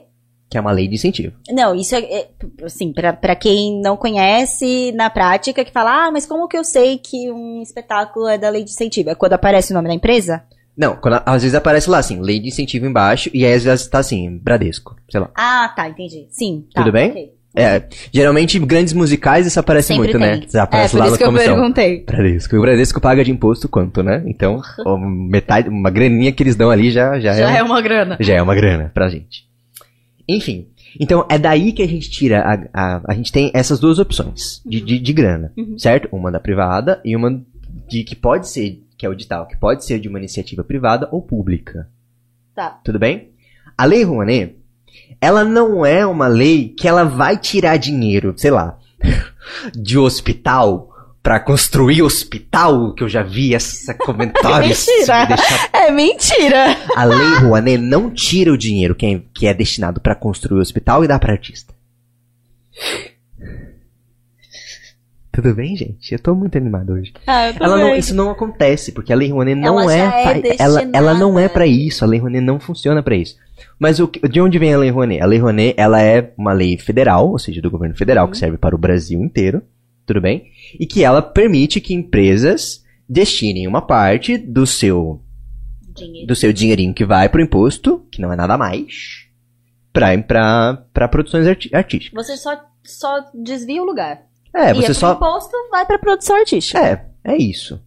que 0.50 0.58
é 0.58 0.62
uma 0.62 0.72
lei 0.72 0.88
de 0.88 0.96
incentivo. 0.96 1.36
Não, 1.52 1.76
isso 1.76 1.94
é. 1.94 2.00
é, 2.00 2.28
assim, 2.64 2.92
pra 2.92 3.36
quem 3.36 3.80
não 3.84 3.96
conhece 3.96 4.92
na 4.94 5.08
prática, 5.08 5.64
que 5.64 5.72
fala, 5.72 6.08
ah, 6.08 6.12
mas 6.12 6.26
como 6.26 6.48
que 6.48 6.58
eu 6.58 6.64
sei 6.64 6.98
que 6.98 7.32
um 7.32 7.62
espetáculo 7.62 8.28
é 8.28 8.36
da 8.36 8.50
lei 8.50 8.64
de 8.64 8.72
incentivo? 8.72 9.12
É 9.12 9.16
quando 9.16 9.34
aparece 9.34 9.72
o 9.72 9.76
nome 9.76 9.88
da 9.90 9.94
empresa? 9.94 10.42
Não, 10.80 10.96
quando, 10.96 11.22
às 11.26 11.42
vezes 11.44 11.54
aparece 11.56 11.90
lá 11.90 11.98
assim, 11.98 12.22
lei 12.22 12.40
de 12.40 12.48
incentivo 12.48 12.86
embaixo, 12.86 13.30
e 13.34 13.44
aí 13.46 13.54
às 13.54 13.66
vezes 13.66 13.86
tá 13.88 14.00
assim, 14.00 14.38
Bradesco, 14.42 14.96
sei 15.10 15.20
lá. 15.20 15.30
Ah, 15.36 15.68
tá, 15.76 15.90
entendi. 15.90 16.26
Sim. 16.30 16.66
Tá, 16.74 16.82
Tudo 16.82 16.94
bem? 16.94 17.12
ok. 17.12 17.34
É, 17.56 17.84
geralmente 18.14 18.58
grandes 18.60 18.94
musicais 18.94 19.46
isso 19.46 19.60
aparece 19.60 19.88
Sempre 19.90 20.04
muito, 20.04 20.20
tem. 20.20 20.40
né? 20.40 20.46
Isso 20.48 20.58
aparece 20.58 20.96
é, 20.96 20.98
por 20.98 21.00
lá 21.00 21.08
isso 21.08 21.18
que 21.18 21.24
eu 21.24 21.28
comissão. 21.28 21.56
perguntei. 21.56 22.04
Bradesco. 22.06 22.56
E 22.56 22.58
o 22.58 22.62
Bradesco 22.62 23.02
paga 23.02 23.24
de 23.26 23.32
imposto 23.32 23.68
quanto, 23.68 24.02
né? 24.04 24.24
Então, 24.28 24.62
metade, 25.28 25.68
uma 25.68 25.90
graninha 25.90 26.32
que 26.32 26.44
eles 26.44 26.56
dão 26.56 26.70
ali 26.70 26.92
já, 26.92 27.20
já, 27.20 27.34
Já 27.34 27.52
é, 27.52 27.58
é 27.58 27.64
uma 27.64 27.82
grana. 27.82 28.16
já 28.20 28.36
é 28.36 28.42
uma 28.42 28.56
grana 28.56 28.92
pra 28.94 29.10
gente. 29.10 29.46
Enfim. 30.28 30.68
Então, 31.00 31.26
é 31.30 31.38
daí 31.38 31.72
que 31.74 31.82
a 31.84 31.88
gente 31.88 32.10
tira, 32.10 32.40
a, 32.42 32.54
a, 32.98 33.02
a 33.10 33.14
gente 33.16 33.32
tem 33.32 33.52
essas 33.54 33.80
duas 33.80 34.00
opções 34.00 34.62
de, 34.66 34.80
de, 34.80 35.00
de 35.00 35.14
grana, 35.14 35.52
Uhum. 35.58 35.78
certo? 35.78 36.08
Uma 36.12 36.32
da 36.32 36.40
privada 36.40 37.02
e 37.04 37.16
uma 37.16 37.42
de 37.88 38.04
que 38.04 38.16
pode 38.16 38.48
ser, 38.48 38.80
que 39.00 39.06
é 39.06 39.10
o 39.10 39.14
edital, 39.14 39.48
que 39.48 39.56
pode 39.58 39.86
ser 39.86 39.98
de 40.00 40.10
uma 40.10 40.20
iniciativa 40.20 40.62
privada 40.64 41.08
ou 41.10 41.22
pública. 41.22 41.90
Tá. 42.54 42.80
Tudo 42.84 43.00
bem? 43.00 43.30
A 43.78 43.86
Lei 43.86 44.04
Rouanet, 44.04 44.58
ela 45.22 45.46
não 45.46 45.86
é 45.86 46.06
uma 46.06 46.28
lei 46.28 46.68
que 46.78 46.86
ela 46.86 47.06
vai 47.06 47.38
tirar 47.38 47.78
dinheiro, 47.78 48.34
sei 48.36 48.52
lá, 48.52 48.78
de 49.74 49.98
hospital 49.98 50.88
pra 51.24 51.40
construir 51.40 52.02
hospital, 52.02 52.94
que 52.94 53.02
eu 53.04 53.08
já 53.10 53.24
vi 53.24 53.54
esse 53.54 53.94
comentário. 54.00 54.70
isso 54.70 54.90
Mentira. 54.92 55.20
me 55.22 55.28
deixa- 55.28 55.70
É 55.74 55.92
mentira. 55.92 56.78
A 56.96 57.04
Lei 57.06 57.36
Rouanet 57.40 57.78
não 57.82 58.10
tira 58.12 58.52
o 58.52 58.58
dinheiro 58.58 58.94
que 58.96 59.06
é, 59.06 59.22
que 59.34 59.48
é 59.48 59.54
destinado 59.54 60.02
pra 60.02 60.14
construir 60.16 60.60
hospital 60.60 61.06
e 61.06 61.08
dá 61.08 61.18
pra 61.18 61.32
artista. 61.32 61.74
Tudo 65.42 65.56
bem, 65.56 65.76
gente? 65.76 66.12
Eu 66.12 66.20
tô 66.20 66.34
muito 66.36 66.58
animado 66.58 66.94
hoje. 66.94 67.14
Ah, 67.28 67.50
eu 67.50 67.54
Ela 67.60 67.78
não- 67.78 67.96
isso 67.96 68.14
não 68.16 68.30
acontece, 68.30 68.92
porque 68.92 69.14
a 69.14 69.16
Lei 69.16 69.30
Rouanet 69.32 69.56
não 69.60 69.80
Ela 69.80 69.94
é, 69.94 70.00
é 70.00 70.24
fa- 70.24 70.64
ela, 70.64 70.90
ela 70.94 71.14
não 71.14 71.38
é 71.40 71.48
para 71.48 71.66
isso, 71.68 72.04
a 72.04 72.08
Lei 72.08 72.20
Rouanet 72.20 72.44
não 72.44 72.60
funciona 72.60 73.02
para 73.04 73.16
isso. 73.16 73.38
Mas 73.78 74.00
o 74.00 74.08
de 74.30 74.42
onde 74.42 74.58
vem 74.60 74.74
a 74.74 74.78
Lei 74.78 74.90
Rouanet? 74.90 75.22
A 75.22 75.26
Lei 75.26 75.40
Rouanet, 75.40 75.74
ela 75.78 76.02
é 76.02 76.34
uma 76.38 76.54
lei 76.54 76.78
federal, 76.78 77.30
ou 77.30 77.40
seja, 77.40 77.62
do 77.62 77.70
governo 77.72 77.96
federal, 77.96 78.26
Uhum. 78.26 78.32
que 78.32 78.38
serve 78.38 78.58
para 78.58 78.76
o 78.76 78.78
Brasil 78.80 79.22
inteiro, 79.22 79.62
tudo 80.06 80.20
bem? 80.22 80.46
E 80.80 80.86
que 80.86 81.04
ela 81.04 81.22
permite 81.22 81.80
que 81.80 81.94
empresas 81.94 82.84
destinem 83.08 83.68
uma 83.68 83.82
parte 83.82 84.38
do 84.38 84.66
seu 84.68 85.22
Dinheiro. 85.96 86.28
do 86.28 86.36
seu 86.36 86.52
dinheirinho 86.54 86.94
que 86.94 87.06
vai 87.06 87.28
pro 87.30 87.42
imposto, 87.42 88.04
que 88.12 88.22
não 88.22 88.32
é 88.32 88.36
nada 88.36 88.58
mais, 88.58 89.26
pra, 89.92 90.18
pra, 90.18 90.84
pra 90.94 91.08
produções 91.08 91.48
arti- 91.48 91.70
artísticas. 91.74 92.26
Você 92.26 92.38
só, 92.38 92.60
só 92.84 93.26
desvia 93.34 93.82
o 93.82 93.86
lugar. 93.86 94.22
É, 94.54 94.68
Ia 94.70 94.74
você 94.76 94.86
pro 94.88 94.94
só... 94.96 95.14
imposto, 95.14 95.56
vai 95.72 95.86
pra 95.86 96.00
produção 96.00 96.36
artística. 96.36 96.80
É, 96.80 97.06
é 97.24 97.38
isso. 97.38 97.82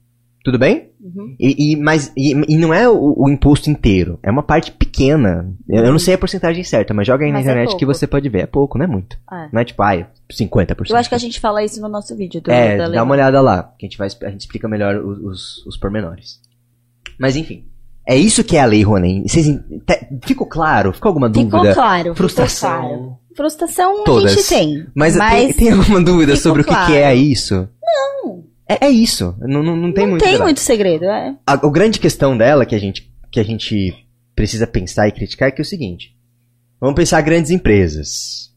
Tudo 0.44 0.58
bem? 0.58 0.90
Uhum. 1.00 1.36
E, 1.38 1.72
e- 1.72 1.76
mas 1.76 2.12
e, 2.16 2.32
e 2.48 2.56
não 2.58 2.74
é 2.74 2.88
o, 2.88 3.14
o 3.16 3.28
imposto 3.30 3.70
inteiro, 3.70 4.18
é 4.24 4.30
uma 4.30 4.42
parte 4.42 4.72
pequena. 4.72 5.52
Eu, 5.68 5.84
eu 5.84 5.92
não 5.92 5.98
sei 6.00 6.14
a 6.14 6.18
porcentagem 6.18 6.64
certa, 6.64 6.92
mas 6.92 7.06
joga 7.06 7.24
aí 7.24 7.30
na 7.30 7.38
Mas 7.38 7.46
é 7.46 7.50
internet 7.50 7.70
que 7.76 7.84
pouco. 7.86 7.94
você 7.94 8.06
pode 8.08 8.28
ver. 8.28 8.40
É 8.42 8.46
pouco, 8.46 8.76
não 8.76 8.84
é 8.84 8.88
muito. 8.88 9.16
É. 9.32 9.48
Não 9.52 9.60
é 9.60 9.64
tipo, 9.64 9.80
ai, 9.82 10.04
50%. 10.32 10.90
Eu 10.90 10.96
acho 10.96 11.08
que 11.08 11.14
a 11.14 11.18
gente 11.18 11.38
fala 11.38 11.62
isso 11.62 11.80
no 11.80 11.88
nosso 11.88 12.16
vídeo. 12.16 12.40
Do, 12.40 12.50
É, 12.50 12.76
dá 12.88 13.02
uma 13.04 13.12
olhada 13.14 13.40
lá, 13.40 13.72
que 13.78 13.86
a 13.86 13.88
gente, 13.88 13.98
vai, 13.98 14.08
a 14.08 14.30
gente 14.30 14.40
explica 14.40 14.68
melhor 14.68 14.96
os, 14.96 15.18
os, 15.18 15.66
os 15.66 15.76
pormenores. 15.76 16.40
Mas 17.20 17.36
enfim, 17.36 17.64
é 18.06 18.16
isso 18.16 18.42
que 18.44 18.56
é 18.56 18.60
a 18.60 18.66
Lei 18.66 18.82
Rouanet. 18.82 19.22
Vocês, 19.28 19.46
en- 19.46 19.60
te- 19.86 20.08
ficou 20.26 20.46
claro? 20.46 20.92
Ficou 20.92 21.08
alguma 21.10 21.28
Ficou 21.28 21.44
dúvida? 21.44 21.74
claro. 21.74 22.14
Frustração. 22.14 22.70
Ficou 22.82 22.88
claro. 22.98 23.18
Frustração 23.36 24.02
a 24.02 24.04
Todas. 24.04 24.32
gente 24.34 24.48
tem. 24.48 24.86
Mas, 24.94 25.16
Mas 25.16 25.44
tem, 25.46 25.52
tem 25.54 25.70
alguma 25.72 26.02
dúvida 26.02 26.36
ficou 26.36 26.42
sobre 26.50 26.62
o 26.62 26.64
que, 26.64 26.70
que 26.70 26.76
claro. 26.76 26.92
é 26.94 27.14
isso? 27.14 27.68
Não. 27.82 28.44
É, 28.68 28.86
é 28.86 28.90
isso. 28.90 29.34
Não, 29.40 29.62
não, 29.62 29.76
não 29.76 29.92
tem 29.92 30.04
não 30.04 30.10
muito. 30.10 30.22
tem 30.22 30.32
debate. 30.32 30.46
muito 30.46 30.60
segredo. 30.60 31.04
É. 31.06 31.34
A, 31.46 31.52
a 31.54 31.70
grande 31.70 31.98
questão 31.98 32.36
dela 32.36 32.66
que 32.66 32.74
a, 32.74 32.78
gente, 32.78 33.10
que 33.30 33.40
a 33.40 33.44
gente 33.44 33.94
precisa 34.34 34.66
pensar 34.66 35.08
e 35.08 35.12
criticar 35.12 35.48
é 35.48 35.50
que 35.52 35.60
é 35.60 35.64
o 35.64 35.66
seguinte. 35.66 36.14
Vamos 36.80 36.96
pensar 36.96 37.20
grandes 37.22 37.50
empresas. 37.50 38.50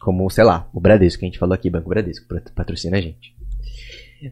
Como, 0.00 0.28
sei 0.30 0.44
lá, 0.44 0.66
o 0.72 0.80
Bradesco, 0.80 1.20
que 1.20 1.26
a 1.26 1.28
gente 1.28 1.38
falou 1.38 1.54
aqui, 1.54 1.68
Banco 1.68 1.88
Bradesco, 1.90 2.26
pat- 2.26 2.50
patrocina 2.54 2.96
a 2.96 3.00
gente. 3.02 3.34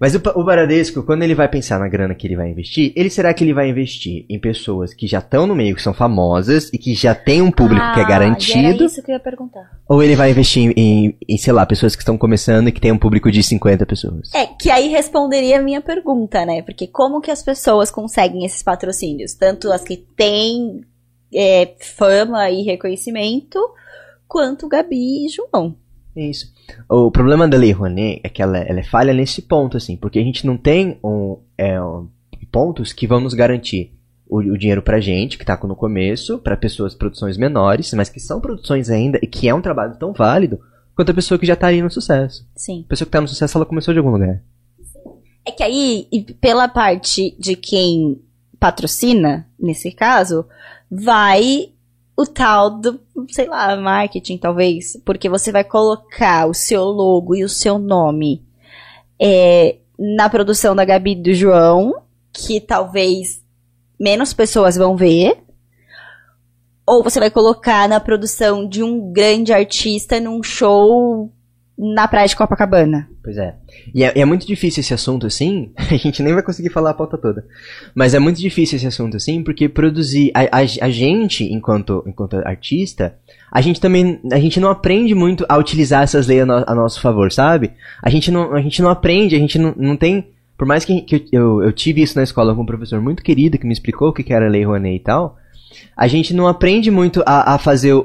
Mas 0.01 0.15
o, 0.15 0.21
o 0.35 0.45
Bradesco, 0.45 1.03
quando 1.03 1.23
ele 1.23 1.35
vai 1.35 1.49
pensar 1.49 1.79
na 1.79 1.89
grana 1.89 2.15
que 2.15 2.27
ele 2.27 2.37
vai 2.37 2.51
investir, 2.51 2.93
ele 2.95 3.09
será 3.09 3.33
que 3.33 3.43
ele 3.43 3.55
vai 3.55 3.69
investir 3.69 4.27
em 4.29 4.39
pessoas 4.39 4.93
que 4.93 5.07
já 5.07 5.19
estão 5.19 5.47
no 5.47 5.55
meio, 5.55 5.75
que 5.75 5.83
são 5.83 5.95
famosas 5.95 6.71
e 6.73 6.79
que 6.79 6.95
já 6.95 7.15
tem 7.15 7.41
um 7.41 7.51
público 7.51 7.81
que 7.95 8.01
é 8.01 8.03
Ah, 8.03 8.07
Era 8.07 8.09
garantido? 8.09 8.85
isso 8.85 9.03
que 9.03 9.11
eu 9.11 9.15
ia 9.15 9.21
perguntar. 9.21 9.71
Ou 9.89 10.03
ele 10.03 10.15
vai 10.17 10.31
investir 10.31 10.73
em, 10.77 11.17
em, 11.29 11.39
sei 11.39 11.53
lá, 11.53 11.65
pessoas 11.65 11.97
que 11.97 12.03
estão 12.03 12.19
começando 12.19 12.69
e 12.69 12.73
que 12.73 12.81
tem 12.81 12.93
um 12.93 12.99
público 12.99 13.31
de 13.31 13.43
50 13.43 13.87
pessoas? 13.87 14.35
É, 14.35 14.47
que 14.47 14.71
aí 14.71 14.89
responderia 14.89 15.59
a 15.59 15.63
minha 15.63 15.81
pergunta, 15.81 16.45
né? 16.45 16.61
Porque 16.63 16.87
como 16.87 17.21
que 17.21 17.31
as 17.31 17.43
pessoas 17.43 17.91
conseguem 17.91 18.45
esses 18.45 18.63
patrocínios? 18.63 19.35
Tanto 19.35 19.73
as 19.73 19.83
que 19.85 19.97
têm 19.97 20.83
é, 21.35 21.75
fama 21.81 22.51
e 22.51 22.63
reconhecimento, 22.63 23.59
quanto 24.27 24.69
Gabi 24.69 25.27
e 25.27 25.29
João. 25.29 25.75
Isso. 26.17 26.47
O 26.89 27.11
problema 27.11 27.47
da 27.49 27.57
Lei 27.57 27.73
Rouanet 27.73 28.21
é 28.23 28.29
que 28.29 28.43
ela, 28.43 28.59
ela 28.59 28.81
é 28.81 28.85
falha 28.85 29.13
nesse 29.13 29.43
ponto, 29.43 29.77
assim, 29.77 29.97
porque 29.97 30.19
a 30.19 30.23
gente 30.23 30.47
não 30.47 30.57
tem 30.57 30.99
um, 31.03 31.39
é, 31.57 31.81
um- 31.81 32.09
pontos 32.51 32.93
que 32.93 33.07
vão 33.07 33.21
nos 33.21 33.35
garantir 33.35 33.93
o, 34.27 34.39
o 34.39 34.57
dinheiro 34.59 34.83
pra 34.83 35.01
gente, 35.01 35.37
que 35.39 35.45
tá 35.45 35.59
no 35.65 35.77
começo, 35.77 36.39
pra 36.39 36.57
pessoas, 36.57 36.95
produções 36.95 37.37
menores, 37.37 37.93
mas 37.95 38.09
que 38.09 38.21
são 38.21 38.41
produções 38.41 38.89
ainda, 38.91 39.19
e 39.23 39.27
que 39.27 39.49
é 39.49 39.55
um 39.55 39.61
trabalho 39.61 39.97
tão 39.97 40.13
válido, 40.13 40.59
quanto 40.95 41.11
a 41.11 41.15
pessoa 41.15 41.39
que 41.39 41.47
já 41.47 41.55
tá 41.57 41.67
ali 41.69 41.83
no 41.83 41.91
sucesso. 41.91 42.47
Sim. 42.57 42.85
A 42.87 42.89
pessoa 42.89 43.07
que 43.07 43.13
tá 43.13 43.21
no 43.21 43.29
sucesso, 43.29 43.57
ela 43.59 43.67
começou 43.67 43.93
de 43.93 43.99
algum 43.99 44.11
lugar. 44.11 44.41
É 45.45 45.51
que 45.51 45.63
aí, 45.63 46.07
pela 46.41 46.69
parte 46.69 47.35
de 47.39 47.55
quem 47.57 48.21
patrocina, 48.59 49.47
nesse 49.59 49.91
caso, 49.93 50.45
vai 50.91 51.71
o 52.19 52.27
tal 52.27 52.69
do, 52.81 53.01
sei 53.31 53.47
lá, 53.47 53.77
marketing, 53.77 54.39
talvez. 54.39 55.01
Porque 55.05 55.29
você 55.29 55.53
vai 55.53 55.63
colocar 55.63 56.49
o 56.49 56.53
seu 56.53 56.83
logo 56.83 57.37
e 57.37 57.45
o 57.45 57.49
seu 57.49 57.79
nome 57.79 58.45
é, 59.21 59.77
na 59.97 60.29
produção 60.29 60.75
da 60.75 60.85
Gabi 60.85 61.15
do 61.15 61.33
João, 61.33 62.03
que 62.33 62.61
talvez 62.61 63.41
menos 64.01 64.33
pessoas 64.33 64.75
vão 64.75 64.97
ver. 64.97 65.45
Ou 66.85 67.05
você 67.05 67.21
vai 67.21 67.31
colocar 67.31 67.89
na 67.89 68.01
produção 68.01 68.69
de 68.69 68.83
um 68.83 69.13
grande 69.13 69.53
artista 69.53 70.19
num 70.19 70.43
show 70.43 71.33
na 71.79 72.09
praia 72.09 72.27
de 72.27 72.35
Copacabana. 72.35 73.09
Pois 73.23 73.37
é. 73.39 73.55
E 73.95 74.03
é, 74.03 74.19
é 74.19 74.25
muito 74.25 74.45
difícil 74.47 74.81
esse 74.81 74.93
assunto 74.93 75.27
assim, 75.27 75.71
a 75.79 75.97
gente 75.97 76.23
nem 76.23 76.35
vai 76.35 76.43
conseguir 76.43 76.71
falar 76.71 76.91
a 76.91 76.95
pauta 76.95 77.17
toda. 77.17 77.45
Mas 77.95 78.15
é 78.15 78.19
muito 78.19 78.41
difícil 78.41 78.77
esse 78.77 78.87
assunto 78.87 79.17
assim, 79.17 79.45
porque 79.45 79.69
produzir. 79.69 80.33
A, 80.35 80.41
a, 80.59 80.61
a 80.61 80.91
gente, 80.91 81.45
enquanto, 81.45 82.03
enquanto 82.07 82.37
artista, 82.39 83.15
a 83.53 83.61
gente 83.61 83.81
também. 83.81 84.21
A 84.33 84.41
gente 84.41 84.59
não 84.59 84.71
aprende 84.71 85.15
muito 85.15 85.47
a 85.49 85.57
utilizar 85.57 86.03
essas 86.03 86.27
leis 86.27 86.43
a, 86.43 86.47
no- 86.47 86.65
a 86.67 86.75
nosso 86.75 87.01
favor, 87.01 87.31
sabe? 87.31 87.73
A 88.03 88.11
gente 88.11 88.31
não, 88.31 88.53
a 88.55 88.61
gente 88.61 88.83
não 88.83 88.91
aprende, 88.91 89.37
a 89.37 89.39
gente 89.39 89.59
não, 89.59 89.73
não 89.77 89.97
tem. 89.97 90.29
Por 90.57 90.67
mais 90.67 90.85
que, 90.85 91.03
que 91.03 91.15
eu, 91.17 91.21
eu, 91.31 91.63
eu 91.65 91.73
tive 91.73 92.03
isso 92.03 92.17
na 92.17 92.25
escola 92.25 92.53
com 92.55 92.63
um 92.63 92.67
professor 92.67 93.01
muito 93.01 93.23
querido 93.23 93.57
que 93.57 93.67
me 93.67 93.73
explicou 93.73 94.09
o 94.09 94.13
que, 94.13 94.25
que 94.25 94.33
era 94.33 94.47
a 94.47 94.51
Lei 94.51 94.65
Rouanet 94.65 94.97
e 94.97 94.99
tal, 95.05 95.37
a 95.97 96.09
gente 96.09 96.35
não 96.35 96.49
aprende 96.49 96.91
muito 96.91 97.23
a, 97.25 97.55
a 97.55 97.59
fazer 97.59 97.93
o, 97.93 98.03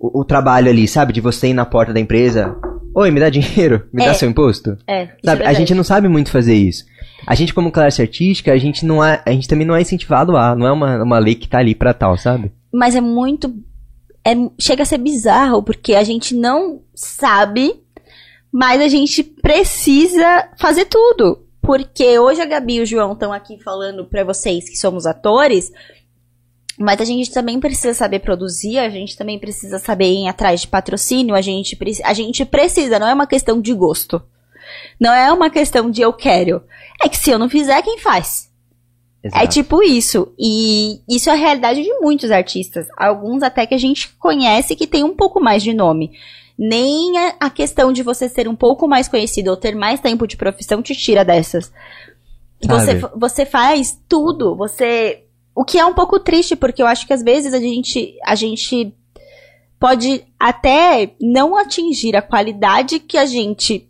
o, 0.00 0.20
o 0.20 0.24
trabalho 0.24 0.68
ali, 0.68 0.88
sabe? 0.88 1.12
De 1.12 1.20
você 1.20 1.46
ir 1.48 1.54
na 1.54 1.64
porta 1.64 1.92
da 1.92 2.00
empresa. 2.00 2.56
Oi, 2.94 3.10
me 3.10 3.20
dá 3.20 3.30
dinheiro? 3.30 3.88
Me 3.92 4.02
É. 4.02 4.06
dá 4.06 4.14
seu 4.14 4.28
imposto? 4.28 4.76
É, 4.86 5.04
isso 5.04 5.12
Sabe, 5.24 5.42
é 5.42 5.46
a 5.46 5.52
gente 5.52 5.74
não 5.74 5.84
sabe 5.84 6.08
muito 6.08 6.30
fazer 6.30 6.54
isso. 6.54 6.84
A 7.26 7.34
gente, 7.34 7.54
como 7.54 7.70
classe 7.70 8.02
artística, 8.02 8.52
a 8.52 8.58
gente 8.58 8.84
não 8.84 9.02
é, 9.02 9.22
a 9.24 9.30
gente 9.30 9.48
também 9.48 9.66
não 9.66 9.76
é 9.76 9.80
incentivado 9.80 10.36
a, 10.36 10.54
não 10.54 10.66
é 10.66 10.72
uma, 10.72 11.02
uma 11.02 11.18
lei 11.18 11.34
que 11.34 11.48
tá 11.48 11.58
ali 11.58 11.74
pra 11.74 11.94
tal, 11.94 12.16
sabe? 12.18 12.52
Mas 12.72 12.94
é 12.96 13.00
muito. 13.00 13.54
É, 14.26 14.32
chega 14.60 14.82
a 14.82 14.86
ser 14.86 14.98
bizarro, 14.98 15.62
porque 15.62 15.94
a 15.94 16.04
gente 16.04 16.34
não 16.34 16.82
sabe, 16.94 17.74
mas 18.52 18.80
a 18.80 18.88
gente 18.88 19.22
precisa 19.22 20.48
fazer 20.58 20.84
tudo. 20.86 21.46
Porque 21.60 22.18
hoje 22.18 22.40
a 22.40 22.44
Gabi 22.44 22.74
e 22.76 22.80
o 22.80 22.86
João 22.86 23.12
estão 23.12 23.32
aqui 23.32 23.56
falando 23.62 24.04
pra 24.04 24.24
vocês 24.24 24.68
que 24.68 24.76
somos 24.76 25.06
atores, 25.06 25.70
mas 26.78 27.00
a 27.00 27.04
gente 27.04 27.30
também 27.32 27.60
precisa 27.60 27.94
saber 27.94 28.20
produzir, 28.20 28.78
a 28.78 28.88
gente 28.88 29.16
também 29.16 29.38
precisa 29.38 29.78
saber 29.78 30.12
ir 30.12 30.28
atrás 30.28 30.62
de 30.62 30.68
patrocínio, 30.68 31.34
a 31.34 31.40
gente, 31.40 31.76
a 32.04 32.12
gente 32.14 32.44
precisa, 32.44 32.98
não 32.98 33.06
é 33.08 33.14
uma 33.14 33.26
questão 33.26 33.60
de 33.60 33.72
gosto. 33.74 34.22
Não 34.98 35.12
é 35.12 35.30
uma 35.32 35.50
questão 35.50 35.90
de 35.90 36.00
eu 36.02 36.12
quero. 36.12 36.62
É 37.02 37.08
que 37.08 37.16
se 37.16 37.30
eu 37.30 37.38
não 37.38 37.48
fizer, 37.48 37.82
quem 37.82 37.98
faz? 37.98 38.50
É 39.22 39.28
Exato. 39.28 39.48
tipo 39.48 39.82
isso. 39.82 40.32
E 40.38 41.00
isso 41.08 41.28
é 41.28 41.32
a 41.32 41.36
realidade 41.36 41.82
de 41.82 41.92
muitos 42.00 42.30
artistas. 42.30 42.86
Alguns 42.96 43.42
até 43.42 43.66
que 43.66 43.74
a 43.74 43.78
gente 43.78 44.08
conhece 44.18 44.74
que 44.74 44.86
tem 44.86 45.04
um 45.04 45.14
pouco 45.14 45.40
mais 45.40 45.62
de 45.62 45.72
nome. 45.74 46.12
Nem 46.58 47.16
a- 47.40 47.50
questão 47.50 47.92
de 47.92 48.02
você 48.02 48.28
ser 48.28 48.48
um 48.48 48.54
pouco 48.56 48.86
mais 48.88 49.08
conhecido 49.08 49.48
ou 49.50 49.56
ter 49.56 49.74
mais 49.74 50.00
tempo 50.00 50.26
de 50.26 50.36
profissão 50.36 50.80
te 50.82 50.94
tira 50.94 51.24
dessas. 51.24 51.72
Você, 52.64 53.00
Sabe? 53.00 53.14
você 53.18 53.44
faz 53.44 53.98
tudo. 54.08 54.54
Você. 54.56 55.21
O 55.54 55.64
que 55.64 55.78
é 55.78 55.84
um 55.84 55.94
pouco 55.94 56.18
triste, 56.18 56.56
porque 56.56 56.82
eu 56.82 56.86
acho 56.86 57.06
que 57.06 57.12
às 57.12 57.22
vezes 57.22 57.52
a 57.52 57.60
gente, 57.60 58.16
a 58.24 58.34
gente 58.34 58.94
pode 59.78 60.24
até 60.38 61.14
não 61.20 61.56
atingir 61.56 62.16
a 62.16 62.22
qualidade 62.22 63.00
que 63.00 63.18
a 63.18 63.26
gente 63.26 63.88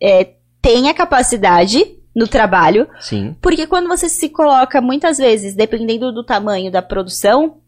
é, 0.00 0.34
tem 0.60 0.88
a 0.88 0.94
capacidade 0.94 1.96
no 2.14 2.28
trabalho. 2.28 2.86
Sim. 3.00 3.34
Porque 3.40 3.66
quando 3.66 3.88
você 3.88 4.08
se 4.08 4.28
coloca, 4.28 4.80
muitas 4.80 5.18
vezes, 5.18 5.54
dependendo 5.54 6.12
do 6.12 6.22
tamanho 6.22 6.70
da 6.70 6.82
produção, 6.82 7.61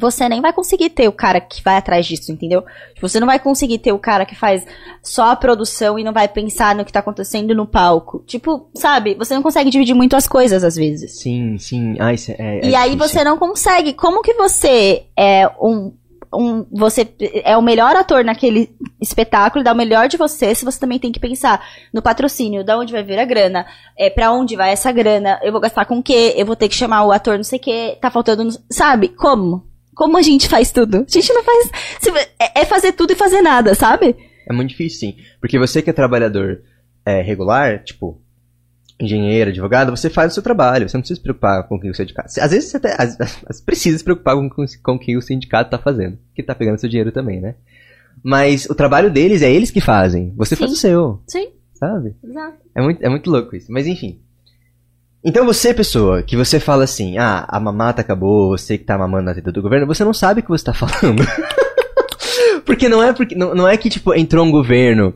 você 0.00 0.28
nem 0.28 0.40
vai 0.40 0.52
conseguir 0.52 0.90
ter 0.90 1.06
o 1.06 1.12
cara 1.12 1.40
que 1.40 1.62
vai 1.62 1.76
atrás 1.76 2.06
disso, 2.06 2.32
entendeu? 2.32 2.62
Tipo, 2.94 3.08
Você 3.08 3.20
não 3.20 3.26
vai 3.26 3.38
conseguir 3.38 3.78
ter 3.78 3.92
o 3.92 3.98
cara 3.98 4.24
que 4.24 4.34
faz 4.34 4.66
só 5.02 5.30
a 5.30 5.36
produção 5.36 5.98
e 5.98 6.04
não 6.04 6.12
vai 6.12 6.26
pensar 6.26 6.74
no 6.74 6.84
que 6.84 6.92
tá 6.92 7.00
acontecendo 7.00 7.54
no 7.54 7.66
palco. 7.66 8.24
Tipo, 8.26 8.68
sabe? 8.74 9.14
Você 9.14 9.34
não 9.34 9.42
consegue 9.42 9.70
dividir 9.70 9.94
muito 9.94 10.16
as 10.16 10.26
coisas 10.26 10.64
às 10.64 10.74
vezes. 10.76 11.20
Sim, 11.20 11.58
sim. 11.58 11.96
Ah, 12.00 12.12
isso 12.12 12.32
é, 12.32 12.36
é 12.38 12.64
e 12.64 12.74
aí 12.74 12.90
difícil. 12.90 13.08
você 13.18 13.24
não 13.24 13.36
consegue. 13.38 13.92
Como 13.92 14.22
que 14.22 14.34
você 14.34 15.04
é 15.16 15.46
um. 15.60 15.92
Um, 16.32 16.64
você 16.70 17.12
é 17.42 17.56
o 17.56 17.62
melhor 17.62 17.96
ator 17.96 18.24
naquele 18.24 18.70
espetáculo, 19.00 19.64
dá 19.64 19.72
o 19.72 19.76
melhor 19.76 20.06
de 20.08 20.16
você, 20.16 20.54
se 20.54 20.64
você 20.64 20.78
também 20.78 20.96
tem 20.96 21.10
que 21.10 21.18
pensar 21.18 21.60
no 21.92 22.00
patrocínio, 22.00 22.62
da 22.62 22.78
onde 22.78 22.92
vai 22.92 23.02
vir 23.02 23.18
a 23.18 23.24
grana, 23.24 23.66
é, 23.98 24.08
para 24.08 24.30
onde 24.30 24.54
vai 24.54 24.70
essa 24.70 24.92
grana, 24.92 25.40
eu 25.42 25.50
vou 25.50 25.60
gastar 25.60 25.86
com 25.86 25.98
o 25.98 26.02
quê, 26.04 26.34
eu 26.36 26.46
vou 26.46 26.54
ter 26.54 26.68
que 26.68 26.76
chamar 26.76 27.02
o 27.04 27.10
ator 27.10 27.36
não 27.36 27.42
sei 27.42 27.58
o 27.58 27.62
quê, 27.62 27.98
tá 28.00 28.12
faltando, 28.12 28.48
sabe? 28.70 29.08
Como? 29.08 29.64
Como 30.00 30.16
a 30.16 30.22
gente 30.22 30.48
faz 30.48 30.72
tudo? 30.72 31.04
A 31.06 31.10
gente 31.12 31.30
não 31.30 31.42
faz. 31.44 31.70
É 32.38 32.62
é 32.62 32.64
fazer 32.64 32.92
tudo 32.92 33.12
e 33.12 33.16
fazer 33.16 33.42
nada, 33.42 33.74
sabe? 33.74 34.16
É 34.48 34.52
muito 34.54 34.70
difícil, 34.70 34.98
sim. 35.10 35.16
Porque 35.42 35.58
você 35.58 35.82
que 35.82 35.90
é 35.90 35.92
trabalhador 35.92 36.62
é, 37.04 37.20
regular, 37.20 37.84
tipo, 37.84 38.18
engenheiro, 38.98 39.50
advogado, 39.50 39.90
você 39.94 40.08
faz 40.08 40.32
o 40.32 40.34
seu 40.34 40.42
trabalho. 40.42 40.88
Você 40.88 40.96
não 40.96 41.02
precisa 41.02 41.18
se 41.18 41.22
preocupar 41.22 41.68
com 41.68 41.76
o 41.76 41.80
que 41.80 41.90
o 41.90 41.94
sindicato. 41.94 42.28
Às 42.40 42.50
vezes 42.50 42.70
você 42.70 42.78
até 42.78 42.94
às- 42.98 43.20
às- 43.46 43.60
precisa 43.60 43.98
se 43.98 44.02
preocupar 44.04 44.36
com, 44.36 44.48
com, 44.48 44.64
com 44.82 44.92
o 44.94 44.98
que 44.98 45.16
o 45.18 45.20
sindicato 45.20 45.70
tá 45.70 45.76
fazendo. 45.78 46.18
Que 46.34 46.42
tá 46.42 46.54
pegando 46.54 46.78
seu 46.80 46.88
dinheiro 46.88 47.12
também, 47.12 47.38
né? 47.38 47.56
Mas 48.24 48.64
o 48.70 48.74
trabalho 48.74 49.10
deles 49.10 49.42
é 49.42 49.52
eles 49.52 49.70
que 49.70 49.82
fazem. 49.82 50.32
Você 50.34 50.56
faz 50.56 50.70
Sim. 50.70 50.76
o 50.76 50.80
seu, 50.80 51.22
Sim, 51.26 51.48
sabe? 51.74 52.14
exato. 52.24 52.56
É 52.74 52.80
muito, 52.82 53.02
é 53.04 53.08
muito 53.10 53.30
louco 53.30 53.54
isso. 53.54 53.70
Mas 53.70 53.86
enfim. 53.86 54.18
Então 55.24 55.44
você, 55.44 55.74
pessoa, 55.74 56.22
que 56.22 56.36
você 56.36 56.58
fala 56.58 56.84
assim, 56.84 57.18
ah, 57.18 57.44
a 57.46 57.60
mamata 57.60 58.00
acabou, 58.00 58.56
você 58.56 58.78
que 58.78 58.84
tá 58.84 58.96
mamando 58.96 59.24
na 59.24 59.34
teta 59.34 59.52
do 59.52 59.60
governo, 59.60 59.86
você 59.86 60.02
não 60.02 60.14
sabe 60.14 60.40
o 60.40 60.42
que 60.42 60.48
você 60.48 60.64
tá 60.64 60.72
falando. 60.74 61.22
porque 62.64 62.88
não 62.88 63.02
é 63.02 63.12
porque 63.12 63.34
não, 63.34 63.54
não 63.54 63.68
é 63.68 63.76
que, 63.76 63.90
tipo, 63.90 64.14
entrou 64.14 64.46
um 64.46 64.50
governo 64.50 65.14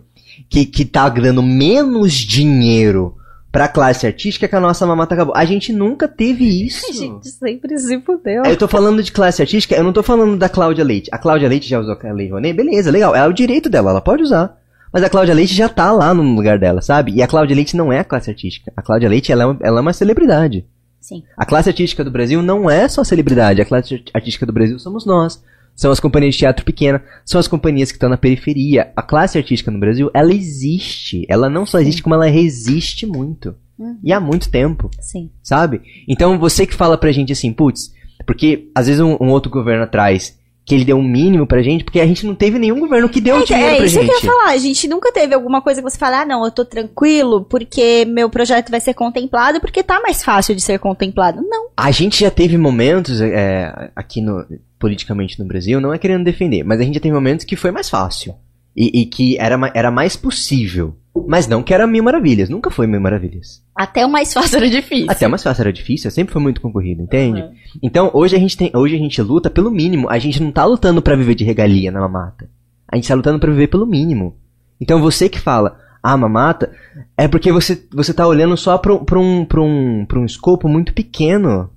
que, 0.49 0.67
que 0.67 0.85
tá 0.85 1.09
dando 1.09 1.43
menos 1.43 2.13
dinheiro 2.13 3.17
pra 3.51 3.69
classe 3.69 4.05
artística 4.05 4.49
que 4.49 4.57
a 4.57 4.61
nossa 4.61 4.85
mamata 4.85 5.15
acabou. 5.15 5.35
A 5.37 5.45
gente 5.45 5.73
nunca 5.73 6.07
teve 6.07 6.45
isso. 6.67 6.87
A 6.91 6.93
gente 6.93 7.29
sempre 7.29 7.79
se 7.79 7.99
fudeu. 8.01 8.43
Eu 8.45 8.57
tô 8.57 8.69
falando 8.69 9.03
de 9.03 9.11
classe 9.13 9.41
artística, 9.41 9.75
eu 9.75 9.85
não 9.85 9.93
tô 9.93 10.03
falando 10.03 10.37
da 10.37 10.49
Cláudia 10.49 10.85
Leite. 10.85 11.09
A 11.13 11.19
Cláudia 11.19 11.49
Leite 11.49 11.69
já 11.69 11.81
usou 11.81 11.97
a 11.99 12.13
Lei 12.13 12.29
Rouanet, 12.29 12.53
beleza, 12.55 12.91
legal, 12.91 13.15
é 13.15 13.27
o 13.27 13.33
direito 13.33 13.71
dela, 13.71 13.91
ela 13.91 14.01
pode 14.03 14.23
usar. 14.23 14.59
Mas 14.95 15.03
a 15.03 15.11
Cláudia 15.11 15.35
Leite 15.35 15.53
já 15.53 15.69
tá 15.69 15.91
lá 15.91 16.15
no 16.15 16.23
lugar 16.23 16.57
dela, 16.57 16.81
sabe? 16.81 17.11
E 17.11 17.21
a 17.21 17.27
Cláudia 17.27 17.57
Leite 17.57 17.77
não 17.77 17.93
é 17.93 17.99
a 17.99 18.05
classe 18.05 18.31
artística. 18.31 18.73
A 18.77 18.81
Cláudia 18.81 19.09
Leite, 19.09 19.33
ela 19.33 19.43
é 19.43 19.47
uma, 19.47 19.59
ela 19.61 19.79
é 19.79 19.83
uma 19.83 19.93
celebridade. 19.93 20.65
Sim. 21.01 21.25
A 21.37 21.45
classe 21.45 21.69
artística 21.69 22.05
do 22.05 22.13
Brasil 22.13 22.41
não 22.41 22.71
é 22.71 22.89
só 22.89 23.03
celebridade. 23.03 23.61
A 23.61 23.65
classe 23.65 24.05
artística 24.15 24.47
do 24.47 24.53
Brasil 24.53 24.79
somos 24.79 25.05
nós. 25.05 25.43
São 25.75 25.91
as 25.91 25.99
companhias 25.99 26.37
de 26.37 26.39
teatro 26.39 26.65
pequena, 26.65 27.03
são 27.27 27.41
as 27.41 27.49
companhias 27.49 27.91
que 27.91 27.97
estão 27.97 28.09
na 28.09 28.17
periferia. 28.17 28.93
A 28.95 29.03
classe 29.03 29.37
artística 29.37 29.69
no 29.69 29.81
Brasil, 29.81 30.13
ela 30.15 30.33
existe. 30.33 31.27
Ela 31.29 31.51
não 31.51 31.67
só 31.67 31.81
existe, 31.81 32.01
como 32.01 32.15
ela 32.15 32.27
resiste 32.27 33.05
muito. 33.05 33.57
Uhum. 33.77 33.99
E 34.01 34.13
há 34.13 34.21
muito 34.21 34.49
tempo 34.49 34.89
Sim. 35.01 35.29
sabe? 35.43 35.83
Então 36.07 36.39
você 36.39 36.65
que 36.65 36.73
fala 36.73 36.97
pra 36.97 37.11
gente 37.11 37.33
assim, 37.33 37.53
putz, 37.53 37.93
porque 38.25 38.71
às 38.73 38.87
vezes 38.87 39.01
um, 39.01 39.17
um 39.21 39.31
outro 39.31 39.51
governo 39.51 39.83
atrás 39.83 40.39
que 40.67 40.75
ele 40.75 40.85
deu 40.85 40.97
um 40.97 41.03
mínimo 41.07 41.47
pra 41.47 41.63
gente, 41.63 41.85
porque 41.85 42.01
a 42.01 42.07
gente 42.07 42.25
não 42.27 42.35
teve 42.35 42.59
nenhum 42.59 42.81
governo 42.81 43.09
que 43.09 43.21
deu 43.21 43.37
É, 43.37 43.45
dinheiro 43.45 43.67
é 43.73 43.77
pra 43.77 43.85
isso 43.87 43.95
gente. 44.01 44.07
que 44.07 44.13
eu 44.13 44.17
ia 44.17 44.23
falar. 44.35 44.51
A 44.53 44.57
gente 44.57 44.89
nunca 44.89 45.13
teve 45.13 45.35
alguma 45.35 45.61
coisa 45.61 45.83
que 45.83 45.91
você 45.91 45.99
fala, 45.99 46.23
ah, 46.23 46.25
não, 46.25 46.43
eu 46.45 46.51
tô 46.51 46.65
tranquilo 46.65 47.45
porque 47.45 48.07
meu 48.07 48.31
projeto 48.31 48.71
vai 48.71 48.81
ser 48.81 48.95
contemplado 48.95 49.61
porque 49.61 49.83
tá 49.83 50.01
mais 50.01 50.23
fácil 50.25 50.55
de 50.55 50.63
ser 50.63 50.79
contemplado. 50.79 51.43
Não. 51.47 51.69
A 51.77 51.91
gente 51.91 52.21
já 52.21 52.31
teve 52.31 52.57
momentos 52.57 53.21
é, 53.21 53.91
aqui 53.95 54.23
no 54.23 54.45
politicamente 54.79 55.39
no 55.39 55.47
Brasil, 55.47 55.81
não 55.81 55.93
é 55.95 55.99
querendo 55.99 56.25
defender, 56.25 56.63
mas 56.65 56.81
a 56.81 56.83
gente 56.83 56.95
já 56.95 57.01
teve 57.01 57.15
momentos 57.15 57.45
que 57.45 57.57
foi 57.57 57.71
mais 57.71 57.89
fácil 57.89 58.35
e, 58.77 59.03
e 59.03 59.07
que 59.07 59.37
era, 59.39 59.59
era 59.75 59.91
mais 59.91 60.17
possível, 60.17 60.97
mas 61.29 61.47
não 61.47 61.63
que 61.63 61.73
era 61.73 61.87
mil 61.87 62.03
maravilhas, 62.03 62.49
nunca 62.49 62.71
foi 62.71 62.87
mil 62.87 63.01
maravilhas. 63.01 63.63
Até 63.75 64.05
o 64.05 64.09
mais 64.11 64.33
fácil 64.33 64.57
era 64.59 64.69
difícil. 64.69 65.07
Até 65.11 65.29
mais 65.29 65.43
fácil 65.43 65.63
era 65.63 65.73
difícil, 65.73 66.11
sempre 66.11 66.33
foi 66.33 66.43
muito 66.43 66.61
concorrido, 66.61 67.03
entende? 67.03 67.41
Uhum. 67.41 67.53
Então, 67.83 68.11
hoje 68.13 68.35
a 68.35 68.39
gente 68.39 68.57
tem, 68.57 68.71
hoje 68.75 68.95
a 68.95 68.99
gente 68.99 69.21
luta 69.23 69.49
pelo 69.49 69.71
mínimo. 69.71 70.09
A 70.11 70.19
gente 70.19 70.43
não 70.43 70.51
tá 70.51 70.65
lutando 70.65 71.01
pra 71.01 71.17
viver 71.17 71.35
de 71.35 71.45
regalia 71.45 71.91
na 71.93 72.01
mamata. 72.01 72.49
A 72.89 72.97
gente 72.97 73.09
tá 73.09 73.15
lutando 73.15 73.39
pra 73.39 73.51
viver 73.51 73.69
pelo 73.69 73.87
mínimo. 73.87 74.37
Então, 74.81 75.01
você 75.01 75.29
que 75.29 75.39
fala, 75.41 75.79
ah, 76.03 76.17
mamata, 76.17 76.73
é 77.17 77.29
porque 77.29 77.51
você, 77.53 77.83
você 77.93 78.13
tá 78.13 78.27
olhando 78.27 78.57
só 78.57 78.77
pra, 78.77 78.93
um- 78.95 79.05
pra 79.05 79.19
um, 79.21 79.45
pra, 79.45 79.61
um, 79.63 80.05
pra 80.07 80.19
um 80.19 80.25
escopo 80.25 80.69
muito 80.69 80.93
pequeno. 80.93 81.71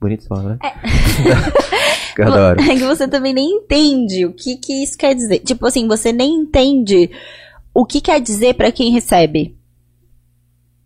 Bonito 0.00 0.26
falar, 0.26 0.42
né? 0.42 0.58
Eu 2.18 2.26
adoro. 2.26 2.60
É 2.68 2.74
que 2.74 2.84
você 2.84 3.08
também 3.08 3.32
nem 3.32 3.50
entende 3.50 4.26
o 4.26 4.32
que, 4.32 4.56
que 4.56 4.82
isso 4.82 4.98
quer 4.98 5.14
dizer. 5.14 5.38
Tipo 5.38 5.66
assim, 5.66 5.86
você 5.88 6.12
nem 6.12 6.34
entende 6.34 7.10
o 7.74 7.84
que 7.84 8.00
quer 8.00 8.20
dizer 8.20 8.54
pra 8.54 8.72
quem 8.72 8.90
recebe. 8.92 9.56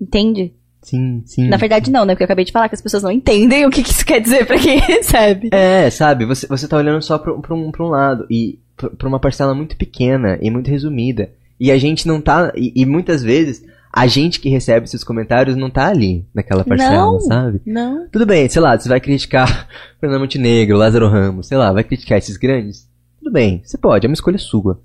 Entende? 0.01 0.55
Sim, 0.83 1.23
sim. 1.25 1.49
Na 1.49 1.57
verdade, 1.57 1.91
não, 1.91 2.05
né? 2.05 2.13
Porque 2.15 2.25
eu 2.25 2.27
acabei 2.27 2.45
de 2.45 2.53
falar 2.53 2.69
que 2.69 2.75
as 2.75 2.83
pessoas 2.83 3.03
não 3.03 3.11
entendem 3.11 3.65
o 3.65 3.71
que, 3.71 3.83
que 3.83 3.91
isso 3.91 4.05
quer 4.05 4.21
dizer 4.21 4.47
pra 4.47 4.59
quem 4.59 4.79
recebe. 4.85 5.49
É, 5.53 5.89
sabe, 5.89 6.27
você, 6.27 6.47
você 6.47 6.69
tá 6.69 6.77
olhando 6.77 7.03
só 7.03 7.17
pra, 7.19 7.33
pra 7.35 7.55
um, 7.55 7.71
pra 7.71 7.85
um 7.85 7.89
lado, 7.89 8.27
e 8.31 8.59
pra 8.77 8.91
pra 8.91 9.09
uma 9.09 9.19
parcela 9.21 9.55
muito 9.55 9.77
pequena 9.77 10.39
e 10.43 10.51
muito 10.51 10.71
resumida. 10.71 11.31
E 11.59 11.71
a 11.71 11.79
gente 11.79 12.07
não 12.07 12.21
tá. 12.21 12.53
E, 12.55 12.73
e 12.77 12.85
muitas 12.85 13.23
vezes, 13.23 13.65
a 13.91 14.07
gente 14.07 14.41
que 14.41 14.51
recebe 14.51 14.85
esses 14.85 15.03
comentários 15.05 15.57
não 15.57 15.71
tá 15.71 15.87
ali 15.89 16.27
naquela 16.35 16.65
parcela, 16.65 16.97
Não. 17.13 17.21
sabe? 17.21 17.63
Não. 17.65 18.07
Tudo 18.09 18.27
bem, 18.27 18.47
sei 18.49 18.61
lá, 18.61 18.79
você 18.79 18.89
vai 18.89 19.01
criticar 19.01 19.69
Fernando 20.01 20.21
Montenegro, 20.21 20.77
Lázaro 20.77 21.09
Ramos, 21.09 21.47
sei 21.47 21.57
lá, 21.57 21.73
vai 21.73 21.85
criticar 21.85 22.19
esses 22.19 22.37
grandes? 22.37 22.87
Tudo 23.21 23.33
bem, 23.33 23.63
você 23.65 23.79
pode, 23.79 24.05
é 24.05 24.09
uma 24.09 24.15
escolha 24.15 24.37
sua. 24.37 24.81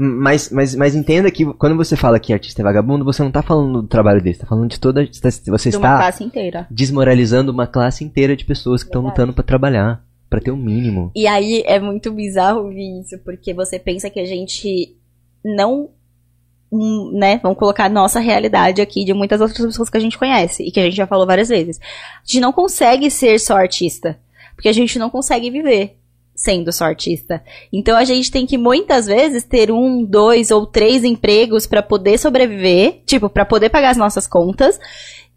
Mas, 0.00 0.50
mas, 0.50 0.76
mas 0.76 0.94
entenda 0.94 1.28
que 1.28 1.44
quando 1.54 1.76
você 1.76 1.96
fala 1.96 2.20
que 2.20 2.32
artista 2.32 2.62
é 2.62 2.64
vagabundo, 2.64 3.04
você 3.04 3.20
não 3.20 3.32
tá 3.32 3.42
falando 3.42 3.82
do 3.82 3.88
trabalho 3.88 4.22
dele, 4.22 4.34
você 4.36 4.42
tá 4.42 4.46
falando 4.46 4.70
de 4.70 4.78
toda. 4.78 5.04
Você 5.04 5.40
De 5.42 5.50
uma 5.50 5.88
está 5.88 5.96
classe 5.98 6.22
inteira. 6.22 6.68
desmoralizando 6.70 7.50
uma 7.50 7.66
classe 7.66 8.04
inteira 8.04 8.36
de 8.36 8.44
pessoas 8.44 8.84
que 8.84 8.88
estão 8.90 9.02
lutando 9.02 9.32
pra 9.32 9.42
trabalhar, 9.42 10.00
pra 10.30 10.40
ter 10.40 10.52
o 10.52 10.56
mínimo. 10.56 11.10
E 11.16 11.26
aí 11.26 11.64
é 11.66 11.80
muito 11.80 12.12
bizarro 12.12 12.60
ouvir 12.62 13.00
isso, 13.00 13.18
porque 13.24 13.52
você 13.52 13.76
pensa 13.76 14.08
que 14.08 14.20
a 14.20 14.24
gente 14.24 14.94
não. 15.44 15.88
hum, 16.70 17.10
Né, 17.18 17.40
vamos 17.42 17.58
colocar 17.58 17.86
a 17.86 17.88
nossa 17.90 18.20
realidade 18.20 18.80
aqui 18.80 19.04
de 19.04 19.12
muitas 19.12 19.40
outras 19.40 19.58
pessoas 19.66 19.90
que 19.90 19.96
a 19.96 20.00
gente 20.00 20.16
conhece 20.16 20.62
e 20.62 20.70
que 20.70 20.78
a 20.78 20.84
gente 20.84 20.96
já 20.96 21.08
falou 21.08 21.26
várias 21.26 21.48
vezes. 21.48 21.80
A 21.80 22.20
gente 22.24 22.38
não 22.40 22.52
consegue 22.52 23.10
ser 23.10 23.40
só 23.40 23.56
artista, 23.56 24.16
porque 24.54 24.68
a 24.68 24.72
gente 24.72 24.96
não 24.96 25.10
consegue 25.10 25.50
viver 25.50 25.97
sendo 26.38 26.72
só 26.72 26.84
artista. 26.84 27.42
Então 27.72 27.98
a 27.98 28.04
gente 28.04 28.30
tem 28.30 28.46
que 28.46 28.56
muitas 28.56 29.06
vezes 29.06 29.42
ter 29.42 29.72
um, 29.72 30.04
dois 30.04 30.52
ou 30.52 30.64
três 30.64 31.02
empregos 31.02 31.66
pra 31.66 31.82
poder 31.82 32.16
sobreviver, 32.16 33.02
tipo, 33.04 33.28
pra 33.28 33.44
poder 33.44 33.68
pagar 33.68 33.90
as 33.90 33.96
nossas 33.96 34.26
contas 34.26 34.78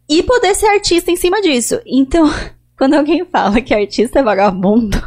e 0.08 0.22
poder 0.22 0.54
ser 0.54 0.68
artista 0.68 1.10
em 1.10 1.16
cima 1.16 1.42
disso. 1.42 1.82
Então, 1.86 2.32
quando 2.78 2.94
alguém 2.94 3.26
fala 3.26 3.60
que 3.62 3.74
artista 3.74 4.20
é 4.20 4.24
vagabundo, 4.24 5.02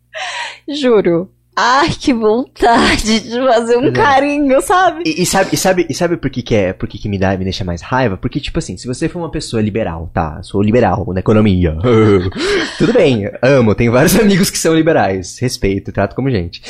juro. 0.66 1.30
Ai, 1.60 1.88
que 1.90 2.14
vontade 2.14 3.18
de 3.18 3.30
fazer 3.30 3.76
um 3.78 3.88
é. 3.88 3.90
carinho, 3.90 4.62
sabe? 4.62 5.02
E, 5.04 5.22
e 5.22 5.26
sabe, 5.26 5.48
e 5.52 5.56
sabe, 5.56 5.86
e 5.90 5.92
sabe 5.92 6.16
por 6.16 6.30
que, 6.30 6.40
que 6.40 6.54
é, 6.54 6.72
por 6.72 6.88
que, 6.88 6.98
que 6.98 7.08
me 7.08 7.18
dá, 7.18 7.36
me 7.36 7.42
deixa 7.42 7.64
mais 7.64 7.82
raiva? 7.82 8.16
Porque, 8.16 8.38
tipo 8.38 8.60
assim, 8.60 8.76
se 8.76 8.86
você 8.86 9.08
for 9.08 9.18
uma 9.18 9.30
pessoa 9.30 9.60
liberal, 9.60 10.08
tá? 10.14 10.40
Sou 10.44 10.62
liberal 10.62 11.04
na 11.12 11.18
economia. 11.18 11.76
Tudo 12.78 12.92
bem, 12.92 13.28
amo, 13.42 13.74
tenho 13.74 13.90
vários 13.90 14.14
amigos 14.20 14.50
que 14.50 14.58
são 14.58 14.72
liberais. 14.72 15.36
Respeito, 15.40 15.90
trato 15.90 16.14
como 16.14 16.30
gente. 16.30 16.62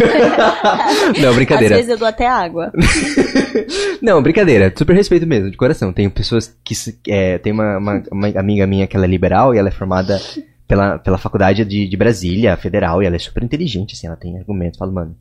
Não, 1.20 1.28
Às 1.28 1.36
brincadeira. 1.36 1.74
vezes 1.74 1.90
eu 1.90 1.98
dou 1.98 2.08
até 2.08 2.26
água. 2.26 2.72
Não, 4.00 4.22
brincadeira. 4.22 4.72
Super 4.74 4.96
respeito 4.96 5.26
mesmo, 5.26 5.50
de 5.50 5.58
coração. 5.58 5.92
Tem 5.92 6.08
pessoas 6.08 6.56
que. 6.64 6.74
É, 7.06 7.36
tem 7.36 7.52
uma, 7.52 7.76
uma, 7.76 8.02
uma 8.10 8.28
amiga 8.28 8.66
minha 8.66 8.86
que 8.86 8.96
ela 8.96 9.04
é 9.04 9.08
liberal 9.08 9.54
e 9.54 9.58
ela 9.58 9.68
é 9.68 9.72
formada 9.72 10.18
pela, 10.66 10.98
pela 10.98 11.18
faculdade 11.18 11.64
de, 11.64 11.88
de 11.88 11.96
Brasília, 11.96 12.56
federal, 12.56 13.02
e 13.02 13.06
ela 13.06 13.16
é 13.16 13.18
super 13.18 13.42
inteligente, 13.42 13.94
assim, 13.94 14.06
ela 14.06 14.16
tem 14.16 14.36
argumentos. 14.38 14.78
Falo, 14.78 14.92
mano, 14.92 15.16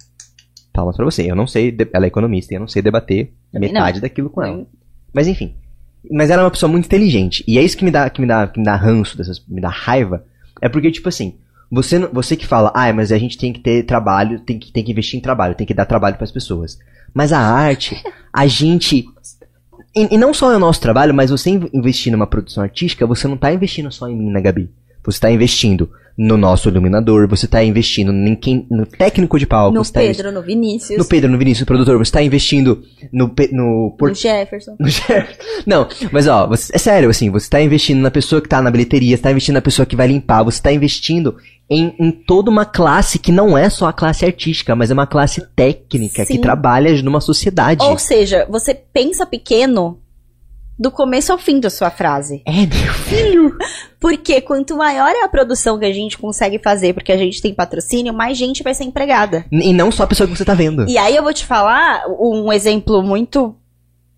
palmas 0.74 0.96
pra 0.96 1.06
você. 1.06 1.30
Eu 1.30 1.36
não 1.36 1.48
sei, 1.48 1.76
ela 1.94 2.06
é 2.06 2.08
economista, 2.08 2.54
e 2.54 2.58
eu 2.58 2.62
não 2.62 2.68
sei 2.68 2.82
debater 2.82 3.32
Também 3.52 3.72
metade 3.72 3.98
não. 3.98 4.02
daquilo 4.02 4.30
com 4.30 4.42
ela. 4.44 4.66
Mas 5.14 5.28
enfim. 5.28 5.56
Mas 6.12 6.30
ela 6.30 6.42
é 6.42 6.46
uma 6.46 6.52
pessoa 6.52 6.72
muito 6.72 6.86
inteligente. 6.86 7.44
E 7.48 7.58
é 7.58 7.64
isso 7.64 7.78
que 7.78 7.86
me 7.86 7.92
dá, 7.92 8.10
que 8.10 8.22
me 8.22 8.28
dá, 8.28 8.48
que 8.48 8.60
me 8.60 8.66
dá 8.66 8.76
ranço, 8.76 9.18
dessas, 9.18 9.44
me 9.48 9.62
dá 9.62 9.70
raiva. 9.70 10.24
É 10.62 10.70
porque, 10.70 10.92
tipo 10.92 11.10
assim, 11.10 11.36
você, 11.72 12.00
você 12.08 12.36
que 12.36 12.46
fala, 12.46 12.72
ah, 12.76 12.92
mas 12.94 13.12
a 13.12 13.18
gente 13.18 13.38
tem 13.38 13.52
que 13.52 13.60
ter 13.60 13.84
trabalho, 13.84 14.40
tem 14.40 14.60
que, 14.60 14.72
tem 14.72 14.84
que 14.84 14.92
investir 14.92 15.18
em 15.18 15.22
trabalho, 15.22 15.56
tem 15.56 15.66
que 15.66 15.74
dar 15.74 15.86
trabalho 15.86 16.16
pras 16.18 16.32
pessoas. 16.32 16.78
Mas 17.14 17.32
a 17.34 17.40
arte, 17.40 17.96
a 18.32 18.46
gente. 18.48 19.06
E, 19.96 20.14
e 20.16 20.18
não 20.18 20.34
só 20.34 20.52
é 20.52 20.58
o 20.58 20.60
nosso 20.60 20.82
trabalho, 20.82 21.14
mas 21.14 21.30
você 21.32 21.50
in- 21.52 21.70
investir 21.74 22.12
numa 22.12 22.28
produção 22.28 22.62
artística, 22.64 23.08
você 23.08 23.28
não 23.28 23.38
tá 23.38 23.52
investindo 23.54 23.92
só 23.92 24.08
em 24.10 24.16
mim, 24.16 24.30
na 24.30 24.42
Gabi. 24.42 24.70
Você 25.06 25.20
tá 25.20 25.32
investindo 25.32 25.90
no 26.18 26.38
nosso 26.38 26.70
iluminador, 26.70 27.28
você 27.28 27.46
tá 27.46 27.62
investindo 27.62 28.10
em 28.14 28.36
quem, 28.36 28.66
no 28.72 28.86
técnico 28.86 29.38
de 29.38 29.46
palco, 29.46 29.76
No 29.78 29.84
tá 29.84 30.00
Pedro, 30.00 30.32
no 30.32 30.42
Vinícius, 30.42 30.98
no 30.98 31.04
Pedro, 31.04 31.30
no 31.30 31.38
Vinícius, 31.38 31.66
produtor, 31.66 31.98
você 31.98 32.10
tá 32.12 32.24
investindo 32.24 32.82
no, 33.12 33.30
no, 33.52 33.96
por- 33.98 34.10
no 34.10 34.16
Jefferson. 34.16 34.76
no 34.80 34.88
chefe. 34.90 35.36
Não, 35.66 35.88
mas 36.14 36.26
ó, 36.28 36.48
você- 36.48 36.72
é 36.74 36.78
sério, 36.78 37.10
assim, 37.10 37.30
você 37.30 37.50
tá 37.50 37.62
investindo 37.62 38.00
na 38.00 38.10
pessoa 38.10 38.42
que 38.42 38.48
tá 38.48 38.62
na 38.62 38.72
bilheteria, 38.72 39.18
você 39.18 39.24
tá 39.24 39.32
investindo 39.32 39.56
na 39.56 39.62
pessoa 39.62 39.86
que 39.86 39.96
vai 39.96 40.08
limpar, 40.08 40.42
você 40.44 40.62
tá 40.62 40.72
investindo 40.72 41.36
em, 41.70 41.94
em 42.00 42.12
toda 42.12 42.50
uma 42.50 42.64
classe 42.64 43.20
que 43.20 43.32
não 43.34 43.58
é 43.58 43.70
só 43.70 43.88
a 43.88 43.94
classe 43.94 44.24
artística, 44.24 44.74
mas 44.74 44.90
é 44.90 44.94
uma 44.94 45.08
classe 45.08 45.46
técnica 45.54 46.24
Sim. 46.24 46.36
que 46.36 46.40
trabalha 46.40 46.94
numa 47.02 47.20
sociedade. 47.20 47.84
Ou 47.84 47.98
seja, 48.00 48.46
você 48.50 48.74
pensa 48.74 49.26
pequeno 49.26 50.00
do 50.78 50.92
começo 50.92 51.32
ao 51.32 51.38
fim 51.38 51.60
da 51.60 51.70
sua 51.70 51.90
frase. 51.90 52.42
É, 52.46 52.52
meu 52.52 52.94
filho. 52.94 53.58
Porque 54.00 54.42
quanto 54.42 54.76
maior 54.78 55.10
é 55.10 55.24
a 55.24 55.30
produção 55.30 55.80
que 55.80 55.86
a 55.86 55.94
gente 55.94 56.18
consegue 56.18 56.60
fazer, 56.60 56.94
porque 56.94 57.12
a 57.12 57.18
gente 57.18 57.42
tem 57.42 57.54
patrocínio, 57.56 58.14
mais 58.14 58.38
gente 58.38 58.62
vai 58.62 58.74
ser 58.74 58.84
empregada. 58.84 59.46
E 59.52 59.74
não 59.74 59.92
só 59.92 60.04
a 60.04 60.08
pessoa 60.08 60.28
que 60.28 60.36
você 60.38 60.46
tá 60.46 60.54
vendo. 60.54 60.88
E 60.88 60.96
aí 60.98 61.16
eu 61.16 61.24
vou 61.24 61.34
te 61.34 61.44
falar 61.44 62.04
um 62.20 62.54
exemplo 62.54 63.02
muito, 63.02 63.56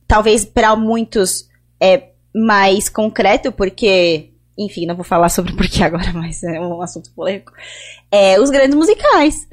talvez 0.05 0.43
para 0.43 0.76
muitos 0.76 1.47
é 1.80 2.10
mais 2.36 2.89
concreto, 2.89 3.49
porque, 3.51 4.32
enfim, 4.58 4.86
não 4.86 4.95
vou 4.95 5.05
falar 5.05 5.30
sobre 5.30 5.53
o 5.53 5.55
porquê 5.55 5.84
agora, 5.84 6.12
mas 6.14 6.43
é 6.43 6.60
um 6.60 6.82
assunto 6.82 7.10
polêmico. 7.16 7.53
É 8.12 8.39
os 8.41 8.49
grandes 8.49 8.76
musicais. 8.76 9.47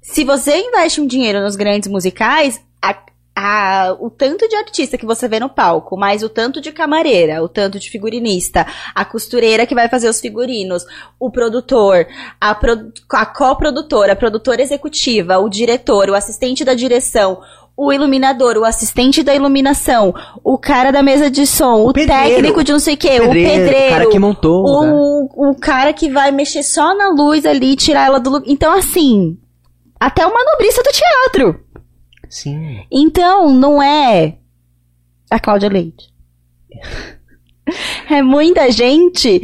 Se 0.00 0.22
você 0.24 0.56
investe 0.56 1.00
um 1.00 1.06
dinheiro 1.06 1.40
nos 1.40 1.56
grandes 1.56 1.90
musicais, 1.90 2.60
a- 2.80 2.96
a- 3.34 3.96
o 4.00 4.10
tanto 4.10 4.46
de 4.48 4.56
artista 4.56 4.98
que 4.98 5.06
você 5.06 5.26
vê 5.28 5.38
no 5.40 5.48
palco, 5.48 5.96
mais 5.96 6.22
o 6.22 6.28
tanto 6.28 6.60
de 6.60 6.72
camareira, 6.72 7.42
o 7.42 7.48
tanto 7.48 7.78
de 7.78 7.88
figurinista, 7.90 8.66
a 8.94 9.04
costureira 9.04 9.66
que 9.66 9.74
vai 9.74 9.88
fazer 9.88 10.08
os 10.08 10.20
figurinos, 10.20 10.84
o 11.18 11.30
produtor, 11.30 12.06
a, 12.40 12.54
pro- 12.54 12.92
a 13.12 13.26
coprodutora, 13.26 14.12
a 14.12 14.16
produtora 14.16 14.60
executiva, 14.62 15.38
o 15.38 15.48
diretor, 15.48 16.10
o 16.10 16.14
assistente 16.14 16.64
da 16.64 16.74
direção, 16.74 17.40
o 17.76 17.90
iluminador, 17.92 18.58
o 18.58 18.64
assistente 18.64 19.22
da 19.22 19.34
iluminação, 19.34 20.12
o 20.44 20.58
cara 20.58 20.90
da 20.90 21.02
mesa 21.02 21.30
de 21.30 21.46
som, 21.46 21.84
o, 21.86 21.92
pedreiro, 21.94 22.28
técnico 22.34 22.62
de 22.64 22.72
não 22.72 22.78
sei 22.80 22.94
o 22.94 22.98
quê, 22.98 23.20
o 23.20 23.30
o 23.30 23.32
pedreiro, 23.32 23.90
cara 23.94 24.06
que 24.10 24.18
montou. 24.18 24.82
né? 24.84 24.92
o, 24.92 25.50
o 25.50 25.54
cara 25.54 25.92
que 25.94 26.10
vai 26.10 26.30
mexer 26.30 26.62
só 26.62 26.94
na 26.94 27.08
luz 27.08 27.46
ali, 27.46 27.74
tirar 27.76 28.06
ela 28.06 28.20
do 28.20 28.28
lugar. 28.28 28.46
Então, 28.50 28.70
assim, 28.74 29.38
até 29.98 30.26
o 30.26 30.34
manobrista 30.34 30.82
do 30.82 30.90
teatro. 30.90 31.60
Sim. 32.30 32.84
Então, 32.90 33.52
não 33.52 33.82
é 33.82 34.36
a 35.30 35.38
Cláudia 35.38 35.68
Leite. 35.68 36.08
é 38.08 38.22
muita 38.22 38.70
gente 38.70 39.42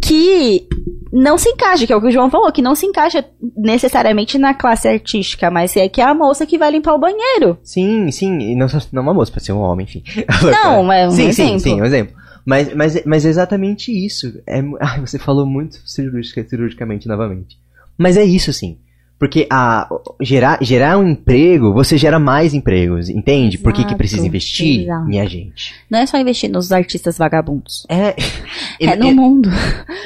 que 0.00 0.66
não 1.12 1.36
se 1.36 1.48
encaixa, 1.48 1.86
que 1.86 1.92
é 1.92 1.96
o 1.96 2.00
que 2.00 2.06
o 2.06 2.10
João 2.10 2.30
falou, 2.30 2.52
que 2.52 2.62
não 2.62 2.76
se 2.76 2.86
encaixa 2.86 3.24
necessariamente 3.56 4.38
na 4.38 4.54
classe 4.54 4.86
artística, 4.86 5.50
mas 5.50 5.76
é 5.76 5.88
que 5.88 6.00
é 6.00 6.04
a 6.04 6.14
moça 6.14 6.46
que 6.46 6.56
vai 6.56 6.70
limpar 6.70 6.94
o 6.94 6.98
banheiro. 6.98 7.58
Sim, 7.64 8.10
sim. 8.12 8.38
E 8.38 8.54
não, 8.54 8.68
não 8.92 9.02
uma 9.02 9.14
moça, 9.14 9.32
pode 9.32 9.44
ser 9.44 9.52
um 9.52 9.58
homem, 9.58 9.84
enfim. 9.84 10.02
Não, 10.42 10.92
é 10.92 11.08
um 11.08 11.10
sim, 11.10 11.32
sim, 11.32 11.42
exemplo. 11.42 11.60
sim, 11.60 11.80
um 11.82 11.84
exemplo. 11.84 12.14
Mas, 12.46 12.72
mas, 12.74 13.04
mas 13.04 13.26
é 13.26 13.28
exatamente 13.28 13.92
isso. 13.92 14.40
É, 14.46 14.62
você 15.00 15.18
falou 15.18 15.44
muito 15.44 15.76
cirúrgica, 15.84 16.46
cirurgicamente 16.48 17.08
novamente. 17.08 17.58
Mas 17.98 18.16
é 18.16 18.24
isso, 18.24 18.52
sim. 18.52 18.78
Porque 19.20 19.46
a, 19.50 19.86
gerar, 20.18 20.58
gerar 20.62 20.96
um 20.96 21.06
emprego, 21.06 21.74
você 21.74 21.98
gera 21.98 22.18
mais 22.18 22.54
empregos, 22.54 23.10
entende? 23.10 23.58
Por 23.58 23.70
que, 23.70 23.80
que 23.80 23.88
Exato, 23.88 23.98
precisa 23.98 24.26
investir? 24.26 24.84
exato. 24.84 25.04
Minha 25.04 25.28
gente. 25.28 25.74
Não 25.90 25.98
é 25.98 26.06
só 26.06 26.16
investir 26.16 26.48
nos 26.48 26.72
artistas 26.72 27.18
vagabundos. 27.18 27.84
É. 27.86 28.16
e, 28.80 28.86
é 28.86 28.96
no 28.96 29.08
e- 29.08 29.14
mundo. 29.14 29.50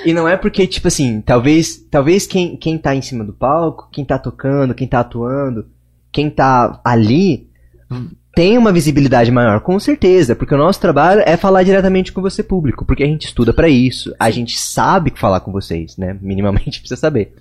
e 0.04 0.12
não 0.12 0.26
é 0.26 0.36
porque, 0.36 0.66
tipo 0.66 0.88
assim, 0.88 1.20
talvez, 1.20 1.76
talvez 1.88 2.26
quem, 2.26 2.56
quem 2.56 2.76
tá 2.76 2.92
em 2.92 3.02
cima 3.02 3.22
do 3.22 3.32
palco, 3.32 3.88
quem 3.92 4.04
tá 4.04 4.18
tocando, 4.18 4.74
quem 4.74 4.88
tá 4.88 4.98
atuando, 4.98 5.64
quem 6.10 6.28
tá 6.28 6.80
ali, 6.84 7.46
tem 8.34 8.58
uma 8.58 8.72
visibilidade 8.72 9.30
maior, 9.30 9.60
com 9.60 9.78
certeza, 9.78 10.34
porque 10.34 10.54
o 10.54 10.58
nosso 10.58 10.80
trabalho 10.80 11.22
é 11.24 11.36
falar 11.36 11.62
diretamente 11.62 12.12
com 12.12 12.20
você 12.20 12.42
público, 12.42 12.84
porque 12.84 13.04
a 13.04 13.06
gente 13.06 13.26
estuda 13.26 13.52
pra 13.52 13.68
isso, 13.68 14.12
a 14.18 14.28
gente 14.28 14.58
sabe 14.58 15.12
falar 15.14 15.38
com 15.38 15.52
vocês, 15.52 15.96
né? 15.96 16.18
Minimamente 16.20 16.80
precisa 16.82 17.00
saber. 17.00 17.32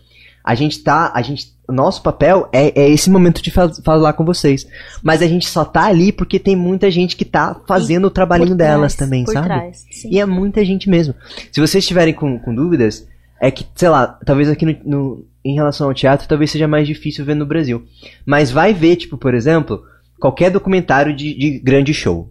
A 0.44 0.56
gente 0.56 0.80
tá, 0.84 1.12
a 1.16 1.22
gente, 1.22 1.54
nosso 1.70 2.04
papel 2.04 2.50
é, 2.52 2.82
é 2.82 2.90
esse 2.90 3.10
momento 3.10 3.42
de 3.42 3.50
fa- 3.50 3.72
falar 3.84 4.12
com 4.14 4.26
vocês, 4.26 4.68
mas 5.02 5.22
a 5.22 5.28
gente 5.28 5.48
só 5.48 5.64
tá 5.64 5.86
ali 5.86 6.12
porque 6.12 6.38
tem 6.38 6.56
muita 6.56 6.92
gente 6.92 7.16
que 7.16 7.24
tá 7.24 7.56
fazendo 7.66 8.06
o 8.08 8.12
trabalhinho 8.12 8.50
Por 8.50 8.58
delas 8.58 8.94
trás, 8.94 9.10
também, 9.10 9.26
sabe? 9.26 9.48
trás. 9.48 9.86
E 10.06 10.20
é 10.20 10.26
muita 10.26 10.66
gente 10.66 10.90
mesmo. 10.90 11.16
Se 11.52 11.62
vocês 11.62 11.84
estiverem 11.84 12.14
com, 12.14 12.38
com 12.40 12.54
dúvidas, 12.54 13.08
é 13.40 13.50
que, 13.50 13.66
sei 13.76 13.88
lá, 13.90 14.08
talvez 14.26 14.50
aqui 14.50 14.66
no, 14.66 14.76
no- 14.84 15.26
em 15.46 15.56
relação 15.56 15.88
ao 15.88 15.94
teatro, 15.94 16.28
talvez 16.28 16.52
seja 16.52 16.68
mais 16.68 16.86
difícil 16.88 17.24
ver 17.24 17.36
no 17.36 17.46
Brasil. 17.46 17.84
Mas 18.26 18.52
vai 18.52 18.74
ver, 18.74 18.96
tipo, 18.98 19.18
por 19.18 19.34
exemplo, 19.34 19.84
qualquer 20.20 20.50
documentário 20.52 21.16
de, 21.16 21.34
de 21.38 21.60
grande 21.60 21.94
show. 21.94 22.30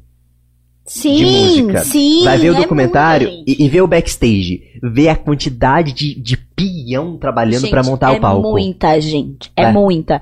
Sim, 0.84 1.14
de 1.16 1.24
música. 1.24 1.84
sim. 1.84 2.24
vai 2.24 2.36
ver 2.38 2.50
o 2.50 2.54
é 2.56 2.60
documentário 2.60 3.28
e, 3.46 3.64
e 3.64 3.68
ver 3.68 3.82
o 3.82 3.86
backstage. 3.86 4.62
Ver 4.82 5.08
a 5.10 5.16
quantidade 5.16 5.92
de, 5.92 6.14
de 6.20 6.36
peão 6.36 7.16
trabalhando 7.16 7.68
pra 7.70 7.82
Gente, 7.82 7.90
montar 7.90 8.14
é 8.14 8.18
o 8.18 8.20
palco. 8.20 8.50
muita 8.50 9.00
gente. 9.00 9.50
É, 9.56 9.64
É. 9.64 9.72
muita. 9.72 10.20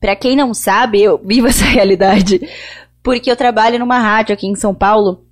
Pra 0.00 0.16
quem 0.16 0.34
não 0.34 0.54
sabe, 0.54 1.02
eu 1.02 1.20
vivo 1.24 1.46
essa 1.46 1.64
realidade. 1.64 2.40
Porque 3.02 3.30
eu 3.30 3.36
trabalho 3.36 3.78
numa 3.78 3.98
rádio 3.98 4.32
aqui 4.32 4.46
em 4.46 4.54
São 4.54 4.74
Paulo. 4.74 5.24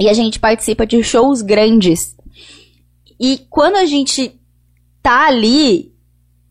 E 0.00 0.08
a 0.08 0.12
gente 0.12 0.40
participa 0.40 0.84
de 0.84 1.02
shows 1.04 1.40
grandes. 1.40 2.16
E 3.18 3.40
quando 3.48 3.76
a 3.76 3.86
gente 3.86 4.32
tá 5.00 5.28
ali, 5.28 5.92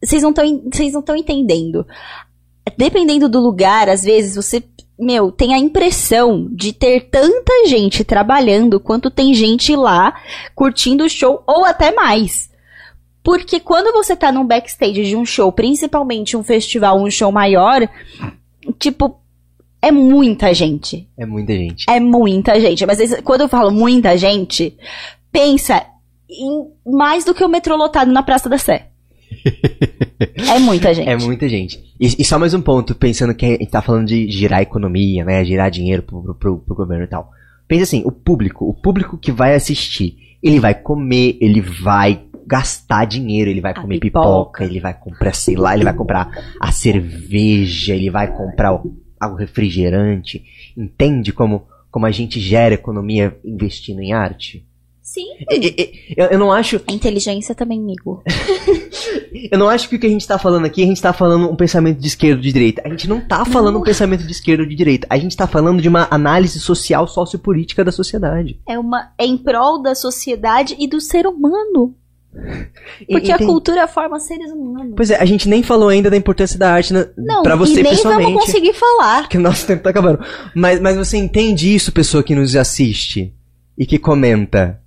vocês 0.02 0.24
não 0.24 0.30
estão 0.30 0.64
vocês 0.72 0.94
não 0.94 1.02
estão 1.02 1.16
entendendo. 1.16 1.86
Dependendo 2.78 3.28
do 3.28 3.42
lugar, 3.42 3.90
às 3.90 4.04
vezes 4.04 4.36
você, 4.36 4.64
meu, 5.04 5.32
tem 5.32 5.54
a 5.54 5.60
impressão 5.60 6.48
de 6.52 6.74
ter 6.74 7.10
tanta 7.10 7.68
gente 7.68 8.04
trabalhando 8.04 8.80
quanto 8.80 9.12
tem 9.12 9.34
gente 9.34 9.76
lá 9.76 10.16
curtindo 10.56 11.04
o 11.04 11.10
show 11.10 11.44
ou 11.46 11.66
até 11.66 11.92
mais. 11.92 12.50
Porque 13.24 13.60
quando 13.60 13.94
você 13.94 14.16
tá 14.16 14.32
num 14.32 14.46
backstage 14.46 15.04
de 15.04 15.16
um 15.16 15.26
show, 15.26 15.52
principalmente 15.52 16.36
um 16.36 16.44
festival, 16.44 17.00
um 17.00 17.10
show 17.10 17.32
maior, 17.32 17.88
tipo, 18.80 19.18
é 19.82 19.92
muita 19.92 20.54
gente. 20.54 21.08
É 21.18 21.26
muita 21.26 21.54
gente. 21.54 21.86
É 21.90 22.00
muita 22.00 22.60
gente. 22.60 22.86
Mas 22.86 23.22
quando 23.22 23.42
eu 23.42 23.50
falo 23.50 23.72
muita 23.72 24.18
gente, 24.18 24.78
pensa 25.32 25.86
em 26.30 26.68
mais 26.86 27.26
do 27.26 27.34
que 27.34 27.44
o 27.44 27.50
metrô 27.50 27.76
lotado 27.76 28.12
na 28.12 28.24
Praça 28.24 28.50
da 28.50 28.58
Sé. 28.58 28.93
é 30.56 30.60
muita 30.60 30.94
gente. 30.94 31.10
É 31.10 31.16
muita 31.18 31.48
gente. 31.50 31.80
E, 32.00 32.08
e 32.20 32.24
só 32.26 32.38
mais 32.40 32.54
um 32.54 32.62
ponto, 32.62 32.94
pensando 32.96 33.34
que 33.34 33.46
a 33.46 33.50
gente 33.50 33.68
tá 33.68 33.82
falando 33.82 34.08
de 34.08 34.30
girar 34.32 34.62
economia, 34.62 35.24
né? 35.26 35.44
Girar 35.44 35.70
dinheiro 35.72 36.04
pro, 36.04 36.22
pro- 36.22 36.36
pro, 36.36 36.58
pro 36.60 36.76
governo 36.76 37.04
e 37.06 37.08
tal. 37.08 37.30
Pensa 37.68 37.84
assim, 37.84 38.04
o 38.06 38.12
público, 38.12 38.66
o 38.70 38.74
público 38.74 39.18
que 39.18 39.32
vai 39.32 39.56
assistir, 39.56 40.18
ele 40.42 40.60
vai 40.60 40.74
comer, 40.76 41.38
ele 41.42 41.62
vai 41.62 42.24
gastar 42.46 43.06
dinheiro, 43.06 43.50
ele 43.50 43.62
vai 43.62 43.72
A 43.72 43.76
comer 43.82 44.00
pipoca. 44.00 44.28
pipoca. 44.28 44.64
ele 44.66 44.80
vai 44.80 44.94
comprar, 44.94 45.34
sei 45.34 45.56
lá, 45.56 45.74
ele 45.74 45.86
vai 45.86 45.94
comprar 45.94 46.30
a 46.60 46.72
cerveja, 46.72 47.96
ele 47.96 48.10
vai 48.10 48.28
comprar 48.36 48.74
o, 48.74 48.96
o 49.22 49.36
refrigerante. 49.36 50.44
Entende 50.78 51.32
como, 51.32 51.64
como 51.90 52.06
a 52.06 52.12
gente 52.12 52.40
gera 52.40 52.74
economia 52.76 53.38
investindo 53.46 54.02
em 54.02 54.12
arte? 54.14 54.66
Sim. 55.14 55.28
Eu, 56.18 56.26
eu 56.26 56.40
não 56.40 56.52
acho, 56.52 56.82
A 56.88 56.92
inteligência 56.92 57.54
também, 57.54 57.80
amigo. 57.80 58.24
eu 59.52 59.60
não 59.60 59.70
acho 59.70 59.88
que 59.88 59.96
o 59.96 60.00
que 60.00 60.08
a 60.08 60.10
gente 60.10 60.28
tá 60.28 60.40
falando 60.40 60.66
aqui, 60.66 60.82
a 60.82 60.88
gente 60.88 61.00
tá 61.00 61.14
falando 61.14 61.52
um 61.52 61.56
pensamento 61.56 62.00
de 62.00 62.08
esquerda 62.08 62.38
ou 62.38 62.42
de 62.42 62.52
direita. 62.52 62.82
A 62.84 62.90
gente 62.90 63.08
não 63.08 63.22
tá 63.22 63.46
falando 63.46 63.78
um 63.78 63.84
pensamento 63.84 64.24
de 64.24 64.32
esquerda 64.32 64.64
ou 64.64 64.70
de 64.70 64.74
direita. 64.74 65.06
A 65.12 65.18
gente 65.20 65.38
tá 65.38 65.46
falando 65.46 65.84
de 65.84 65.88
uma 65.88 66.08
análise 66.10 66.60
social, 66.60 67.06
sociopolítica 67.08 67.84
da 67.84 67.92
sociedade. 67.92 68.60
É 68.68 68.80
uma 68.80 69.14
é 69.16 69.24
em 69.24 69.38
prol 69.38 69.84
da 69.84 69.94
sociedade 69.94 70.76
e 70.80 70.88
do 70.88 71.00
ser 71.00 71.28
humano. 71.28 71.96
Porque 73.08 73.32
a 73.32 73.38
cultura 73.38 73.88
forma 73.88 74.20
seres 74.20 74.50
humanos. 74.52 74.94
Pois 74.98 75.12
é, 75.12 75.22
a 75.22 75.26
gente 75.26 75.48
nem 75.48 75.62
falou 75.62 75.90
ainda 75.90 76.10
da 76.10 76.18
importância 76.18 76.58
da 76.58 76.74
arte 76.74 76.92
na, 76.92 77.06
Não, 77.16 77.44
pra 77.44 77.56
você 77.56 77.82
e 77.82 77.84
nem 77.84 77.92
pessoalmente. 77.92 78.32
vamos 78.32 78.46
conseguir 78.46 78.74
falar. 78.74 79.30
Que 79.30 79.38
o 79.38 79.42
nosso 79.42 79.68
tempo 79.68 79.84
tá 79.84 79.92
acabando. 79.92 80.26
Mas, 80.56 80.80
mas 80.80 80.98
você 80.98 81.18
entende 81.18 81.72
isso, 81.72 81.92
pessoa 81.92 82.24
que 82.24 82.34
nos 82.34 82.56
assiste 82.56 83.32
e 83.78 83.86
que 83.86 84.00
comenta. 84.00 84.82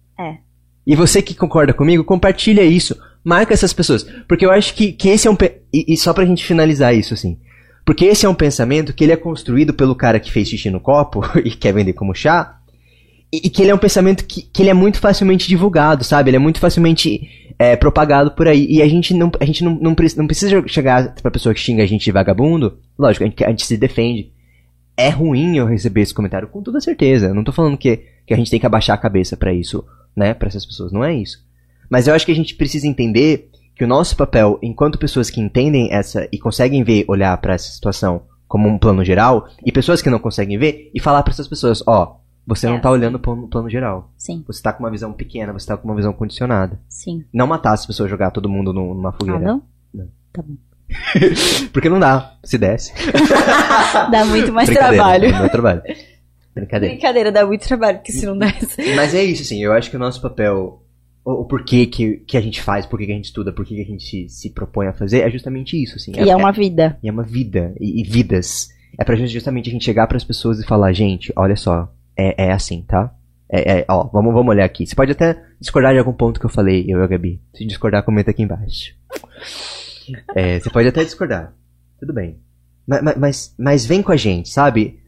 E 0.86 0.94
você 0.94 1.20
que 1.20 1.34
concorda 1.34 1.74
comigo, 1.74 2.04
compartilha 2.04 2.62
isso. 2.62 2.96
Marca 3.24 3.52
essas 3.52 3.72
pessoas. 3.72 4.06
Porque 4.28 4.46
eu 4.46 4.52
acho 4.52 4.72
que, 4.74 4.92
que 4.92 5.08
esse 5.08 5.26
é 5.26 5.30
um. 5.30 5.36
E, 5.72 5.94
e 5.94 5.96
só 5.96 6.12
pra 6.12 6.24
gente 6.24 6.44
finalizar 6.44 6.94
isso, 6.94 7.12
assim. 7.12 7.38
Porque 7.84 8.04
esse 8.04 8.24
é 8.24 8.28
um 8.28 8.34
pensamento 8.34 8.92
que 8.92 9.04
ele 9.04 9.12
é 9.12 9.16
construído 9.16 9.74
pelo 9.74 9.94
cara 9.94 10.20
que 10.20 10.30
fez 10.30 10.48
xixi 10.48 10.70
no 10.70 10.80
copo 10.80 11.22
e 11.44 11.50
quer 11.50 11.72
vender 11.72 11.92
como 11.92 12.14
chá. 12.14 12.58
E, 13.32 13.46
e 13.46 13.50
que 13.50 13.62
ele 13.62 13.72
é 13.72 13.74
um 13.74 13.78
pensamento 13.78 14.24
que, 14.24 14.42
que 14.42 14.62
ele 14.62 14.70
é 14.70 14.74
muito 14.74 14.98
facilmente 14.98 15.48
divulgado, 15.48 16.04
sabe? 16.04 16.30
Ele 16.30 16.36
é 16.36 16.40
muito 16.40 16.60
facilmente 16.60 17.28
é, 17.58 17.74
propagado 17.74 18.30
por 18.30 18.46
aí. 18.46 18.66
E 18.68 18.80
a 18.80 18.88
gente 18.88 19.12
não, 19.12 19.30
a 19.40 19.44
gente 19.44 19.64
não, 19.64 19.72
não, 19.74 19.96
não 20.16 20.26
precisa 20.26 20.62
chegar 20.68 21.14
pra 21.14 21.30
pessoa 21.30 21.54
que 21.54 21.60
xinga 21.60 21.82
a 21.82 21.86
gente 21.86 22.04
de 22.04 22.12
vagabundo. 22.12 22.78
Lógico, 22.96 23.24
a 23.24 23.28
gente, 23.28 23.44
a 23.44 23.50
gente 23.50 23.66
se 23.66 23.76
defende. 23.76 24.32
É 24.96 25.08
ruim 25.08 25.56
eu 25.58 25.66
receber 25.66 26.02
esse 26.02 26.14
comentário, 26.14 26.48
com 26.48 26.62
toda 26.62 26.80
certeza. 26.80 27.26
Eu 27.26 27.34
não 27.34 27.44
tô 27.44 27.52
falando 27.52 27.76
que, 27.76 28.02
que 28.24 28.32
a 28.32 28.36
gente 28.36 28.50
tem 28.50 28.60
que 28.60 28.66
abaixar 28.66 28.94
a 28.94 29.00
cabeça 29.00 29.36
pra 29.36 29.52
isso, 29.52 29.84
né? 30.16 30.32
Pra 30.34 30.48
essas 30.48 30.64
pessoas. 30.64 30.90
Não 30.92 31.04
é 31.04 31.14
isso. 31.14 31.44
Mas 31.90 32.08
eu 32.08 32.14
acho 32.14 32.24
que 32.26 32.32
a 32.32 32.36
gente 32.36 32.54
precisa 32.54 32.86
entender 32.86 33.50
que 33.74 33.84
o 33.84 33.88
nosso 33.88 34.16
papel, 34.16 34.58
enquanto 34.62 34.98
pessoas 34.98 35.28
que 35.28 35.40
entendem 35.40 35.92
essa 35.92 36.26
e 36.32 36.38
conseguem 36.38 36.82
ver, 36.82 37.04
olhar 37.08 37.36
para 37.38 37.54
essa 37.54 37.70
situação 37.70 38.22
como 38.48 38.68
um 38.68 38.78
plano 38.78 39.04
geral, 39.04 39.48
e 39.64 39.70
pessoas 39.72 40.00
que 40.00 40.08
não 40.08 40.18
conseguem 40.20 40.56
ver, 40.56 40.90
e 40.94 41.00
falar 41.00 41.22
para 41.22 41.32
essas 41.32 41.46
pessoas, 41.48 41.82
ó, 41.86 42.16
você 42.46 42.66
não 42.68 42.76
É. 42.76 42.80
tá 42.80 42.90
olhando 42.90 43.18
pro 43.18 43.32
plano, 43.34 43.48
plano 43.48 43.68
geral. 43.68 44.10
Sim, 44.16 44.42
Você 44.46 44.62
tá 44.62 44.72
com 44.72 44.84
uma 44.84 44.90
visão 44.90 45.12
pequena, 45.12 45.52
você 45.52 45.66
tá 45.66 45.76
com 45.76 45.86
uma 45.88 45.96
visão 45.96 46.12
condicionada. 46.12 46.78
sim. 46.88 47.24
Não 47.32 47.46
matar 47.46 47.72
as 47.72 47.84
pessoas, 47.84 48.08
jogar 48.08 48.30
todo 48.30 48.48
mundo 48.48 48.72
numa 48.72 49.10
Ah, 49.10 49.12
fogueira. 49.12 49.40
não? 49.40 49.62
Não. 49.92 50.08
Tá 50.32 50.42
bom. 50.42 50.54
Porque 51.72 51.88
não 51.88 51.98
dá, 51.98 52.34
se 52.44 52.56
desse. 52.56 52.92
Dá 54.10 54.24
muito 54.24 54.52
mais 54.52 54.68
trabalho. 54.70 55.30
dá 55.32 55.38
muito 55.40 55.52
trabalho. 55.52 55.82
Brincadeira. 56.56 56.94
Brincadeira, 56.94 57.30
dá 57.32 57.46
muito 57.46 57.66
trabalho, 57.66 57.98
porque 57.98 58.12
se 58.12 58.24
não 58.26 58.36
desse. 58.36 58.94
Mas 58.96 59.14
é 59.14 59.22
isso, 59.22 59.42
assim, 59.42 59.62
eu 59.62 59.72
acho 59.72 59.90
que 59.90 59.96
o 59.96 59.98
nosso 60.00 60.20
papel, 60.22 60.82
o, 61.24 61.42
o 61.42 61.44
porquê 61.44 61.86
que, 61.86 62.16
que 62.26 62.36
a 62.36 62.40
gente 62.40 62.60
faz, 62.62 62.86
porquê 62.86 63.06
que 63.06 63.12
a 63.12 63.14
gente 63.14 63.26
estuda, 63.26 63.52
porquê 63.52 63.74
que 63.74 63.82
a 63.82 63.84
gente 63.84 64.02
se, 64.04 64.28
se 64.28 64.50
propõe 64.50 64.86
a 64.86 64.92
fazer, 64.92 65.20
é 65.20 65.30
justamente 65.30 65.80
isso, 65.80 65.96
assim. 65.96 66.12
E 66.16 66.30
é 66.30 66.34
uma 66.34 66.50
vida. 66.52 66.98
e 67.02 67.08
é 67.08 67.12
uma 67.12 67.22
vida, 67.22 67.74
e, 67.78 68.00
e 68.00 68.04
vidas. 68.04 68.68
É 68.98 69.04
pra 69.04 69.14
gente 69.14 69.28
justamente 69.30 69.68
a 69.68 69.72
gente 69.72 69.84
chegar 69.84 70.06
pras 70.06 70.24
pessoas 70.24 70.58
e 70.58 70.66
falar, 70.66 70.92
gente, 70.94 71.30
olha 71.36 71.54
só, 71.56 71.92
é, 72.16 72.46
é 72.46 72.52
assim, 72.52 72.82
tá? 72.82 73.12
É, 73.48 73.80
é, 73.80 73.84
ó, 73.88 74.04
vamos, 74.04 74.32
vamos 74.32 74.48
olhar 74.50 74.64
aqui. 74.64 74.86
Você 74.86 74.94
pode 74.96 75.12
até 75.12 75.40
discordar 75.60 75.92
de 75.92 75.98
algum 75.98 76.12
ponto 76.14 76.40
que 76.40 76.46
eu 76.46 76.50
falei, 76.50 76.84
eu 76.88 76.98
e 76.98 77.02
a 77.02 77.06
Gabi. 77.06 77.40
Se 77.54 77.64
discordar, 77.66 78.02
comenta 78.02 78.30
aqui 78.30 78.42
embaixo. 78.42 78.94
É, 80.34 80.58
você 80.58 80.70
pode 80.70 80.88
até 80.88 81.04
discordar. 81.04 81.52
Tudo 82.00 82.12
bem. 82.12 82.38
Ma- 82.86 83.02
ma- 83.02 83.14
Mas, 83.16 83.54
mas, 83.58 83.84
vem 83.86 84.02
com 84.02 84.12
a 84.12 84.16
gente, 84.16 84.48
sabe? 84.48 84.98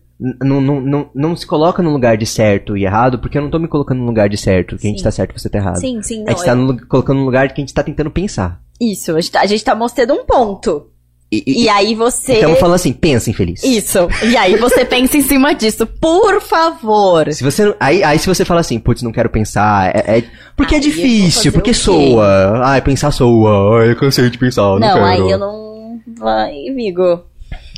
Não, 0.43 0.61
não, 0.61 0.81
não, 0.81 1.11
não 1.15 1.37
se 1.37 1.47
coloca 1.47 1.81
no 1.81 1.91
lugar 1.93 2.17
de 2.17 2.27
certo 2.27 2.77
e 2.77 2.85
errado, 2.85 3.21
porque 3.21 3.39
eu 3.39 3.43
não 3.43 3.51
tô 3.51 3.59
me 3.59 3.69
colocando 3.69 3.99
no 4.01 4.07
lugar 4.07 4.29
de 4.29 4.37
certo, 4.37 4.77
que 4.77 4.87
a 4.87 4.91
gente 4.91 4.99
Sim. 4.99 5.05
tá 5.05 5.11
certo 5.13 5.31
e 5.37 5.41
você 5.41 5.49
tá 5.49 5.59
errado. 5.59 5.77
Sim, 5.81 6.03
sim, 6.03 6.23
a 6.23 6.25
não. 6.25 6.37
gente 6.37 6.45
tá 6.45 6.53
eu- 6.53 6.57
no 6.57 6.65
lu- 6.73 6.87
colocando 6.89 7.19
no 7.19 7.25
lugar 7.25 7.49
que 7.55 7.61
a 7.61 7.63
gente 7.63 7.73
tá 7.73 7.85
tentando 7.85 8.11
pensar. 8.11 8.61
Isso, 8.81 9.17
a 9.17 9.21
gente, 9.21 9.31
tá, 9.33 9.41
a 9.43 9.47
gente 9.47 9.63
tá 9.65 9.75
mostrando 9.77 10.15
um 10.15 10.25
ponto. 10.25 10.89
E, 11.31 11.45
e, 11.47 11.65
E 11.65 11.69
aí 11.69 11.95
você. 11.95 12.33
estamos 12.33 12.59
falando 12.59 12.77
assim, 12.77 12.93
pensa, 12.93 13.29
infeliz. 13.31 13.63
Isso. 13.63 13.99
E 14.25 14.35
aí 14.37 14.57
você 14.57 14.83
pensa 14.87 15.17
em 15.19 15.21
cima 15.23 15.55
disso. 15.55 15.87
Por 15.87 16.41
favor. 16.41 17.31
Se 17.33 17.45
você 17.45 17.77
aí, 17.79 18.03
aí 18.03 18.19
se 18.19 18.27
você 18.27 18.45
fala 18.47 18.61
assim, 18.61 18.79
putz, 18.81 19.03
não 19.03 19.13
quero 19.13 19.29
pensar, 19.29 19.95
é, 19.95 20.19
é- 20.19 20.25
porque 20.57 20.75
é 20.75 20.79
Aí 20.79 20.83
fazer 20.85 20.97
difícil, 20.97 21.53
porque 21.53 21.75
soa. 21.75 22.63
Ai, 22.65 22.81
pensar 22.81 23.11
soa. 23.13 23.83
Ai, 23.83 23.91
eu 23.91 23.97
cansei 23.97 24.29
de 24.31 24.39
pensar, 24.39 24.63
não, 24.63 24.79
não, 24.81 24.95
quero. 24.95 25.05
aí 25.05 25.31
eu 25.31 25.39
não. 25.39 26.01
Vai, 26.19 26.69
amigo. 26.69 27.23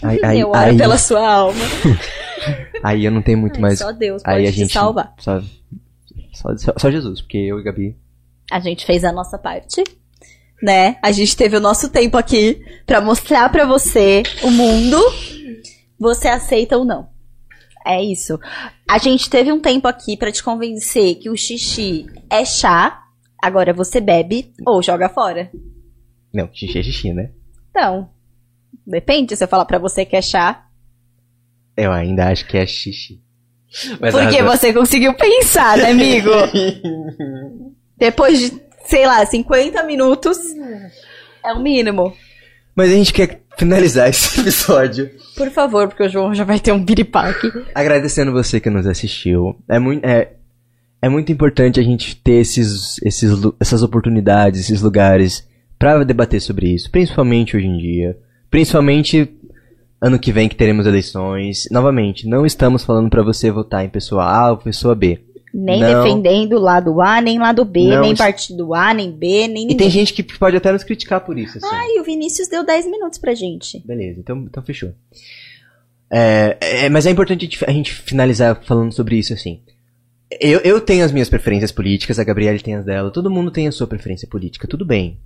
Aí, 0.03 0.19
aí, 0.25 0.41
eu 0.41 0.49
oro 0.49 0.59
aí, 0.59 0.77
pela 0.79 0.97
sua 0.97 1.29
alma. 1.29 1.59
aí 2.83 3.05
eu 3.05 3.11
não 3.11 3.23
tenho 3.23 3.39
muito 3.39 3.57
Ai, 3.57 3.61
mais. 3.63 3.79
Só 3.79 3.93
Deus 3.93 4.23
pode 4.23 4.37
Aí 4.37 4.47
a 4.47 4.53
te 4.53 4.59
gente. 4.59 4.73
salvar. 4.73 5.15
Só, 5.19 5.41
só, 6.33 6.57
só, 6.57 6.73
só 6.77 6.91
Jesus, 6.91 7.21
porque 7.21 7.39
eu 7.39 7.59
e 7.59 7.63
Gabi. 7.63 7.97
A 8.51 8.59
gente 8.61 8.85
fez 8.85 9.05
a 9.05 9.13
nossa 9.13 9.39
parte. 9.39 9.83
Né? 10.63 10.97
A 11.03 11.11
gente 11.11 11.37
teve 11.37 11.57
o 11.57 11.61
nosso 11.61 11.89
tempo 11.89 12.19
aqui 12.19 12.63
pra 12.85 13.01
mostrar 13.01 13.49
pra 13.51 13.65
você 13.65 14.23
o 14.43 14.51
mundo. 14.51 14.99
Você 15.99 16.29
aceita 16.29 16.77
ou 16.77 16.85
não. 16.85 17.09
É 17.87 18.03
isso. 18.03 18.39
A 18.89 18.99
gente 18.99 19.31
teve 19.31 19.51
um 19.51 19.61
tempo 19.61 19.89
aqui 19.89 20.17
pra 20.17 20.31
te 20.31 20.43
convencer 20.43 21.15
que 21.17 21.31
o 21.31 21.37
xixi 21.37 22.07
é 22.29 22.45
chá. 22.45 23.05
Agora 23.43 23.73
você 23.73 24.01
bebe 24.01 24.53
ou 24.67 24.83
joga 24.83 25.09
fora. 25.09 25.51
Não, 26.33 26.49
xixi 26.53 26.79
é 26.79 26.83
xixi, 26.83 27.13
né? 27.13 27.31
Então, 27.71 28.11
depende 28.87 29.35
se 29.35 29.43
eu 29.43 29.49
falar 29.49 29.65
pra 29.65 29.79
você 29.79 30.05
que 30.05 30.17
é 30.17 30.21
chá. 30.23 30.67
Eu 31.83 31.93
ainda 31.93 32.29
acho 32.29 32.47
que 32.47 32.57
é 32.59 32.67
xixi. 32.67 33.21
Mas 34.01 34.13
porque 34.13 34.39
razão- 34.41 34.47
você 34.59 34.73
conseguiu 34.73 35.15
pensar, 35.15 35.77
né, 35.79 35.91
amigo? 35.91 36.31
Depois 37.97 38.39
de, 38.39 38.61
sei 38.87 39.07
lá, 39.07 39.25
50 39.25 39.83
minutos, 39.85 40.39
é 41.45 41.53
o 41.53 41.61
mínimo. 41.61 42.13
Mas 42.75 42.91
a 42.91 42.95
gente 42.95 43.13
quer 43.13 43.41
finalizar 43.59 44.09
esse 44.09 44.41
episódio 44.41 45.11
Por 45.37 45.51
favor, 45.51 45.89
porque 45.89 46.05
o 46.05 46.09
João 46.09 46.35
já 46.35 46.45
vai 46.45 46.59
ter 46.59 46.73
um 46.73 46.83
biripaque. 46.83 47.51
agradecendo 47.75 48.33
você 48.33 48.59
que 48.61 48.71
nos 48.71 48.87
assistiu. 48.87 49.57
É 49.69 49.79
muito, 49.79 50.05
é, 50.05 50.33
é 51.03 51.09
muito 51.09 51.31
importante 51.31 51.79
a 51.79 51.83
gente 51.83 52.17
ter 52.17 52.41
esses, 52.41 52.97
esses, 53.05 53.31
essas 53.61 53.83
oportunidades, 53.83 54.61
esses 54.61 54.81
lugares 54.81 55.47
pra 55.79 56.03
debater 56.05 56.41
sobre 56.41 56.69
isso, 56.75 56.91
principalmente 56.91 57.57
hoje 57.57 57.67
em 57.67 57.77
dia. 57.79 58.17
Principalmente 58.51 59.31
ano 60.01 60.19
que 60.19 60.33
vem 60.33 60.49
que 60.49 60.57
teremos 60.57 60.87
eleições. 60.87 61.69
Novamente, 61.71 62.27
não 62.27 62.47
estamos 62.47 62.85
falando 62.85 63.11
pra 63.11 63.23
você 63.23 63.51
votar 63.51 63.85
em 63.85 63.89
pessoa 63.89 64.25
A 64.25 64.51
ou 64.53 64.57
pessoa 64.57 64.95
B. 64.95 65.21
Nem 65.53 65.81
Não. 65.81 66.03
defendendo 66.05 66.59
lado 66.61 67.01
A, 67.01 67.21
nem 67.21 67.39
lado 67.39 67.65
B, 67.65 67.89
Não 67.89 68.03
nem 68.03 68.15
partido 68.15 68.73
A, 68.73 68.95
nem 68.95 69.11
B, 69.11 69.49
nem 69.49 69.65
E 69.65 69.67
ninguém. 69.67 69.77
tem 69.77 69.91
gente 69.91 70.13
que 70.15 70.23
pode 70.23 70.57
até 70.57 70.71
nos 70.73 70.85
criticar 70.85 71.21
por 71.21 71.37
isso, 71.37 71.59
assim. 71.59 71.67
Ai, 71.75 71.99
o 71.99 72.05
Vinícius 72.05 72.49
deu 72.49 72.65
10 72.65 72.87
minutos 72.87 73.19
pra 73.19 73.35
gente. 73.35 73.81
Beleza, 73.85 74.21
então, 74.21 74.39
então 74.49 74.63
fechou. 74.63 74.93
É, 76.09 76.57
é, 76.61 76.89
mas 76.89 77.05
é 77.05 77.11
importante 77.11 77.41
a 77.41 77.49
gente, 77.49 77.65
a 77.65 77.73
gente 77.73 77.93
finalizar 77.93 78.63
falando 78.65 78.93
sobre 78.93 79.17
isso, 79.19 79.33
assim. 79.33 79.61
Eu, 80.41 80.61
eu 80.61 80.81
tenho 80.81 81.05
as 81.05 81.11
minhas 81.11 81.29
preferências 81.29 81.73
políticas, 81.73 82.19
a 82.19 82.25
Gabriele 82.25 82.61
tem 82.61 82.77
as 82.77 82.85
dela, 82.85 83.11
todo 83.11 83.31
mundo 83.31 83.51
tem 83.51 83.67
a 83.67 83.73
sua 83.73 83.89
preferência 83.89 84.29
política, 84.29 84.69
tudo 84.69 84.85
bem. 84.85 85.19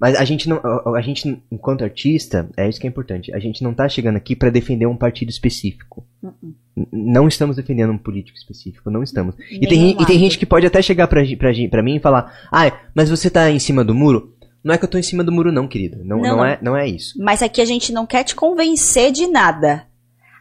Mas 0.00 0.16
a 0.16 0.24
gente 0.24 0.48
não, 0.48 0.56
a, 0.64 0.96
a 0.98 1.00
gente, 1.02 1.42
enquanto 1.52 1.84
artista, 1.84 2.48
é 2.56 2.66
isso 2.68 2.80
que 2.80 2.86
é 2.86 2.90
importante, 2.90 3.32
a 3.34 3.38
gente 3.38 3.62
não 3.62 3.74
tá 3.74 3.86
chegando 3.88 4.16
aqui 4.16 4.34
pra 4.34 4.48
defender 4.48 4.86
um 4.86 4.96
partido 4.96 5.28
específico. 5.28 6.06
Uh-uh. 6.22 6.54
N- 6.76 6.86
Não 6.90 7.28
estamos 7.28 7.56
defendendo 7.56 7.92
um 7.92 7.98
político 7.98 8.38
específico, 8.38 8.90
não 8.90 9.02
estamos. 9.02 9.34
E 9.50 9.66
tem, 9.66 9.90
e 10.00 10.06
tem 10.06 10.18
gente 10.18 10.38
que 10.38 10.46
pode 10.46 10.66
até 10.66 10.80
chegar 10.80 11.06
pra, 11.06 11.22
pra, 11.36 11.50
pra 11.70 11.82
mim 11.82 11.96
e 11.96 12.00
falar, 12.00 12.32
ai, 12.50 12.72
mas 12.94 13.10
você 13.10 13.28
tá 13.28 13.50
em 13.50 13.58
cima 13.58 13.84
do 13.84 13.94
muro? 13.94 14.34
Não 14.64 14.74
é 14.74 14.78
que 14.78 14.84
eu 14.84 14.88
tô 14.88 14.96
em 14.98 15.02
cima 15.02 15.22
do 15.24 15.30
muro 15.32 15.52
não, 15.52 15.68
querido. 15.68 15.98
Não, 16.04 16.16
Não, 16.18 16.22
não, 16.22 16.36
não. 16.38 16.44
É, 16.44 16.58
não 16.62 16.76
é 16.76 16.86
isso. 16.88 17.14
Mas 17.22 17.42
aqui 17.42 17.60
a 17.60 17.64
gente 17.66 17.92
não 17.92 18.06
quer 18.06 18.24
te 18.24 18.34
convencer 18.34 19.10
de 19.12 19.26
nada. 19.26 19.84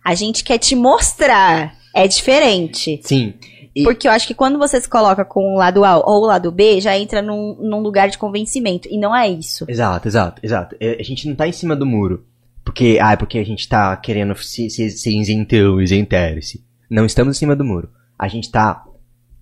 A 0.03 0.15
gente 0.15 0.43
quer 0.43 0.57
te 0.57 0.75
mostrar. 0.75 1.73
É 1.95 2.07
diferente. 2.07 2.99
Sim. 3.03 3.33
E- 3.79 3.83
Porque 3.83 4.07
eu 4.07 4.11
acho 4.11 4.27
que 4.27 4.33
quando 4.33 4.57
você 4.59 4.79
se 4.79 4.87
coloca 4.89 5.23
com 5.25 5.53
o 5.53 5.57
lado 5.57 5.83
A 5.85 5.97
ou 5.97 6.23
o 6.23 6.25
lado 6.25 6.51
B, 6.51 6.79
já 6.81 6.97
entra 6.97 7.21
num, 7.21 7.55
num 7.59 7.79
lugar 7.81 8.09
de 8.09 8.17
convencimento. 8.17 8.87
E 8.91 8.97
não 8.97 9.15
é 9.15 9.29
isso. 9.29 9.65
Exato, 9.67 10.07
exato, 10.07 10.39
exato. 10.43 10.75
É, 10.79 10.97
A 10.99 11.03
gente 11.03 11.27
não 11.27 11.35
tá 11.35 11.47
em 11.47 11.51
cima 11.51 11.75
do 11.75 11.85
muro. 11.85 12.25
Porque, 12.63 12.99
ah, 13.01 13.13
é 13.13 13.15
porque 13.15 13.39
a 13.39 13.43
gente 13.45 13.67
tá 13.67 13.95
querendo 13.97 14.35
se, 14.37 14.69
se, 14.69 14.89
se 14.91 15.17
isentão, 15.17 15.81
isentar-se. 15.81 16.63
Não 16.89 17.05
estamos 17.05 17.35
em 17.35 17.39
cima 17.39 17.55
do 17.55 17.65
muro. 17.65 17.89
A 18.17 18.27
gente 18.27 18.51
tá 18.51 18.83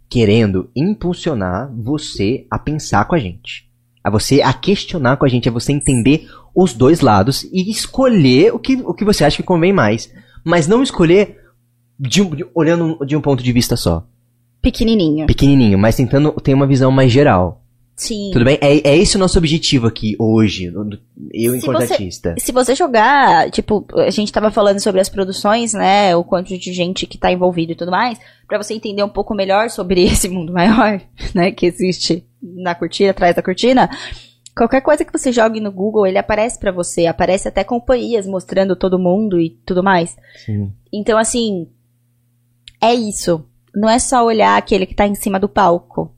querendo 0.09 0.69
impulsionar 0.75 1.69
você 1.75 2.45
a 2.49 2.57
pensar 2.57 3.05
com 3.05 3.15
a 3.15 3.19
gente. 3.19 3.67
A 4.03 4.09
você 4.09 4.41
a 4.41 4.53
questionar 4.53 5.17
com 5.17 5.25
a 5.25 5.27
gente, 5.27 5.49
a 5.49 5.51
você 5.51 5.73
entender 5.73 6.27
os 6.55 6.73
dois 6.73 7.01
lados 7.01 7.43
e 7.51 7.69
escolher 7.69 8.53
o 8.53 8.59
que, 8.59 8.75
o 8.75 8.93
que 8.93 9.03
você 9.03 9.25
acha 9.25 9.37
que 9.37 9.43
convém 9.43 9.73
mais. 9.73 10.09
Mas 10.45 10.67
não 10.67 10.81
escolher 10.81 11.41
de 11.99 12.23
de- 12.23 12.45
olhando 12.55 12.97
de 13.05 13.15
um 13.17 13.21
ponto 13.21 13.43
de 13.43 13.51
vista 13.51 13.75
só. 13.75 14.05
Pequenininho. 14.71 15.27
Pequenininho, 15.27 15.77
mas 15.77 15.95
tentando 15.95 16.31
ter 16.33 16.53
uma 16.53 16.67
visão 16.67 16.91
mais 16.91 17.11
geral. 17.11 17.63
Sim. 17.95 18.29
Tudo 18.31 18.45
bem? 18.45 18.59
É, 18.61 18.89
é 18.89 18.95
esse 18.97 19.15
o 19.15 19.19
nosso 19.19 19.39
objetivo 19.39 19.87
aqui 19.87 20.15
hoje, 20.19 20.65
eu 21.33 21.51
Se 21.53 21.57
enquanto 21.57 21.79
você- 21.81 21.93
artista. 21.93 22.35
Se 22.37 22.51
você 22.51 22.75
jogar, 22.75 23.49
tipo, 23.49 23.85
a 23.95 24.11
gente 24.11 24.31
tava 24.31 24.51
falando 24.51 24.79
sobre 24.79 25.01
as 25.01 25.09
produções, 25.09 25.73
né? 25.73 26.15
O 26.15 26.23
quanto 26.23 26.55
de 26.55 26.71
gente 26.73 27.07
que 27.07 27.17
tá 27.17 27.31
envolvido 27.31 27.71
e 27.71 27.75
tudo 27.75 27.89
mais, 27.89 28.19
pra 28.47 28.61
você 28.61 28.75
entender 28.75 29.01
um 29.03 29.09
pouco 29.09 29.33
melhor 29.33 29.69
sobre 29.71 30.03
esse 30.05 30.29
mundo 30.29 30.53
maior, 30.53 31.01
né? 31.33 31.51
Que 31.51 31.65
existe 31.65 32.23
na 32.41 32.75
cortina, 32.75 33.09
atrás 33.11 33.35
da 33.35 33.41
cortina. 33.41 33.89
Qualquer 34.55 34.81
coisa 34.81 35.03
que 35.05 35.11
você 35.15 35.31
jogue 35.31 35.59
no 35.59 35.71
Google, 35.71 36.05
ele 36.05 36.17
aparece 36.19 36.59
pra 36.59 36.71
você. 36.71 37.07
Aparece 37.07 37.47
até 37.47 37.63
companhias 37.63 38.27
mostrando 38.27 38.75
todo 38.75 38.99
mundo 38.99 39.39
e 39.39 39.51
tudo 39.65 39.81
mais. 39.83 40.15
Sim. 40.45 40.71
Então, 40.93 41.17
assim, 41.17 41.67
é 42.81 42.93
isso. 42.93 43.43
Não 43.77 43.87
é 43.87 43.99
só 43.99 44.25
olhar 44.25 44.57
aquele 44.57 44.87
que 44.87 44.95
tá 44.95 45.05
em 45.05 45.13
cima 45.13 45.39
do 45.39 45.47
palco. 45.47 46.11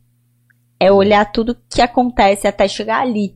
É 0.79 0.89
olhar 0.89 1.29
tudo 1.29 1.57
que 1.69 1.81
acontece 1.81 2.47
até 2.47 2.69
chegar 2.69 3.01
ali. 3.01 3.35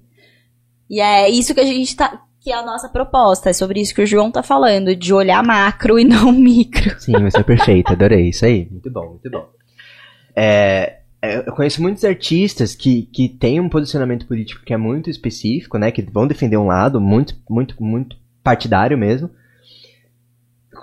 E 0.90 1.02
é 1.02 1.30
isso 1.30 1.54
que 1.54 1.60
a 1.60 1.66
gente 1.66 1.94
tá. 1.94 2.22
Que 2.40 2.50
é 2.50 2.56
a 2.56 2.66
nossa 2.66 2.88
proposta. 2.88 3.50
É 3.50 3.54
sobre 3.54 3.82
isso 3.82 3.94
que 3.94 4.02
o 4.02 4.06
João 4.06 4.32
tá 4.32 4.42
falando, 4.42 4.96
de 4.96 5.14
olhar 5.14 5.44
macro 5.44 6.00
e 6.00 6.06
não 6.06 6.32
micro. 6.32 6.98
Sim, 7.02 7.12
você 7.22 7.40
é 7.40 7.44
perfeito, 7.44 7.92
adorei. 7.92 8.30
Isso 8.30 8.46
aí. 8.46 8.66
Muito 8.72 8.90
bom, 8.90 9.10
muito 9.10 9.30
bom. 9.30 9.46
É, 10.34 11.00
é, 11.22 11.38
eu 11.46 11.54
conheço 11.54 11.82
muitos 11.82 12.06
artistas 12.06 12.74
que, 12.74 13.10
que 13.14 13.28
têm 13.28 13.60
um 13.60 13.68
posicionamento 13.68 14.26
político 14.26 14.64
que 14.64 14.74
é 14.74 14.78
muito 14.78 15.10
específico, 15.10 15.78
né? 15.78 15.92
Que 15.92 16.02
vão 16.02 16.28
defender 16.28 16.56
um 16.56 16.68
lado 16.68 17.02
muito, 17.02 17.36
muito, 17.50 17.76
muito 17.84 18.16
partidário 18.42 18.98
mesmo. 18.98 19.30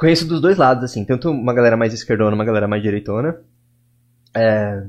Conheço 0.01 0.26
dos 0.26 0.40
dois 0.40 0.57
lados, 0.57 0.82
assim. 0.82 1.05
Tanto 1.05 1.30
uma 1.30 1.53
galera 1.53 1.76
mais 1.76 1.92
esquerdona, 1.92 2.34
uma 2.34 2.44
galera 2.44 2.66
mais 2.66 2.82
direitona. 2.82 3.38
É, 4.34 4.82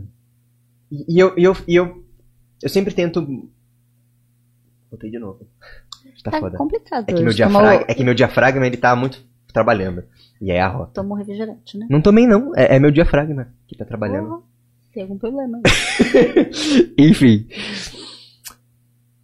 e 0.89 1.19
eu, 1.21 1.37
e 1.37 1.43
eu, 1.43 1.57
e 1.67 1.75
eu, 1.75 2.05
eu 2.63 2.69
sempre 2.69 2.93
tento... 2.93 3.49
Botei 4.89 5.11
de 5.11 5.19
novo. 5.19 5.45
Tá, 6.23 6.31
Tá 6.31 6.39
foda. 6.39 6.57
complicado. 6.57 7.09
É 7.09 7.13
que, 7.13 7.21
meu 7.23 7.33
diafragma, 7.33 7.71
Tomou, 7.71 7.85
é 7.89 7.93
que 7.93 8.03
meu 8.05 8.13
diafragma, 8.13 8.65
ele 8.67 8.77
tá 8.77 8.95
muito 8.95 9.21
trabalhando. 9.51 10.03
E 10.39 10.49
aí 10.49 10.59
a 10.59 10.67
rota. 10.69 10.91
tomou 10.93 11.17
refrigerante, 11.17 11.77
né? 11.77 11.87
Não 11.89 12.01
tomei 12.01 12.25
não, 12.25 12.55
é, 12.55 12.77
é 12.77 12.79
meu 12.79 12.89
diafragma 12.91 13.49
que 13.67 13.75
tá 13.75 13.83
trabalhando. 13.83 14.27
Porra, 14.29 14.41
tem 14.93 15.03
algum 15.03 15.17
problema. 15.17 15.59
Enfim. 16.97 17.47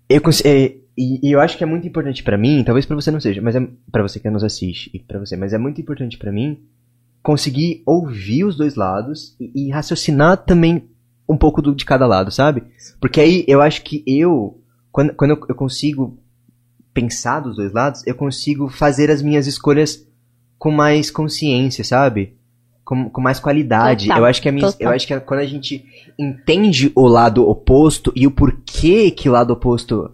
Eu 0.10 0.22
cons- 0.22 0.44
é, 0.46 0.76
e, 0.98 1.20
e 1.28 1.32
eu 1.32 1.40
acho 1.40 1.58
que 1.58 1.64
é 1.64 1.68
muito 1.68 1.88
importante 1.88 2.24
pra 2.24 2.38
mim, 2.38 2.64
talvez 2.64 2.86
pra 2.86 2.96
você 2.96 3.12
não 3.12 3.20
seja, 3.20 3.42
mas 3.42 3.56
é 3.56 3.68
para 3.92 4.02
você 4.04 4.20
que 4.20 4.30
nos 4.30 4.44
assiste 4.44 4.90
e 4.94 5.00
pra 5.00 5.20
você, 5.20 5.36
mas 5.38 5.54
é 5.54 5.58
muito 5.58 5.80
importante 5.80 6.18
pra 6.18 6.32
mim 6.32 6.60
conseguir 7.22 7.84
ouvir 7.86 8.46
os 8.46 8.56
dois 8.58 8.76
lados 8.76 9.36
e, 9.40 9.68
e 9.68 9.70
raciocinar 9.70 10.38
também 10.38 10.84
um 11.28 11.38
pouco 11.38 11.62
do- 11.62 11.76
de 11.76 11.84
cada 11.86 12.08
lado, 12.08 12.32
sabe? 12.32 12.64
Porque 13.02 13.20
aí 13.20 13.44
eu 13.48 13.62
acho 13.62 13.84
que 13.84 14.02
eu, 14.08 14.62
quando, 14.92 15.14
quando 15.14 15.32
eu, 15.32 15.46
eu 15.50 15.56
consigo 15.56 16.18
pensar 16.94 17.42
dos 17.42 17.58
dois 17.58 17.72
lados, 17.74 18.06
eu 18.08 18.16
consigo 18.16 18.70
fazer 18.70 19.12
as 19.12 19.22
minhas 19.22 19.46
escolhas 19.46 20.08
com 20.58 20.72
mais 20.72 21.12
consciência, 21.12 21.84
sabe? 21.84 22.34
Com, 22.84 23.10
com 23.10 23.22
mais 23.22 23.40
qualidade. 23.40 24.08
Total, 24.08 24.20
eu 24.22 24.26
acho 24.26 24.42
que 24.42 24.50
a 24.50 24.52
minha, 24.52 24.66
total. 24.72 24.88
eu 24.88 24.96
acho 24.96 25.06
que 25.06 25.20
quando 25.20 25.42
a 25.42 25.46
gente 25.46 25.86
entende 26.18 26.92
o 26.96 27.06
lado 27.08 27.48
oposto 27.48 28.12
e 28.16 28.26
o 28.26 28.32
porquê 28.32 29.12
que 29.12 29.28
o 29.28 29.34
lado 29.34 29.52
oposto 29.52 30.10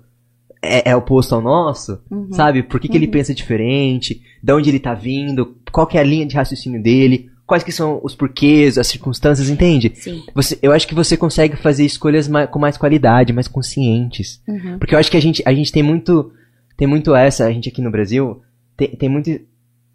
é, 0.63 0.89
é 0.91 0.95
oposto 0.95 1.35
ao 1.35 1.41
nosso, 1.41 1.99
Uhum. 2.09 2.31
sabe? 2.31 2.63
Por 2.63 2.79
que, 2.79 2.87
que 2.87 2.97
ele 2.97 3.07
pensa 3.07 3.33
diferente, 3.33 4.21
de 4.41 4.53
onde 4.53 4.69
ele 4.69 4.79
tá 4.79 4.93
vindo, 4.93 5.57
qual 5.71 5.85
que 5.85 5.97
é 5.97 6.01
a 6.01 6.03
linha 6.03 6.25
de 6.25 6.35
raciocínio 6.35 6.81
dele, 6.81 7.29
quais 7.45 7.63
que 7.63 7.71
são 7.71 7.99
os 8.03 8.15
porquês, 8.15 8.77
as 8.77 8.87
circunstâncias, 8.87 9.49
entende? 9.49 9.91
Sim. 9.95 10.23
Você, 10.33 10.57
eu 10.61 10.71
acho 10.71 10.87
que 10.87 10.95
você 10.95 11.17
consegue 11.17 11.55
fazer 11.57 11.83
escolhas 11.85 12.27
ma- 12.27 12.47
com 12.47 12.57
mais 12.59 12.77
qualidade, 12.77 13.33
mais 13.33 13.47
conscientes. 13.47 14.41
Uhum. 14.47 14.79
Porque 14.79 14.95
eu 14.95 14.99
acho 14.99 15.11
que 15.11 15.17
a 15.17 15.21
gente, 15.21 15.43
a 15.45 15.53
gente 15.53 15.71
tem 15.71 15.83
muito. 15.83 16.31
Tem 16.77 16.87
muito 16.87 17.13
essa, 17.13 17.45
a 17.45 17.51
gente 17.51 17.69
aqui 17.69 17.81
no 17.81 17.91
Brasil, 17.91 18.41
tem, 18.75 18.87
tem 18.89 19.07
muito 19.09 19.29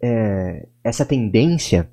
é, 0.01 0.65
essa 0.83 1.03
tendência 1.05 1.89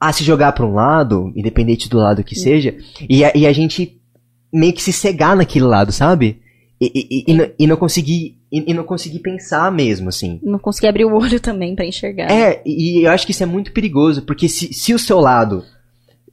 a 0.00 0.12
se 0.12 0.24
jogar 0.24 0.52
pra 0.52 0.64
um 0.66 0.72
lado, 0.74 1.32
independente 1.34 1.88
do 1.88 1.96
lado 1.98 2.22
que 2.24 2.34
seja, 2.34 2.74
e 3.08 3.24
a, 3.24 3.32
e 3.34 3.46
a 3.46 3.52
gente 3.52 4.00
meio 4.52 4.72
que 4.72 4.82
se 4.82 4.92
cegar 4.92 5.36
naquele 5.36 5.64
lado, 5.64 5.90
sabe? 5.92 6.40
E, 6.80 6.92
e, 6.94 7.32
e, 7.32 7.34
não- 7.34 7.50
e 7.58 7.66
não 7.66 7.76
conseguir. 7.76 8.38
E, 8.52 8.74
não 8.74 8.84
conseguir 8.84 9.20
pensar 9.20 9.72
mesmo, 9.72 10.08
assim. 10.08 10.38
Não 10.42 10.58
consegui 10.58 10.86
abrir 10.86 11.04
o 11.06 11.14
olho 11.14 11.40
também 11.40 11.74
pra 11.74 11.86
enxergar. 11.86 12.30
É, 12.30 12.62
e 12.66 13.06
eu 13.06 13.10
acho 13.10 13.24
que 13.26 13.32
isso 13.32 13.42
é 13.42 13.46
muito 13.46 13.72
perigoso, 13.72 14.22
porque 14.22 14.48
se, 14.48 14.72
se 14.72 14.92
o 14.94 14.98
seu 14.98 15.18
lado 15.18 15.64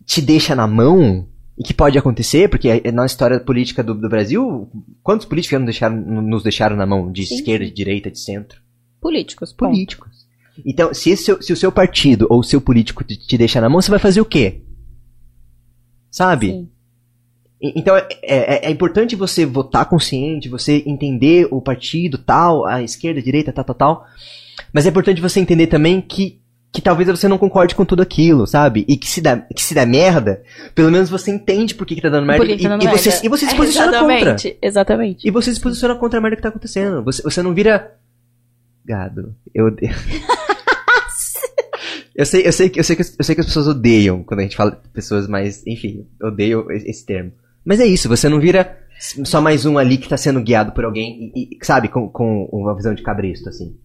te 0.06 0.22
deixa 0.22 0.54
na 0.56 0.68
mão, 0.68 1.28
e 1.58 1.64
que 1.64 1.74
pode 1.74 1.98
acontecer, 1.98 2.50
porque 2.50 2.68
é- 2.68 2.92
na 2.92 3.06
história 3.06 3.40
política 3.40 3.82
do, 3.84 3.94
do 3.94 4.10
Brasil, 4.10 4.70
quantos 5.02 5.26
políticos 5.26 5.60
nos 5.60 5.66
deixaram, 5.68 5.96
nos 6.22 6.44
deixaram 6.44 6.76
na 6.76 6.86
mão? 6.86 7.12
De 7.12 7.26
Sim, 7.26 7.36
esquerda, 7.36 7.66
de 7.66 7.72
direita, 7.72 8.12
de 8.12 8.20
centro? 8.20 8.60
Políticos. 9.00 9.54
ponto. 9.54 9.72
Políticos. 9.72 10.28
Então, 10.66 10.94
se, 10.94 11.10
esse 11.10 11.36
se 11.42 11.54
o 11.54 11.58
seu 11.58 11.72
partido 11.72 12.28
ou 12.30 12.40
o 12.40 12.44
seu 12.44 12.60
político 12.62 13.04
te, 13.04 13.16
te 13.18 13.38
deixar 13.38 13.62
na 13.62 13.70
mão, 13.70 13.82
você 13.82 13.90
vai 13.90 14.00
fazer 14.00 14.20
o 14.22 14.26
quê? 14.26 14.62
Sabe? 16.12 16.48
Sim. 16.52 16.70
E- 17.64 17.74
Então 17.80 17.96
é, 17.96 18.06
é- 18.22 18.68
é 18.68 18.70
importante 18.70 19.16
você 19.16 19.46
votar 19.46 19.86
consciente, 19.88 20.50
você 20.50 20.84
entender 20.86 21.48
o 21.50 21.62
partido 21.62 22.18
tal, 22.18 22.66
a 22.66 22.84
esquerda, 22.84 23.20
a 23.20 23.24
direita, 23.24 23.54
tal, 23.54 23.64
tal, 23.64 23.76
tal. 23.76 24.06
Mas 24.74 24.86
é 24.86 24.90
importante 24.90 25.22
você 25.22 25.40
entender 25.40 25.68
também 25.68 26.02
que, 26.02 26.40
que 26.72 26.82
talvez 26.82 27.08
você 27.08 27.28
não 27.28 27.38
concorde 27.38 27.76
com 27.76 27.86
tudo 27.86 28.02
aquilo, 28.02 28.46
sabe? 28.48 28.84
E 28.88 28.98
que 28.98 29.08
se 29.08 29.22
dá, 29.22 29.38
que 29.38 29.62
se 29.62 29.74
dá 29.76 29.86
merda, 29.86 30.44
pelo 30.76 30.92
menos 30.92 31.10
você 31.10 31.30
entende 31.32 31.74
por 31.76 31.86
que, 31.88 31.96
que 31.96 32.02
tá 32.02 32.10
dando 32.10 32.26
merda 32.28 32.46
que 32.46 32.56
que 32.58 32.60
e, 32.62 32.64
tá 32.64 32.70
dando 32.70 32.84
e 32.84 32.88
você, 32.88 33.10
merda? 33.10 33.26
e 33.26 33.30
você 33.30 33.46
se 33.48 33.56
posiciona 33.56 33.92
contra. 34.00 34.16
Exatamente. 34.16 34.58
Exatamente. 34.62 35.28
E 35.28 35.32
você 35.32 35.54
se 35.54 35.62
posiciona 35.62 35.96
contra 35.96 36.20
a 36.20 36.22
merda 36.22 36.36
que 36.36 36.42
tá 36.42 36.50
acontecendo. 36.50 37.04
Você, 37.04 37.22
você 37.24 37.42
não 37.44 37.54
vira. 37.54 37.94
Gado. 38.86 39.34
Eu 39.54 39.68
odeio. 39.68 39.94
eu, 42.16 42.26
sei, 42.26 42.46
eu, 42.46 42.52
sei, 42.52 42.70
que- 42.70 42.80
eu, 42.80 42.84
sei 42.84 42.96
que, 42.96 43.02
as- 43.02 43.16
eu 43.18 43.24
sei 43.24 43.36
que 43.36 43.42
as 43.42 43.48
pessoas 43.48 43.68
odeiam 43.68 44.24
quando 44.24 44.40
a 44.42 44.44
gente 44.44 44.56
fala 44.56 44.72
de 44.72 44.90
pessoas 44.90 45.28
mais. 45.28 45.66
Enfim, 45.66 46.06
odeio 46.22 46.70
esse 46.72 47.06
termo. 47.06 47.32
Mas 47.66 47.80
é 47.80 47.86
isso, 47.86 48.10
você 48.10 48.28
não 48.28 48.40
vira 48.40 48.78
só 49.00 49.42
mais 49.42 49.66
um 49.66 49.78
ali 49.78 49.98
que 49.98 50.10
tá 50.10 50.18
sendo 50.18 50.42
guiado 50.42 50.72
por 50.72 50.86
alguém, 50.86 51.32
e, 51.36 51.56
e, 51.56 51.66
sabe, 51.66 51.88
com, 51.88 52.10
com 52.10 52.46
uma 52.52 52.76
visão 52.76 52.94
de 52.94 53.02
cabresto, 53.02 53.50
assim. 53.50 53.76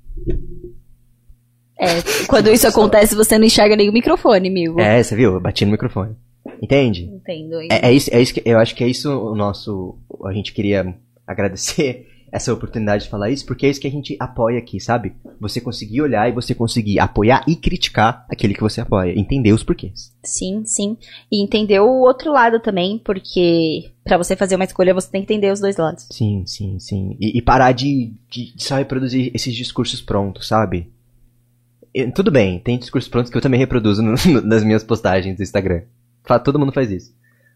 É, 1.79 2.26
quando 2.26 2.51
isso 2.51 2.66
acontece, 2.66 3.14
você 3.14 3.39
não 3.39 3.45
enxerga 3.45 3.76
nem 3.76 3.89
o 3.89 3.93
microfone, 3.93 4.49
amigo. 4.49 4.81
É, 4.81 5.03
você 5.03 5.14
viu? 5.14 5.35
Eu 5.35 5.41
bati 5.41 5.64
no 5.64 5.70
microfone. 5.70 6.16
Entende? 6.61 7.05
Entendo. 7.05 7.61
É, 7.70 7.89
é 7.89 7.93
isso, 7.93 8.11
é 8.12 8.20
isso 8.20 8.35
que 8.35 8.43
eu 8.45 8.59
acho 8.59 8.74
que 8.74 8.83
é 8.83 8.89
isso 8.89 9.11
o 9.11 9.35
nosso. 9.35 9.97
A 10.26 10.33
gente 10.33 10.53
queria 10.53 10.95
agradecer 11.26 12.08
essa 12.31 12.53
oportunidade 12.53 13.05
de 13.05 13.11
falar 13.11 13.31
isso, 13.31 13.47
porque 13.47 13.64
é 13.66 13.70
isso 13.70 13.81
que 13.81 13.87
a 13.87 13.91
gente 13.91 14.16
apoia 14.20 14.59
aqui, 14.59 14.79
sabe? 14.81 15.14
Você 15.41 15.61
conseguir 15.61 16.03
olhar 16.03 16.29
e 16.29 16.33
você 16.33 16.55
conseguir 16.55 16.99
apoiar 16.99 17.43
e 17.49 17.57
criticar 17.57 18.26
aquele 18.29 18.55
que 18.55 18.61
você 18.61 18.81
apoia, 18.81 19.18
entender 19.18 19.53
os 19.53 19.62
porquês. 19.62 20.12
Sim, 20.22 20.62
sim. 20.64 20.97
E 21.33 21.43
entender 21.43 21.81
o 21.81 22.01
outro 22.01 22.33
lado 22.33 22.61
também, 22.61 22.99
porque 22.99 23.91
pra 24.05 24.18
você 24.18 24.37
fazer 24.37 24.57
uma 24.57 24.64
escolha, 24.64 24.93
você 24.95 25.11
tem 25.11 25.22
que 25.24 25.33
entender 25.33 25.53
os 25.53 25.61
dois 25.61 25.76
lados. 25.76 26.07
Sim, 26.11 26.45
sim, 26.47 26.79
sim. 26.79 27.16
E, 27.20 27.39
e 27.39 27.43
parar 27.43 27.72
de, 27.72 28.12
de, 28.31 28.55
de 28.55 28.62
só 28.64 28.76
reproduzir 28.76 29.31
esses 29.35 29.55
discursos 29.55 30.01
prontos, 30.01 30.47
sabe? 30.49 30.91
Tudo 32.14 32.31
bem, 32.31 32.59
tem 32.61 32.79
discursos 32.79 33.09
prontos 33.11 33.31
que 33.31 33.37
eu 33.37 33.43
também 33.43 33.59
reproduzo 33.59 34.03
no- 34.03 34.14
no- 34.26 34.43
nas 34.43 34.62
minhas 34.62 34.85
postagens 34.85 35.37
do 35.37 35.43
Instagram. 35.43 35.83
Todo 36.45 36.59
mundo 36.59 36.72
faz 36.72 36.91
isso. 36.91 37.12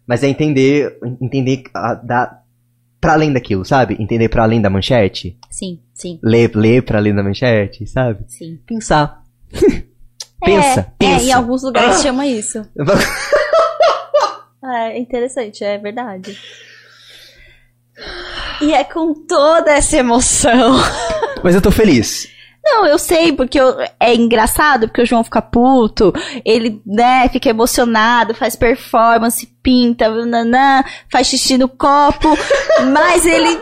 Mas 0.06 0.24
é 0.24 0.28
entender, 0.28 0.98
entender 1.20 1.62
a, 1.74 1.94
da, 1.94 2.41
pra 3.03 3.14
além 3.14 3.32
daquilo, 3.32 3.64
sabe? 3.64 3.96
Entender 3.98 4.28
pra 4.28 4.44
além 4.44 4.62
da 4.62 4.70
manchete. 4.70 5.36
Sim, 5.50 5.80
sim, 5.92 6.20
Ler, 6.22 6.53
ler 6.55 6.82
pra 6.84 6.98
além 6.98 7.12
da 7.12 7.22
manchete, 7.22 7.84
sabe? 7.84 8.24
sim. 8.28 8.61
Pensar. 8.64 9.24
pensa, 10.40 10.80
é, 10.80 10.86
pensa. 10.96 11.24
É, 11.24 11.28
em 11.28 11.32
alguns 11.32 11.64
lugares 11.64 12.00
chama 12.00 12.24
isso. 12.26 12.62
É 14.64 14.96
interessante, 14.96 15.64
é 15.64 15.76
verdade. 15.76 16.38
E 18.61 18.72
é 18.72 18.84
com 18.84 19.12
toda 19.12 19.72
essa 19.72 19.96
emoção. 19.96 20.76
Mas 21.42 21.57
eu 21.57 21.61
tô 21.61 21.72
feliz. 21.72 22.28
Não, 22.64 22.86
eu 22.86 22.96
sei, 22.98 23.32
porque 23.32 23.58
eu- 23.60 23.76
é 23.98 24.14
engraçado, 24.14 24.86
porque 24.86 25.02
o 25.02 25.06
João 25.06 25.24
fica 25.24 25.42
puto, 25.42 26.12
ele, 26.44 26.80
né, 26.86 27.28
fica 27.28 27.48
emocionado, 27.50 28.34
faz 28.34 28.54
performance, 28.54 29.46
pinta, 29.62 30.08
nanã, 30.24 30.84
faz 31.10 31.26
xixi 31.26 31.58
no 31.58 31.68
copo, 31.68 32.28
mas 32.92 33.26
ele 33.26 33.60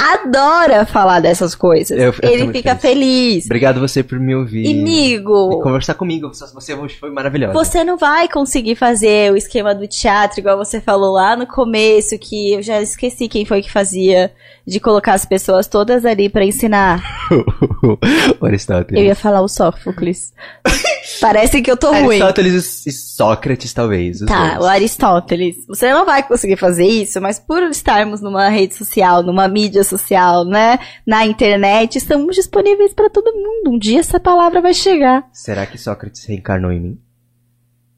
adora 0.00 0.84
falar 0.86 1.20
dessas 1.20 1.54
coisas. 1.54 1.98
Eu- 1.98 2.14
eu 2.22 2.30
ele 2.30 2.52
fica 2.52 2.76
feliz. 2.76 3.00
feliz. 3.00 3.44
Obrigado 3.46 3.80
você 3.80 4.02
por 4.02 4.18
me 4.18 4.34
ouvir. 4.34 4.64
E, 4.64 4.80
amigo, 4.80 5.58
E 5.60 5.62
conversar 5.62 5.94
comigo. 5.94 6.28
Você- 6.28 6.76
foi 6.98 7.10
maravilhosa. 7.10 7.52
Você 7.52 7.84
não 7.84 7.96
vai 7.96 8.28
conseguir 8.28 8.74
fazer 8.76 9.32
o 9.32 9.36
esquema 9.36 9.74
do 9.74 9.86
teatro, 9.86 10.40
igual 10.40 10.56
você 10.56 10.80
falou 10.80 11.12
lá 11.12 11.36
no 11.36 11.46
começo, 11.46 12.18
que 12.18 12.54
eu 12.54 12.62
já 12.62 12.80
esqueci 12.80 13.28
quem 13.28 13.44
foi 13.44 13.62
que 13.62 13.70
fazia, 13.70 14.32
de 14.66 14.78
colocar 14.80 15.14
as 15.14 15.24
pessoas 15.24 15.66
todas 15.66 16.04
ali 16.04 16.28
pra 16.28 16.44
ensinar. 16.44 17.02
o 18.40 18.46
Aristóteles. 18.46 19.00
Eu 19.00 19.06
ia 19.06 19.14
falar 19.14 19.40
o 19.40 19.48
Sófocles. 19.48 20.32
Parece 21.20 21.60
que 21.62 21.70
eu 21.70 21.76
tô 21.76 21.90
ruim. 21.90 22.16
Aristóteles 22.20 22.86
e 22.86 22.92
Sócrates, 22.92 23.72
talvez. 23.72 24.20
os 24.20 24.26
Tá, 24.26 24.54
dois. 24.54 24.64
o 24.64 24.66
Aristóteles. 24.66 25.56
Você 25.68 25.92
não 25.92 26.04
vai 26.06 26.22
conseguir 26.22 26.56
fazer 26.56 26.86
isso, 26.86 27.20
mas 27.20 27.38
por 27.38 27.62
estarmos 27.64 28.20
numa 28.20 28.48
rede 28.48 28.74
social, 28.74 29.22
numa 29.22 29.46
mídia 29.48 29.84
social, 29.84 30.44
né? 30.44 30.78
Na 31.06 31.24
internet, 31.26 31.96
estamos 31.96 32.34
disponíveis 32.36 32.92
pra 32.94 33.08
todo 33.10 33.32
mundo. 33.32 33.74
Um 33.74 33.78
dia 33.78 34.00
essa 34.00 34.18
palavra 34.18 34.60
vai 34.60 34.74
chegar. 34.74 35.24
Será 35.32 35.66
que 35.66 35.76
Sócrates 35.78 36.24
reencarnou 36.24 36.72
em 36.72 36.80
mim? 36.80 36.98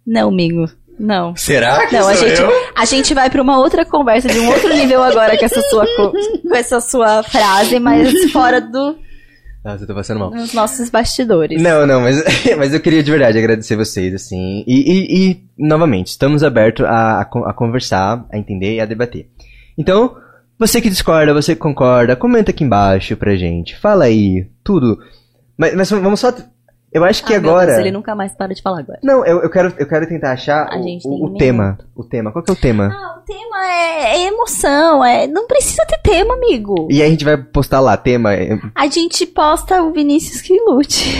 Não, 0.07 0.29
amigo. 0.29 0.69
Não. 0.99 1.35
Será 1.37 1.89
Não, 1.91 2.07
a 2.07 2.15
gente, 2.15 2.41
a 2.77 2.85
gente 2.85 3.15
vai 3.15 3.31
pra 3.31 3.41
uma 3.43 3.59
outra 3.59 3.85
conversa 3.85 4.29
de 4.29 4.39
um 4.39 4.49
outro 4.49 4.69
nível 4.75 5.03
agora 5.03 5.37
com 5.39 5.45
essa 5.45 5.61
sua, 5.63 5.87
co- 5.97 6.13
com 6.13 6.55
essa 6.55 6.81
sua 6.81 7.23
frase, 7.23 7.81
mas 7.81 8.31
fora 8.31 8.61
do, 8.61 8.97
Nossa, 9.65 9.85
eu 9.85 9.87
tô 9.87 9.95
passando 9.95 10.19
mal. 10.21 10.31
dos 10.31 10.53
nossos 10.53 10.91
bastidores. 10.91 11.61
Não, 11.63 11.87
não, 11.87 12.01
mas, 12.01 12.23
mas 12.59 12.75
eu 12.75 12.81
queria 12.81 13.03
de 13.03 13.11
verdade 13.11 13.39
agradecer 13.39 13.77
vocês, 13.77 14.13
assim. 14.15 14.65
E, 14.67 14.75
e- 14.81 15.31
e, 15.31 15.43
novamente, 15.57 16.09
estamos 16.09 16.43
abertos 16.43 16.85
a, 16.85 17.21
a 17.21 17.53
conversar, 17.55 18.27
a 18.33 18.37
entender 18.39 18.75
e 18.75 18.81
a 18.81 18.87
debater. 18.87 19.29
Então, 19.79 20.17
você 20.59 20.81
que 20.81 20.91
discorda, 20.91 21.33
você 21.33 21.55
que 21.55 21.61
concorda, 21.61 22.17
comenta 22.17 22.51
aqui 22.51 22.65
embaixo 22.65 23.17
pra 23.17 23.37
gente. 23.37 23.77
Fala 23.79 24.05
aí, 24.05 24.49
tudo. 24.65 24.99
Mas, 25.57 25.75
mas 25.75 25.91
vamos 25.91 26.19
só. 26.19 26.33
Eu 26.93 27.05
acho 27.05 27.25
que 27.25 27.33
Ah, 27.33 27.39
agora. 27.39 27.67
Deus, 27.67 27.79
ele 27.79 27.91
nunca 27.91 28.15
mais 28.15 28.35
para 28.35 28.55
de 28.55 28.61
falar 28.61 28.81
agora. 28.81 28.99
Não, 29.03 29.25
eu, 29.25 29.43
eu, 29.43 29.49
quero, 29.51 29.73
eu 29.79 29.89
quero 29.89 30.07
tentar 30.07 30.33
achar 30.33 30.69
o, 31.05 31.27
o- 31.27 31.39
tema. 31.39 31.79
O 31.97 32.05
tema. 32.05 32.31
Qual 32.31 32.45
que 32.45 32.51
é 32.51 32.55
o 32.55 32.57
tema? 32.61 32.91
Ah, 32.93 33.19
o 33.19 33.23
tema 33.25 33.67
é, 33.67 34.17
é 34.17 34.27
emoção, 34.29 35.03
é, 35.03 35.27
não 35.27 35.47
precisa 35.47 35.87
ter 35.87 35.99
tema, 36.03 36.35
amigo. 36.35 36.89
E 36.91 37.01
aí 37.01 37.09
a 37.09 37.11
gente 37.11 37.25
vai 37.25 37.37
postar 37.39 37.81
lá, 37.81 37.97
tema. 37.97 38.35
é- 38.35 38.59
A 38.75 38.87
gente 38.89 39.27
posta 39.27 39.83
o 39.83 39.91
Vinícius 39.93 40.43
que 40.43 40.55
lute. 40.61 41.19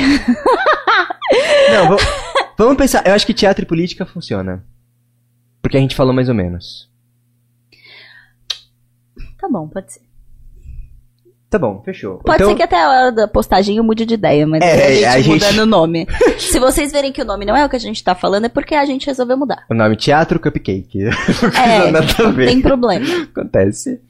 Não, 1.73 1.89
vamos, 1.89 2.03
vamos 2.59 2.77
pensar. 2.77 3.07
Eu 3.07 3.15
acho 3.15 3.27
que 3.27 3.33
teatro 3.33 3.65
e 3.65 3.67
política 3.67 4.05
funciona. 4.05 4.63
Porque 5.63 5.77
a 5.79 5.81
gente 5.81 5.97
falou 5.97 6.13
mais 6.13 6.29
ou 6.29 6.35
menos. 6.35 6.91
Tá 9.39 9.49
bom, 9.49 9.67
pode 9.69 9.93
ser. 9.95 10.03
Tá 11.53 11.59
bom, 11.59 11.83
fechou. 11.85 12.15
Pode 12.25 12.37
então, 12.37 12.49
ser 12.49 12.55
que 12.57 12.63
até 12.63 12.83
a 12.83 12.89
hora 12.89 13.13
da 13.13 13.29
postagem 13.29 13.77
eu 13.77 13.85
mude 13.85 14.07
de 14.07 14.15
ideia, 14.15 14.47
mas 14.47 14.63
É, 14.63 14.73
a 14.73 14.91
gente 14.91 15.05
a 15.05 15.21
gente- 15.21 15.29
mudando 15.35 15.59
o 15.59 15.67
nome. 15.67 16.09
Se 16.41 16.59
vocês 16.59 16.91
verem 16.91 17.13
que 17.13 17.21
o 17.21 17.27
nome 17.27 17.45
não 17.45 17.55
é 17.55 17.63
o 17.63 17.69
que 17.69 17.77
a 17.77 17.79
gente 17.79 18.03
tá 18.03 18.15
falando, 18.15 18.47
é 18.47 18.49
porque 18.49 18.75
a 18.75 18.87
gente 18.87 19.07
resolveu 19.07 19.37
mudar. 19.37 19.63
O 19.69 19.75
nome 19.75 19.95
Teatro 19.95 20.41
Cupcake. 20.41 21.01
É, 21.63 21.91
não 21.93 22.35
tem 22.35 22.63
problema. 22.63 23.05
Acontece. 23.31 24.01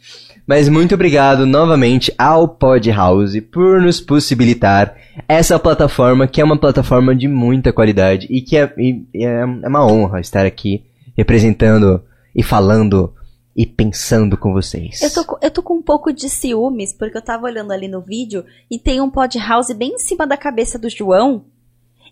Mas 0.46 0.68
muito 0.68 0.94
obrigado 0.94 1.44
novamente 1.44 2.14
ao 2.16 2.46
Pod 2.46 2.88
House 2.92 3.34
por 3.50 3.80
nos 3.80 4.00
possibilitar 4.00 4.94
essa 5.28 5.58
plataforma, 5.58 6.28
que 6.28 6.40
é 6.40 6.44
uma 6.44 6.56
plataforma 6.56 7.12
de 7.12 7.26
muita 7.26 7.72
qualidade 7.72 8.28
e 8.30 8.40
que 8.40 8.56
é, 8.56 8.72
e 8.78 9.04
é, 9.16 9.40
é 9.64 9.68
uma 9.68 9.84
honra 9.84 10.20
estar 10.20 10.46
aqui 10.46 10.84
representando 11.16 12.00
e 12.36 12.40
falando 12.42 13.12
e 13.56 13.66
pensando 13.66 14.36
com 14.36 14.52
vocês. 14.52 15.00
Eu 15.02 15.12
tô, 15.12 15.38
eu 15.42 15.50
tô 15.50 15.62
com 15.62 15.74
um 15.74 15.82
pouco 15.82 16.12
de 16.12 16.28
ciúmes, 16.28 16.92
porque 16.92 17.16
eu 17.16 17.22
tava 17.22 17.46
olhando 17.46 17.72
ali 17.72 17.86
no 17.86 18.00
vídeo 18.00 18.44
e 18.70 18.78
tem 18.78 19.00
um 19.00 19.10
pod 19.10 19.38
house 19.38 19.72
bem 19.72 19.94
em 19.94 19.98
cima 19.98 20.26
da 20.26 20.36
cabeça 20.36 20.78
do 20.78 20.88
João. 20.88 21.44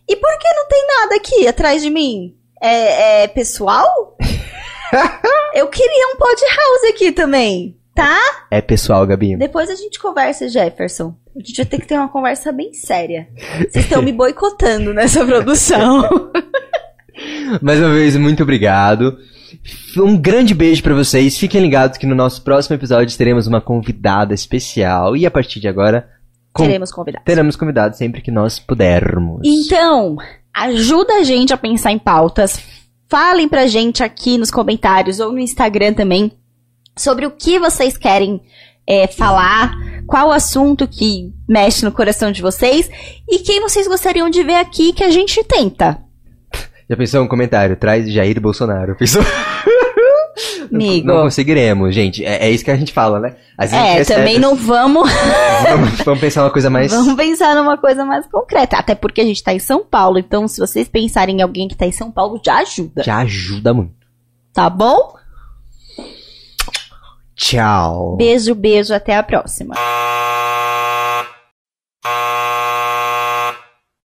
E 0.06 0.16
por 0.16 0.38
que 0.38 0.54
não 0.54 0.68
tem 0.68 0.86
nada 0.86 1.14
aqui 1.16 1.48
atrás 1.48 1.82
de 1.82 1.90
mim? 1.90 2.36
É, 2.60 3.22
é 3.22 3.28
pessoal? 3.28 4.16
eu 5.54 5.66
queria 5.68 6.14
um 6.14 6.18
pod 6.18 6.40
house 6.40 6.94
aqui 6.94 7.12
também, 7.12 7.76
tá? 7.94 8.18
É 8.50 8.60
pessoal, 8.60 9.06
Gabi. 9.06 9.36
Depois 9.36 9.70
a 9.70 9.74
gente 9.74 9.98
conversa, 9.98 10.48
Jefferson. 10.48 11.14
A 11.34 11.38
gente 11.38 11.56
vai 11.56 11.66
ter 11.66 11.80
que 11.80 11.86
ter 11.86 11.94
uma 11.94 12.08
conversa 12.08 12.52
bem 12.52 12.74
séria. 12.74 13.28
Vocês 13.58 13.84
estão 13.84 14.02
me 14.02 14.12
boicotando 14.12 14.92
nessa 14.92 15.24
produção. 15.24 16.02
Mais 17.62 17.78
uma 17.78 17.94
vez, 17.94 18.16
muito 18.16 18.42
obrigado. 18.42 19.16
Um 19.96 20.16
grande 20.16 20.54
beijo 20.54 20.82
pra 20.82 20.94
vocês. 20.94 21.36
Fiquem 21.38 21.60
ligados 21.60 21.98
que 21.98 22.06
no 22.06 22.14
nosso 22.14 22.42
próximo 22.42 22.76
episódio 22.76 23.16
teremos 23.16 23.46
uma 23.46 23.60
convidada 23.60 24.32
especial. 24.34 25.16
E 25.16 25.26
a 25.26 25.30
partir 25.30 25.60
de 25.60 25.68
agora, 25.68 26.08
com- 26.52 26.64
Teremos 26.64 26.90
convidados. 26.92 27.24
teremos 27.24 27.56
convidados 27.56 27.98
sempre 27.98 28.20
que 28.22 28.30
nós 28.30 28.58
pudermos. 28.58 29.40
Então, 29.44 30.16
ajuda 30.54 31.14
a 31.14 31.22
gente 31.24 31.52
a 31.52 31.56
pensar 31.56 31.92
em 31.92 31.98
pautas. 31.98 32.60
Falem 33.08 33.48
pra 33.48 33.66
gente 33.66 34.02
aqui 34.02 34.38
nos 34.38 34.50
comentários 34.50 35.18
ou 35.18 35.32
no 35.32 35.38
Instagram 35.40 35.92
também 35.94 36.32
sobre 36.96 37.26
o 37.26 37.30
que 37.30 37.58
vocês 37.58 37.96
querem 37.96 38.40
é, 38.86 39.06
falar, 39.06 39.72
qual 40.06 40.30
assunto 40.32 40.86
que 40.86 41.32
mexe 41.48 41.84
no 41.84 41.92
coração 41.92 42.30
de 42.32 42.42
vocês 42.42 42.88
e 43.28 43.38
quem 43.40 43.60
vocês 43.60 43.86
gostariam 43.88 44.28
de 44.30 44.42
ver 44.42 44.56
aqui 44.56 44.92
que 44.92 45.02
a 45.04 45.10
gente 45.10 45.42
tenta. 45.44 45.98
Já 46.90 46.96
pensou 46.96 47.22
um 47.22 47.28
comentário? 47.28 47.76
Traz 47.76 48.12
Jair 48.12 48.40
Bolsonaro. 48.40 48.96
Pensou? 48.96 49.22
Amigo. 50.72 51.06
Não 51.06 51.22
conseguiremos, 51.22 51.94
gente. 51.94 52.24
É, 52.24 52.46
é 52.46 52.50
isso 52.50 52.64
que 52.64 52.70
a 52.70 52.76
gente 52.76 52.92
fala, 52.92 53.18
né? 53.20 53.36
Às 53.56 53.70
vezes 53.70 53.86
É, 53.86 53.92
recebe- 53.98 54.20
também 54.20 54.38
não 54.40 54.54
vamos, 54.56 55.08
Vamos, 55.68 55.90
vamos 56.04 56.20
pensar 56.20 56.42
uma 56.44 56.50
coisa 56.50 56.68
mais. 56.70 56.90
vamos 56.92 57.14
pensar 57.14 57.54
numa 57.54 57.76
coisa 57.78 58.04
mais 58.04 58.26
concreta. 58.26 58.76
Até 58.76 58.94
porque 58.94 59.20
a 59.20 59.24
gente 59.24 59.42
tá 59.42 59.52
em 59.52 59.58
São 59.58 59.84
Paulo, 59.84 60.18
então 60.18 60.48
se 60.48 60.58
vocês 60.60 60.88
pensarem 60.88 61.38
em 61.38 61.42
alguém 61.42 61.68
que 61.68 61.76
tá 61.76 61.86
em 61.86 61.92
São 61.92 62.10
Paulo, 62.10 62.40
já 62.44 62.56
ajuda. 62.58 63.02
Já 63.04 63.18
ajuda 63.18 63.72
muito. 63.74 63.94
Tá 64.52 64.68
bom? 64.70 65.14
Tchau. 67.36 68.16
Beijo, 68.16 68.54
beijo, 68.54 68.92
até 68.94 69.16
a 69.16 69.22
próxima. 69.22 69.74